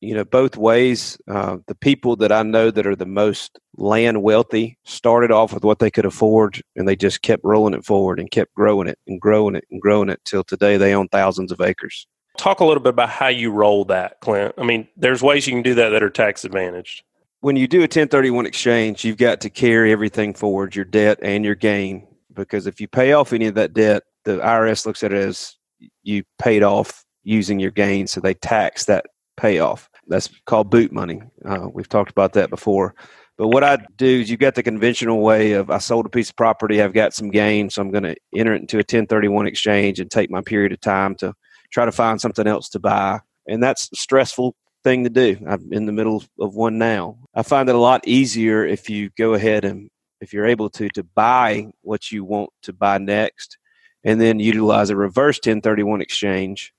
you 0.02 0.14
know, 0.14 0.24
both 0.24 0.56
ways. 0.56 1.16
Uh, 1.28 1.58
the 1.68 1.76
people 1.76 2.16
that 2.16 2.32
I 2.32 2.42
know 2.42 2.70
that 2.70 2.86
are 2.86 2.96
the 2.96 3.06
most 3.06 3.58
land 3.76 4.22
wealthy 4.22 4.76
started 4.84 5.30
off 5.30 5.54
with 5.54 5.64
what 5.64 5.78
they 5.78 5.90
could 5.90 6.04
afford 6.04 6.60
and 6.76 6.86
they 6.86 6.96
just 6.96 7.22
kept 7.22 7.44
rolling 7.44 7.72
it 7.72 7.84
forward 7.84 8.18
and 8.18 8.30
kept 8.30 8.52
growing 8.54 8.88
it 8.88 8.98
and 9.06 9.20
growing 9.20 9.54
it 9.54 9.64
and 9.70 9.80
growing 9.80 10.08
it 10.08 10.20
till 10.24 10.42
today 10.42 10.76
they 10.76 10.94
own 10.94 11.08
thousands 11.08 11.52
of 11.52 11.60
acres. 11.60 12.06
Talk 12.36 12.60
a 12.60 12.64
little 12.64 12.82
bit 12.82 12.90
about 12.90 13.10
how 13.10 13.28
you 13.28 13.52
roll 13.52 13.84
that, 13.86 14.20
Clint. 14.20 14.54
I 14.58 14.64
mean, 14.64 14.88
there's 14.96 15.22
ways 15.22 15.46
you 15.46 15.52
can 15.52 15.62
do 15.62 15.74
that 15.74 15.90
that 15.90 16.02
are 16.02 16.10
tax 16.10 16.44
advantaged. 16.44 17.04
When 17.40 17.56
you 17.56 17.68
do 17.68 17.78
a 17.78 17.82
1031 17.82 18.46
exchange, 18.46 19.04
you've 19.04 19.18
got 19.18 19.40
to 19.42 19.50
carry 19.50 19.92
everything 19.92 20.34
forward, 20.34 20.74
your 20.74 20.84
debt 20.84 21.18
and 21.22 21.44
your 21.44 21.54
gain, 21.54 22.06
because 22.32 22.66
if 22.66 22.80
you 22.80 22.88
pay 22.88 23.12
off 23.12 23.32
any 23.32 23.46
of 23.46 23.54
that 23.54 23.72
debt, 23.72 24.02
the 24.24 24.38
IRS 24.38 24.86
looks 24.86 25.04
at 25.04 25.12
it 25.12 25.22
as 25.22 25.56
you 26.02 26.24
paid 26.38 26.62
off 26.62 27.04
using 27.22 27.60
your 27.60 27.70
gain, 27.70 28.06
so 28.06 28.20
they 28.20 28.34
tax 28.34 28.86
that 28.86 29.06
payoff. 29.36 29.88
That's 30.08 30.28
called 30.46 30.70
boot 30.70 30.92
money. 30.92 31.22
Uh, 31.44 31.68
we've 31.72 31.88
talked 31.88 32.10
about 32.10 32.32
that 32.34 32.50
before. 32.50 32.94
But 33.38 33.48
what 33.48 33.64
I 33.64 33.78
do 33.96 34.20
is 34.20 34.30
you've 34.30 34.40
got 34.40 34.54
the 34.54 34.62
conventional 34.62 35.20
way 35.20 35.52
of 35.52 35.70
I 35.70 35.78
sold 35.78 36.06
a 36.06 36.10
piece 36.10 36.30
of 36.30 36.36
property, 36.36 36.82
I've 36.82 36.92
got 36.92 37.14
some 37.14 37.30
gain, 37.30 37.70
so 37.70 37.80
I'm 37.80 37.90
going 37.90 38.04
to 38.04 38.16
enter 38.36 38.52
it 38.52 38.60
into 38.60 38.76
a 38.76 38.86
1031 38.86 39.46
exchange 39.46 40.00
and 40.00 40.10
take 40.10 40.30
my 40.30 40.42
period 40.42 40.72
of 40.72 40.80
time 40.80 41.14
to 41.16 41.32
try 41.72 41.84
to 41.84 41.92
find 41.92 42.20
something 42.20 42.46
else 42.46 42.68
to 42.70 42.78
buy. 42.78 43.20
And 43.48 43.62
that's 43.62 43.88
a 43.92 43.96
stressful 43.96 44.54
thing 44.84 45.04
to 45.04 45.10
do. 45.10 45.36
I'm 45.48 45.72
in 45.72 45.86
the 45.86 45.92
middle 45.92 46.22
of 46.38 46.54
one 46.54 46.78
now. 46.78 47.18
I 47.34 47.42
find 47.42 47.68
it 47.68 47.74
a 47.74 47.78
lot 47.78 48.06
easier 48.06 48.66
if 48.66 48.90
you 48.90 49.10
go 49.16 49.34
ahead 49.34 49.64
and 49.64 49.88
if 50.20 50.32
you're 50.32 50.46
able 50.46 50.70
to 50.70 50.88
to 50.90 51.02
buy 51.02 51.72
what 51.80 52.12
you 52.12 52.24
want 52.24 52.50
to 52.62 52.72
buy 52.72 52.98
next 52.98 53.58
and 54.04 54.20
then 54.20 54.40
utilize 54.40 54.90
a 54.90 54.96
reverse 54.96 55.38
1031 55.38 56.00
exchange. 56.00 56.72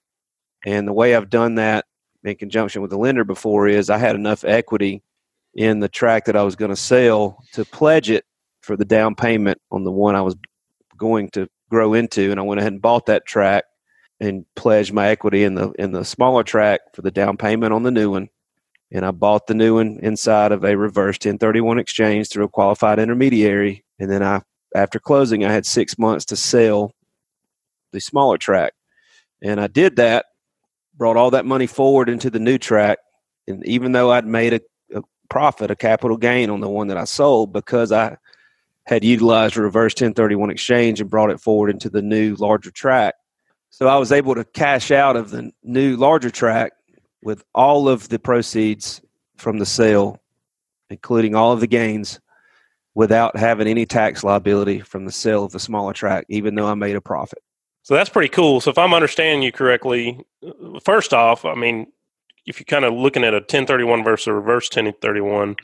And 0.65 0.87
the 0.87 0.93
way 0.93 1.15
I've 1.15 1.29
done 1.29 1.55
that 1.55 1.85
in 2.23 2.35
conjunction 2.35 2.81
with 2.81 2.91
the 2.91 2.97
lender 2.97 3.23
before 3.23 3.67
is 3.67 3.89
I 3.89 3.97
had 3.97 4.15
enough 4.15 4.43
equity 4.43 5.03
in 5.53 5.79
the 5.79 5.89
track 5.89 6.25
that 6.25 6.35
I 6.35 6.43
was 6.43 6.55
going 6.55 6.69
to 6.69 6.75
sell 6.75 7.37
to 7.53 7.65
pledge 7.65 8.09
it 8.09 8.25
for 8.61 8.75
the 8.75 8.85
down 8.85 9.15
payment 9.15 9.59
on 9.71 9.83
the 9.83 9.91
one 9.91 10.15
I 10.15 10.21
was 10.21 10.35
going 10.97 11.29
to 11.31 11.47
grow 11.69 11.93
into 11.93 12.31
and 12.31 12.39
I 12.39 12.43
went 12.43 12.59
ahead 12.59 12.73
and 12.73 12.81
bought 12.81 13.07
that 13.07 13.25
track 13.25 13.65
and 14.19 14.45
pledged 14.55 14.93
my 14.93 15.09
equity 15.09 15.43
in 15.43 15.55
the 15.55 15.71
in 15.71 15.91
the 15.91 16.05
smaller 16.05 16.43
track 16.43 16.81
for 16.93 17.01
the 17.01 17.11
down 17.11 17.35
payment 17.35 17.73
on 17.73 17.83
the 17.83 17.91
new 17.91 18.11
one. 18.11 18.29
And 18.91 19.05
I 19.05 19.11
bought 19.11 19.47
the 19.47 19.55
new 19.55 19.75
one 19.75 19.99
inside 20.01 20.51
of 20.51 20.63
a 20.63 20.77
reverse 20.77 21.15
1031 21.15 21.79
exchange 21.79 22.29
through 22.29 22.45
a 22.45 22.49
qualified 22.49 22.99
intermediary. 22.99 23.83
And 23.99 24.09
then 24.09 24.21
I, 24.21 24.41
after 24.75 24.99
closing, 24.99 25.43
I 25.43 25.51
had 25.51 25.65
six 25.65 25.97
months 25.97 26.25
to 26.25 26.35
sell 26.35 26.93
the 27.91 27.99
smaller 27.99 28.37
track. 28.37 28.73
And 29.41 29.59
I 29.59 29.67
did 29.67 29.95
that, 29.95 30.25
brought 30.95 31.17
all 31.17 31.31
that 31.31 31.45
money 31.45 31.67
forward 31.67 32.09
into 32.09 32.29
the 32.29 32.39
new 32.39 32.57
track. 32.57 32.99
And 33.47 33.65
even 33.65 33.91
though 33.91 34.11
I'd 34.11 34.25
made 34.25 34.53
a, 34.53 34.61
a 34.95 35.01
profit, 35.29 35.71
a 35.71 35.75
capital 35.75 36.17
gain 36.17 36.49
on 36.49 36.61
the 36.61 36.69
one 36.69 36.87
that 36.87 36.97
I 36.97 37.03
sold, 37.05 37.51
because 37.53 37.91
I 37.91 38.17
had 38.85 39.03
utilized 39.03 39.57
a 39.57 39.61
reverse 39.61 39.93
1031 39.93 40.49
exchange 40.49 41.01
and 41.01 41.09
brought 41.09 41.29
it 41.29 41.39
forward 41.39 41.69
into 41.69 41.89
the 41.89 42.01
new 42.01 42.35
larger 42.35 42.71
track, 42.71 43.15
so 43.69 43.87
I 43.87 43.97
was 43.97 44.11
able 44.11 44.35
to 44.35 44.45
cash 44.45 44.91
out 44.91 45.15
of 45.15 45.31
the 45.31 45.51
new 45.63 45.97
larger 45.97 46.29
track 46.29 46.73
with 47.23 47.43
all 47.55 47.89
of 47.89 48.07
the 48.07 48.19
proceeds 48.19 49.01
from 49.37 49.57
the 49.57 49.65
sale, 49.65 50.21
including 50.91 51.33
all 51.33 51.51
of 51.53 51.59
the 51.59 51.67
gains, 51.67 52.19
without 52.93 53.35
having 53.35 53.67
any 53.67 53.87
tax 53.87 54.23
liability 54.23 54.79
from 54.79 55.05
the 55.05 55.11
sale 55.11 55.43
of 55.43 55.53
the 55.53 55.59
smaller 55.59 55.91
track, 55.91 56.25
even 56.29 56.53
though 56.55 56.67
I 56.67 56.75
made 56.75 56.95
a 56.95 57.01
profit. 57.01 57.42
So 57.83 57.93
that's 57.93 58.09
pretty 58.09 58.29
cool. 58.29 58.61
So 58.61 58.71
if 58.71 58.77
I'm 58.77 58.93
understanding 58.93 59.43
you 59.43 59.51
correctly, 59.51 60.19
first 60.81 61.13
off, 61.13 61.43
I 61.43 61.53
mean, 61.53 61.87
if 62.45 62.59
you're 62.59 62.65
kind 62.65 62.85
of 62.85 62.93
looking 62.93 63.23
at 63.23 63.33
a 63.33 63.37
1031 63.37 64.03
versus 64.03 64.27
a 64.27 64.33
reverse 64.33 64.69
1031, 64.69 65.57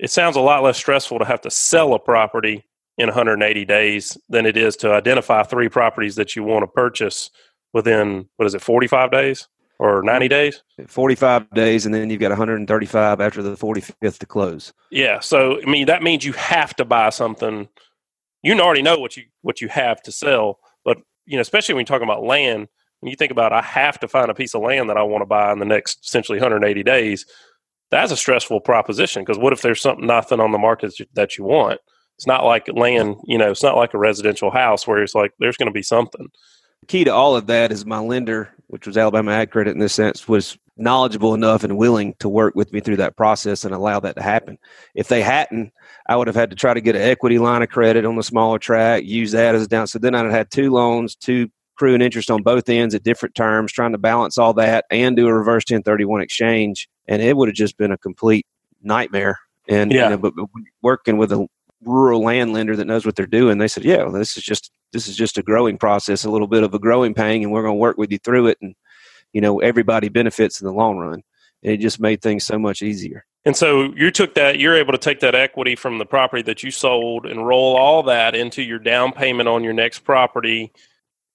it 0.00 0.10
sounds 0.10 0.36
a 0.36 0.40
lot 0.40 0.62
less 0.62 0.76
stressful 0.76 1.20
to 1.20 1.24
have 1.24 1.40
to 1.42 1.50
sell 1.50 1.94
a 1.94 1.98
property 1.98 2.64
in 2.98 3.06
180 3.06 3.64
days 3.64 4.18
than 4.28 4.46
it 4.46 4.56
is 4.56 4.76
to 4.76 4.92
identify 4.92 5.42
three 5.42 5.68
properties 5.68 6.16
that 6.16 6.36
you 6.36 6.42
want 6.42 6.62
to 6.62 6.66
purchase 6.66 7.30
within 7.72 8.28
what 8.36 8.46
is 8.46 8.54
it 8.54 8.60
45 8.60 9.10
days 9.10 9.48
or 9.78 10.02
90 10.02 10.28
days? 10.28 10.62
45 10.86 11.50
days 11.50 11.86
and 11.86 11.94
then 11.94 12.10
you've 12.10 12.20
got 12.20 12.30
135 12.30 13.20
after 13.20 13.42
the 13.42 13.56
45th 13.56 14.18
to 14.18 14.26
close. 14.26 14.72
Yeah 14.90 15.18
so 15.20 15.60
i 15.60 15.70
mean 15.70 15.86
that 15.86 16.02
means 16.02 16.24
you 16.24 16.32
have 16.32 16.74
to 16.76 16.84
buy 16.84 17.10
something. 17.10 17.68
You 18.42 18.58
already 18.60 18.82
know 18.82 18.98
what 18.98 19.16
you 19.16 19.24
what 19.42 19.60
you 19.60 19.68
have 19.68 20.02
to 20.02 20.12
sell 20.12 20.58
you 21.26 21.36
know 21.36 21.42
especially 21.42 21.74
when 21.74 21.82
you're 21.82 21.86
talking 21.86 22.08
about 22.08 22.24
land 22.24 22.68
when 23.00 23.10
you 23.10 23.16
think 23.16 23.32
about 23.32 23.52
i 23.52 23.62
have 23.62 23.98
to 23.98 24.08
find 24.08 24.30
a 24.30 24.34
piece 24.34 24.54
of 24.54 24.62
land 24.62 24.88
that 24.88 24.96
i 24.96 25.02
want 25.02 25.22
to 25.22 25.26
buy 25.26 25.52
in 25.52 25.58
the 25.58 25.64
next 25.64 26.04
essentially 26.04 26.38
180 26.38 26.82
days 26.82 27.26
that's 27.90 28.12
a 28.12 28.16
stressful 28.16 28.60
proposition 28.60 29.22
because 29.22 29.38
what 29.38 29.52
if 29.52 29.62
there's 29.62 29.80
something 29.80 30.06
nothing 30.06 30.40
on 30.40 30.52
the 30.52 30.58
market 30.58 30.92
that 31.14 31.36
you 31.38 31.44
want 31.44 31.80
it's 32.16 32.26
not 32.26 32.44
like 32.44 32.68
land, 32.68 33.16
you 33.24 33.38
know, 33.38 33.50
it's 33.50 33.62
not 33.62 33.76
like 33.76 33.94
a 33.94 33.98
residential 33.98 34.50
house 34.50 34.86
where 34.86 35.02
it's 35.02 35.14
like 35.14 35.32
there's 35.38 35.56
going 35.56 35.68
to 35.68 35.72
be 35.72 35.82
something. 35.82 36.28
The 36.80 36.86
key 36.86 37.04
to 37.04 37.10
all 37.10 37.36
of 37.36 37.46
that 37.46 37.72
is 37.72 37.84
my 37.84 37.98
lender, 37.98 38.50
which 38.68 38.86
was 38.86 38.96
Alabama 38.96 39.32
Ag 39.32 39.50
Credit 39.50 39.72
in 39.72 39.80
this 39.80 39.94
sense, 39.94 40.28
was 40.28 40.56
knowledgeable 40.76 41.34
enough 41.34 41.62
and 41.64 41.76
willing 41.76 42.14
to 42.18 42.28
work 42.28 42.54
with 42.54 42.72
me 42.72 42.80
through 42.80 42.96
that 42.96 43.16
process 43.16 43.64
and 43.64 43.74
allow 43.74 44.00
that 44.00 44.16
to 44.16 44.22
happen. 44.22 44.58
If 44.94 45.08
they 45.08 45.22
hadn't, 45.22 45.72
I 46.08 46.16
would 46.16 46.26
have 46.26 46.36
had 46.36 46.50
to 46.50 46.56
try 46.56 46.74
to 46.74 46.80
get 46.80 46.96
an 46.96 47.02
equity 47.02 47.38
line 47.38 47.62
of 47.62 47.68
credit 47.68 48.04
on 48.04 48.16
the 48.16 48.22
smaller 48.22 48.58
track, 48.58 49.04
use 49.04 49.32
that 49.32 49.54
as 49.54 49.62
a 49.62 49.68
down. 49.68 49.86
So 49.86 49.98
then 49.98 50.14
I'd 50.14 50.24
have 50.24 50.32
had 50.32 50.50
two 50.50 50.70
loans, 50.72 51.14
two 51.14 51.48
accruing 51.76 52.02
interest 52.02 52.30
on 52.30 52.42
both 52.42 52.68
ends 52.68 52.94
at 52.94 53.02
different 53.02 53.34
terms, 53.34 53.72
trying 53.72 53.92
to 53.92 53.98
balance 53.98 54.38
all 54.38 54.52
that 54.54 54.84
and 54.90 55.16
do 55.16 55.26
a 55.26 55.34
reverse 55.34 55.64
1031 55.64 56.20
exchange. 56.22 56.88
And 57.06 57.22
it 57.22 57.36
would 57.36 57.48
have 57.48 57.56
just 57.56 57.76
been 57.76 57.92
a 57.92 57.98
complete 57.98 58.46
nightmare. 58.82 59.38
And, 59.68 59.92
Yeah. 59.92 60.04
you 60.04 60.10
know, 60.10 60.18
but, 60.18 60.34
but 60.36 60.46
working 60.82 61.18
with 61.18 61.32
a 61.32 61.46
rural 61.84 62.22
land 62.22 62.52
lender 62.52 62.76
that 62.76 62.86
knows 62.86 63.06
what 63.06 63.16
they're 63.16 63.26
doing, 63.26 63.58
they 63.58 63.68
said, 63.68 63.84
yeah, 63.84 63.98
well, 63.98 64.12
this 64.12 64.36
is 64.36 64.42
just, 64.42 64.70
this 64.92 65.08
is 65.08 65.16
just 65.16 65.38
a 65.38 65.42
growing 65.42 65.76
process, 65.78 66.24
a 66.24 66.30
little 66.30 66.46
bit 66.46 66.62
of 66.62 66.74
a 66.74 66.78
growing 66.78 67.14
pain, 67.14 67.42
and 67.42 67.52
we're 67.52 67.62
going 67.62 67.74
to 67.74 67.80
work 67.80 67.98
with 67.98 68.10
you 68.10 68.18
through 68.18 68.48
it. 68.48 68.58
And, 68.62 68.74
you 69.34 69.40
know, 69.42 69.58
everybody 69.58 70.08
benefits 70.08 70.60
in 70.62 70.66
the 70.66 70.72
long 70.72 70.96
run. 70.96 71.22
And 71.62 71.72
it 71.72 71.78
just 71.78 72.00
made 72.00 72.22
things 72.22 72.44
so 72.44 72.58
much 72.58 72.80
easier. 72.80 73.26
And 73.44 73.54
so 73.56 73.92
you 73.94 74.10
took 74.10 74.34
that, 74.34 74.58
you're 74.58 74.76
able 74.76 74.92
to 74.92 74.98
take 74.98 75.20
that 75.20 75.34
equity 75.34 75.76
from 75.76 75.98
the 75.98 76.06
property 76.06 76.42
that 76.42 76.62
you 76.62 76.70
sold 76.70 77.26
and 77.26 77.46
roll 77.46 77.76
all 77.76 78.02
that 78.04 78.34
into 78.34 78.62
your 78.62 78.78
down 78.78 79.12
payment 79.12 79.48
on 79.48 79.62
your 79.62 79.72
next 79.74 79.98
property 80.00 80.72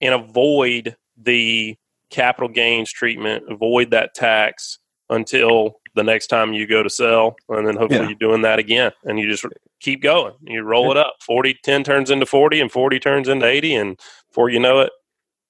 and 0.02 0.14
avoid 0.16 0.96
the 1.22 1.78
capital 2.10 2.50
gains 2.50 2.92
treatment, 2.92 3.44
avoid 3.50 3.92
that 3.92 4.16
tax 4.16 4.80
until 5.10 5.80
the 5.96 6.04
next 6.04 6.28
time 6.28 6.54
you 6.54 6.66
go 6.66 6.82
to 6.82 6.90
sell. 6.90 7.36
And 7.50 7.68
then 7.68 7.76
hopefully 7.76 8.02
Yeah. 8.02 8.08
you're 8.10 8.16
doing 8.30 8.42
that 8.44 8.60
again 8.60 8.92
and 9.04 9.20
you 9.20 9.30
just 9.30 9.46
keep 9.80 10.02
going. 10.02 10.34
You 10.42 10.62
roll 10.62 10.90
it 10.92 10.98
up. 10.98 11.16
40, 11.22 11.60
10 11.64 11.84
turns 11.84 12.10
into 12.10 12.26
40 12.26 12.62
and 12.62 12.72
40 12.72 13.00
turns 13.00 13.28
into 13.28 13.46
80. 13.46 13.76
And 13.76 14.00
before 14.30 14.50
you 14.50 14.60
know 14.60 14.80
it, 14.80 14.92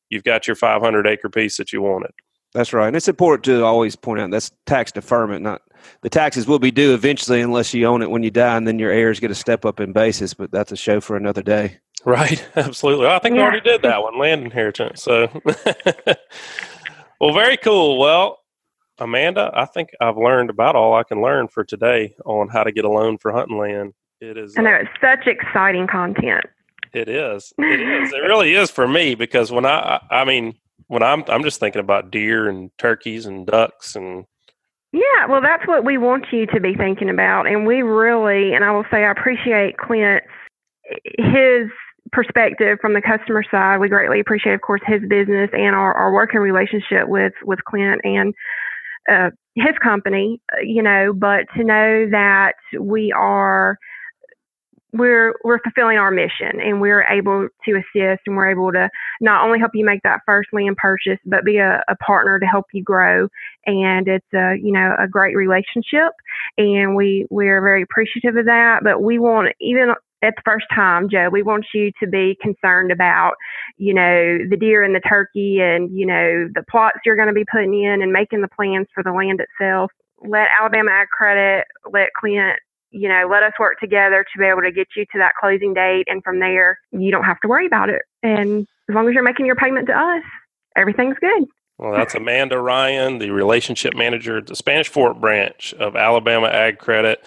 you've 0.09 0.23
got 0.23 0.47
your 0.47 0.55
500 0.55 1.05
acre 1.07 1.29
piece 1.29 1.57
that 1.57 1.71
you 1.71 1.81
wanted. 1.81 2.11
That's 2.53 2.73
right. 2.73 2.87
And 2.87 2.95
it's 2.95 3.07
important 3.07 3.45
to 3.45 3.63
always 3.63 3.95
point 3.95 4.21
out 4.21 4.31
that's 4.31 4.51
tax 4.65 4.91
deferment, 4.91 5.43
not 5.43 5.61
the 6.01 6.09
taxes 6.09 6.47
will 6.47 6.59
be 6.59 6.71
due 6.71 6.93
eventually 6.93 7.41
unless 7.41 7.73
you 7.73 7.85
own 7.85 8.01
it 8.01 8.09
when 8.09 8.23
you 8.23 8.31
die 8.31 8.57
and 8.57 8.67
then 8.67 8.79
your 8.79 8.91
heirs 8.91 9.19
get 9.19 9.31
a 9.31 9.35
step 9.35 9.65
up 9.65 9.79
in 9.79 9.93
basis, 9.93 10.33
but 10.33 10.51
that's 10.51 10.71
a 10.71 10.75
show 10.77 10.99
for 10.99 11.15
another 11.15 11.41
day. 11.41 11.77
Right, 12.05 12.43
absolutely. 12.55 13.07
I 13.07 13.19
think 13.19 13.33
we 13.35 13.41
already 13.41 13.61
did 13.61 13.81
that 13.83 14.01
one, 14.01 14.17
land 14.17 14.43
inheritance. 14.43 15.03
So, 15.03 15.27
well, 17.19 17.33
very 17.33 17.57
cool. 17.57 17.99
Well, 17.99 18.39
Amanda, 18.97 19.51
I 19.53 19.65
think 19.65 19.89
I've 20.01 20.17
learned 20.17 20.49
about 20.49 20.75
all 20.75 20.95
I 20.95 21.03
can 21.03 21.21
learn 21.21 21.47
for 21.47 21.63
today 21.63 22.15
on 22.25 22.49
how 22.49 22.63
to 22.63 22.71
get 22.71 22.85
a 22.85 22.89
loan 22.89 23.17
for 23.17 23.31
hunting 23.31 23.57
land. 23.57 23.93
It 24.21 24.37
is. 24.37 24.55
I 24.57 24.61
know 24.61 24.73
it's 24.73 24.89
such 24.99 25.27
exciting 25.27 25.87
content. 25.87 26.45
it 26.93 27.07
is. 27.07 27.53
It 27.57 27.81
is. 27.81 28.11
It 28.13 28.17
really 28.19 28.53
is 28.55 28.69
for 28.69 28.87
me 28.87 29.15
because 29.15 29.51
when 29.51 29.65
I, 29.65 29.99
I 30.09 30.21
I 30.21 30.25
mean, 30.25 30.55
when 30.89 31.03
I'm, 31.03 31.23
I'm 31.27 31.43
just 31.43 31.59
thinking 31.59 31.79
about 31.79 32.11
deer 32.11 32.49
and 32.49 32.71
turkeys 32.77 33.25
and 33.25 33.45
ducks 33.45 33.95
and 33.95 34.25
Yeah, 34.91 35.27
well, 35.29 35.39
that's 35.39 35.65
what 35.67 35.85
we 35.85 35.97
want 35.97 36.25
you 36.31 36.47
to 36.47 36.59
be 36.59 36.73
thinking 36.73 37.09
about. 37.09 37.47
And 37.47 37.65
we 37.65 37.83
really, 37.83 38.53
and 38.53 38.65
I 38.65 38.71
will 38.71 38.85
say, 38.91 39.05
I 39.05 39.11
appreciate 39.11 39.77
Clint's, 39.77 40.25
his 41.17 41.69
perspective 42.11 42.79
from 42.81 42.93
the 42.93 43.01
customer 43.01 43.43
side. 43.51 43.77
We 43.77 43.87
greatly 43.87 44.19
appreciate, 44.19 44.55
of 44.55 44.61
course, 44.61 44.81
his 44.85 45.01
business 45.07 45.51
and 45.53 45.75
our, 45.75 45.93
our 45.93 46.11
working 46.11 46.41
relationship 46.41 47.07
with, 47.07 47.33
with 47.45 47.63
Clint 47.65 48.01
and 48.03 48.33
uh, 49.11 49.29
his 49.55 49.77
company, 49.83 50.41
uh, 50.53 50.61
you 50.63 50.81
know, 50.81 51.13
but 51.13 51.45
to 51.55 51.63
know 51.63 52.09
that 52.09 52.53
we 52.79 53.13
are. 53.15 53.77
We're 54.91 55.35
we're 55.43 55.59
fulfilling 55.59 55.97
our 55.97 56.11
mission 56.11 56.59
and 56.59 56.81
we're 56.81 57.03
able 57.03 57.47
to 57.65 57.71
assist 57.71 58.21
and 58.25 58.35
we're 58.35 58.49
able 58.49 58.71
to 58.71 58.89
not 59.21 59.45
only 59.45 59.59
help 59.59 59.71
you 59.75 59.85
make 59.85 60.01
that 60.03 60.21
first 60.25 60.49
land 60.51 60.77
purchase, 60.77 61.19
but 61.25 61.45
be 61.45 61.57
a, 61.57 61.83
a 61.87 61.95
partner 61.97 62.39
to 62.39 62.45
help 62.45 62.65
you 62.73 62.83
grow. 62.83 63.27
And 63.65 64.07
it's 64.07 64.33
a 64.33 64.55
you 64.61 64.71
know 64.71 64.95
a 64.99 65.07
great 65.07 65.35
relationship 65.35 66.13
and 66.57 66.95
we 66.95 67.27
we're 67.29 67.61
very 67.61 67.83
appreciative 67.83 68.35
of 68.35 68.45
that. 68.45 68.79
But 68.83 69.01
we 69.01 69.19
want 69.19 69.49
even 69.61 69.93
at 70.21 70.35
the 70.35 70.41
first 70.43 70.65
time 70.73 71.07
joe 71.09 71.29
we 71.31 71.41
want 71.41 71.65
you 71.73 71.91
to 71.97 72.05
be 72.05 72.37
concerned 72.41 72.91
about 72.91 73.33
you 73.77 73.93
know 73.93 74.37
the 74.49 74.57
deer 74.59 74.83
and 74.83 74.93
the 74.93 74.99
turkey 74.99 75.59
and 75.61 75.97
you 75.97 76.05
know 76.05 76.47
the 76.53 76.63
plots 76.69 76.97
you're 77.05 77.15
going 77.15 77.27
to 77.27 77.33
be 77.33 77.45
putting 77.51 77.73
in 77.83 78.01
and 78.01 78.11
making 78.11 78.41
the 78.41 78.49
plans 78.49 78.87
for 78.93 79.03
the 79.03 79.11
land 79.11 79.39
itself. 79.39 79.91
Let 80.21 80.47
alabama 80.59 80.91
ag 80.91 81.07
credit 81.09 81.65
let 81.91 82.09
clint 82.19 82.59
you 82.91 83.07
know 83.07 83.27
let 83.29 83.43
us 83.43 83.53
work 83.59 83.79
together 83.79 84.25
to 84.31 84.39
be 84.39 84.45
able 84.45 84.61
to 84.61 84.71
get 84.71 84.87
you 84.95 85.05
to 85.11 85.17
that 85.17 85.33
closing 85.39 85.73
date 85.73 86.05
and 86.07 86.23
from 86.23 86.39
there 86.39 86.77
you 86.91 87.11
don't 87.11 87.23
have 87.23 87.39
to 87.41 87.47
worry 87.47 87.65
about 87.65 87.89
it 87.89 88.01
and 88.23 88.67
as 88.89 88.95
long 88.95 89.07
as 89.07 89.13
you're 89.13 89.23
making 89.23 89.45
your 89.45 89.55
payment 89.55 89.87
to 89.87 89.93
us 89.93 90.23
everything's 90.75 91.17
good 91.19 91.45
Well, 91.77 91.93
that's 91.93 92.15
Amanda 92.15 92.59
Ryan, 92.59 93.19
the 93.19 93.31
relationship 93.31 93.95
manager 93.95 94.37
at 94.37 94.47
the 94.47 94.55
Spanish 94.55 94.89
Fort 94.89 95.21
branch 95.21 95.73
of 95.75 95.95
Alabama 95.95 96.47
Ag 96.47 96.77
Credit. 96.77 97.23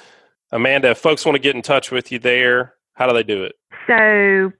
Amanda, 0.51 0.91
if 0.91 0.99
folks 0.99 1.25
want 1.25 1.37
to 1.37 1.41
get 1.41 1.57
in 1.57 1.63
touch 1.63 1.91
with 1.91 2.13
you 2.13 2.19
there, 2.19 2.75
how 2.93 3.07
do 3.07 3.15
they 3.15 3.23
do 3.23 3.45
it? 3.45 3.55
So, 3.87 4.53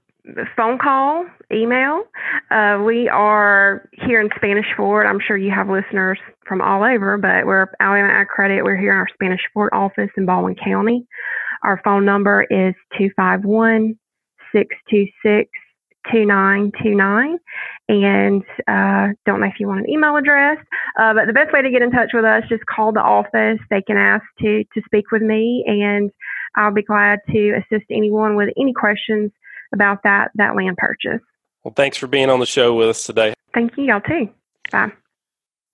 phone 0.55 0.77
call, 0.77 1.25
email. 1.51 2.03
Uh, 2.49 2.81
we 2.85 3.09
are 3.09 3.89
here 3.93 4.21
in 4.21 4.29
Spanish 4.35 4.65
Fort. 4.77 5.05
I'm 5.05 5.19
sure 5.19 5.37
you 5.37 5.51
have 5.51 5.69
listeners 5.69 6.19
from 6.47 6.61
all 6.61 6.83
over, 6.83 7.17
but 7.17 7.45
we're 7.45 7.67
Alabama 7.79 8.13
Ag 8.13 8.27
Credit. 8.27 8.63
We're 8.63 8.77
here 8.77 8.93
in 8.93 8.97
our 8.97 9.07
Spanish 9.13 9.41
Fort 9.53 9.73
office 9.73 10.09
in 10.17 10.25
Baldwin 10.25 10.55
County. 10.55 11.05
Our 11.63 11.81
phone 11.83 12.05
number 12.05 12.43
is 12.43 12.73
251 12.97 13.97
626 14.53 15.49
2929. 16.11 17.37
And 17.89 18.43
uh, 18.67 19.13
don't 19.25 19.39
know 19.39 19.47
if 19.47 19.59
you 19.59 19.67
want 19.67 19.81
an 19.81 19.89
email 19.89 20.15
address, 20.17 20.57
uh, 20.99 21.13
but 21.13 21.27
the 21.27 21.33
best 21.33 21.53
way 21.53 21.61
to 21.61 21.69
get 21.69 21.81
in 21.81 21.91
touch 21.91 22.11
with 22.13 22.25
us, 22.25 22.43
is 22.43 22.49
just 22.49 22.65
call 22.65 22.91
the 22.91 22.99
office. 22.99 23.59
They 23.69 23.81
can 23.81 23.97
ask 23.97 24.23
to, 24.39 24.63
to 24.63 24.81
speak 24.85 25.11
with 25.11 25.21
me, 25.21 25.63
and 25.67 26.11
I'll 26.55 26.73
be 26.73 26.83
glad 26.83 27.19
to 27.31 27.53
assist 27.57 27.85
anyone 27.89 28.35
with 28.35 28.49
any 28.57 28.73
questions 28.73 29.31
about 29.73 30.03
that, 30.03 30.31
that 30.35 30.55
land 30.55 30.77
purchase. 30.77 31.21
Well, 31.63 31.73
thanks 31.75 31.97
for 31.97 32.07
being 32.07 32.29
on 32.29 32.39
the 32.39 32.45
show 32.45 32.75
with 32.75 32.89
us 32.89 33.05
today. 33.05 33.33
Thank 33.53 33.77
you, 33.77 33.85
y'all 33.85 34.01
too. 34.01 34.29
Bye. 34.71 34.91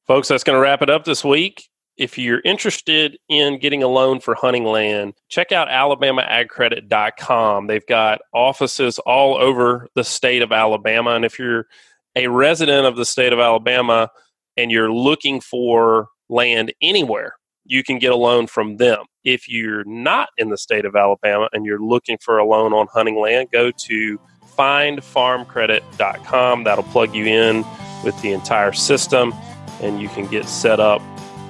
Folks, 0.08 0.28
that's 0.28 0.44
going 0.44 0.56
to 0.56 0.62
wrap 0.62 0.82
it 0.82 0.90
up 0.90 1.06
this 1.06 1.24
week. 1.24 1.70
If 1.98 2.18
you're 2.18 2.42
interested 2.46 3.18
in 3.28 3.60
getting 3.60 3.84
a 3.84 3.88
loan 3.88 4.22
for 4.22 4.34
hunting 4.34 4.64
land, 4.64 5.14
check 5.28 5.52
out 5.52 5.68
alabamaagcredit.com. 5.68 7.68
They've 7.68 7.86
got 7.86 8.22
offices 8.34 9.00
all 9.00 9.36
over 9.36 9.88
the 9.96 10.04
state 10.04 10.42
of 10.42 10.52
Alabama. 10.52 11.12
And 11.12 11.26
if 11.26 11.38
you're 11.38 11.68
a 12.16 12.28
resident 12.28 12.88
of 12.88 12.96
the 12.96 13.06
state 13.06 13.34
of 13.34 13.40
Alabama 13.40 14.10
and 14.56 14.72
you're 14.72 14.92
looking 14.92 15.42
for 15.42 16.08
land 16.30 16.74
anywhere, 16.82 17.34
you 17.66 17.84
can 17.84 18.00
get 18.00 18.12
a 18.12 18.16
loan 18.16 18.48
from 18.48 18.78
them. 18.78 19.04
If 19.24 19.50
you're 19.50 19.84
not 19.84 20.30
in 20.38 20.50
the 20.50 20.58
state 20.58 20.86
of 20.86 20.96
Alabama 20.96 21.50
and 21.52 21.66
you're 21.66 21.82
looking 21.82 22.18
for 22.20 22.38
a 22.38 22.46
loan 22.46 22.74
on 22.74 22.88
hunting 22.88 23.20
land, 23.20 23.50
go 23.52 23.72
to 23.72 24.20
findfarmcredit.com. 24.58 26.64
That'll 26.64 26.84
plug 26.86 27.14
you 27.14 27.26
in 27.26 27.66
with 28.04 28.20
the 28.22 28.32
entire 28.32 28.74
system 28.74 29.34
and 29.82 30.02
you 30.02 30.10
can 30.10 30.28
get 30.28 30.46
set 30.46 30.80
up 30.80 31.02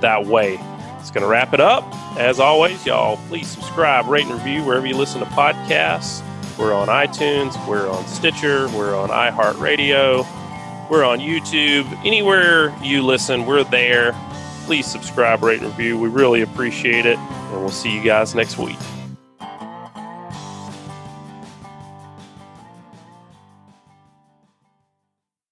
that 0.01 0.25
way. 0.25 0.59
It's 0.99 1.11
going 1.11 1.23
to 1.23 1.29
wrap 1.29 1.53
it 1.53 1.59
up. 1.59 1.83
As 2.17 2.39
always, 2.39 2.85
y'all, 2.85 3.17
please 3.27 3.47
subscribe, 3.47 4.07
rate, 4.07 4.25
and 4.25 4.33
review 4.33 4.63
wherever 4.63 4.85
you 4.85 4.95
listen 4.95 5.19
to 5.19 5.25
podcasts. 5.27 6.23
We're 6.57 6.73
on 6.73 6.87
iTunes, 6.87 7.55
we're 7.67 7.89
on 7.89 8.05
Stitcher, 8.05 8.67
we're 8.69 8.95
on 8.95 9.09
iHeartRadio, 9.09 10.25
we're 10.89 11.05
on 11.05 11.19
YouTube. 11.19 11.87
Anywhere 12.05 12.75
you 12.83 13.01
listen, 13.01 13.45
we're 13.45 13.63
there. 13.63 14.11
Please 14.69 14.85
subscribe, 14.85 15.41
rate, 15.41 15.61
and 15.61 15.67
review. 15.69 15.97
We 15.97 16.09
really 16.09 16.43
appreciate 16.43 17.07
it. 17.07 17.17
And 17.17 17.59
we'll 17.59 17.71
see 17.71 17.91
you 17.91 18.03
guys 18.03 18.35
next 18.35 18.59
week. 18.59 18.77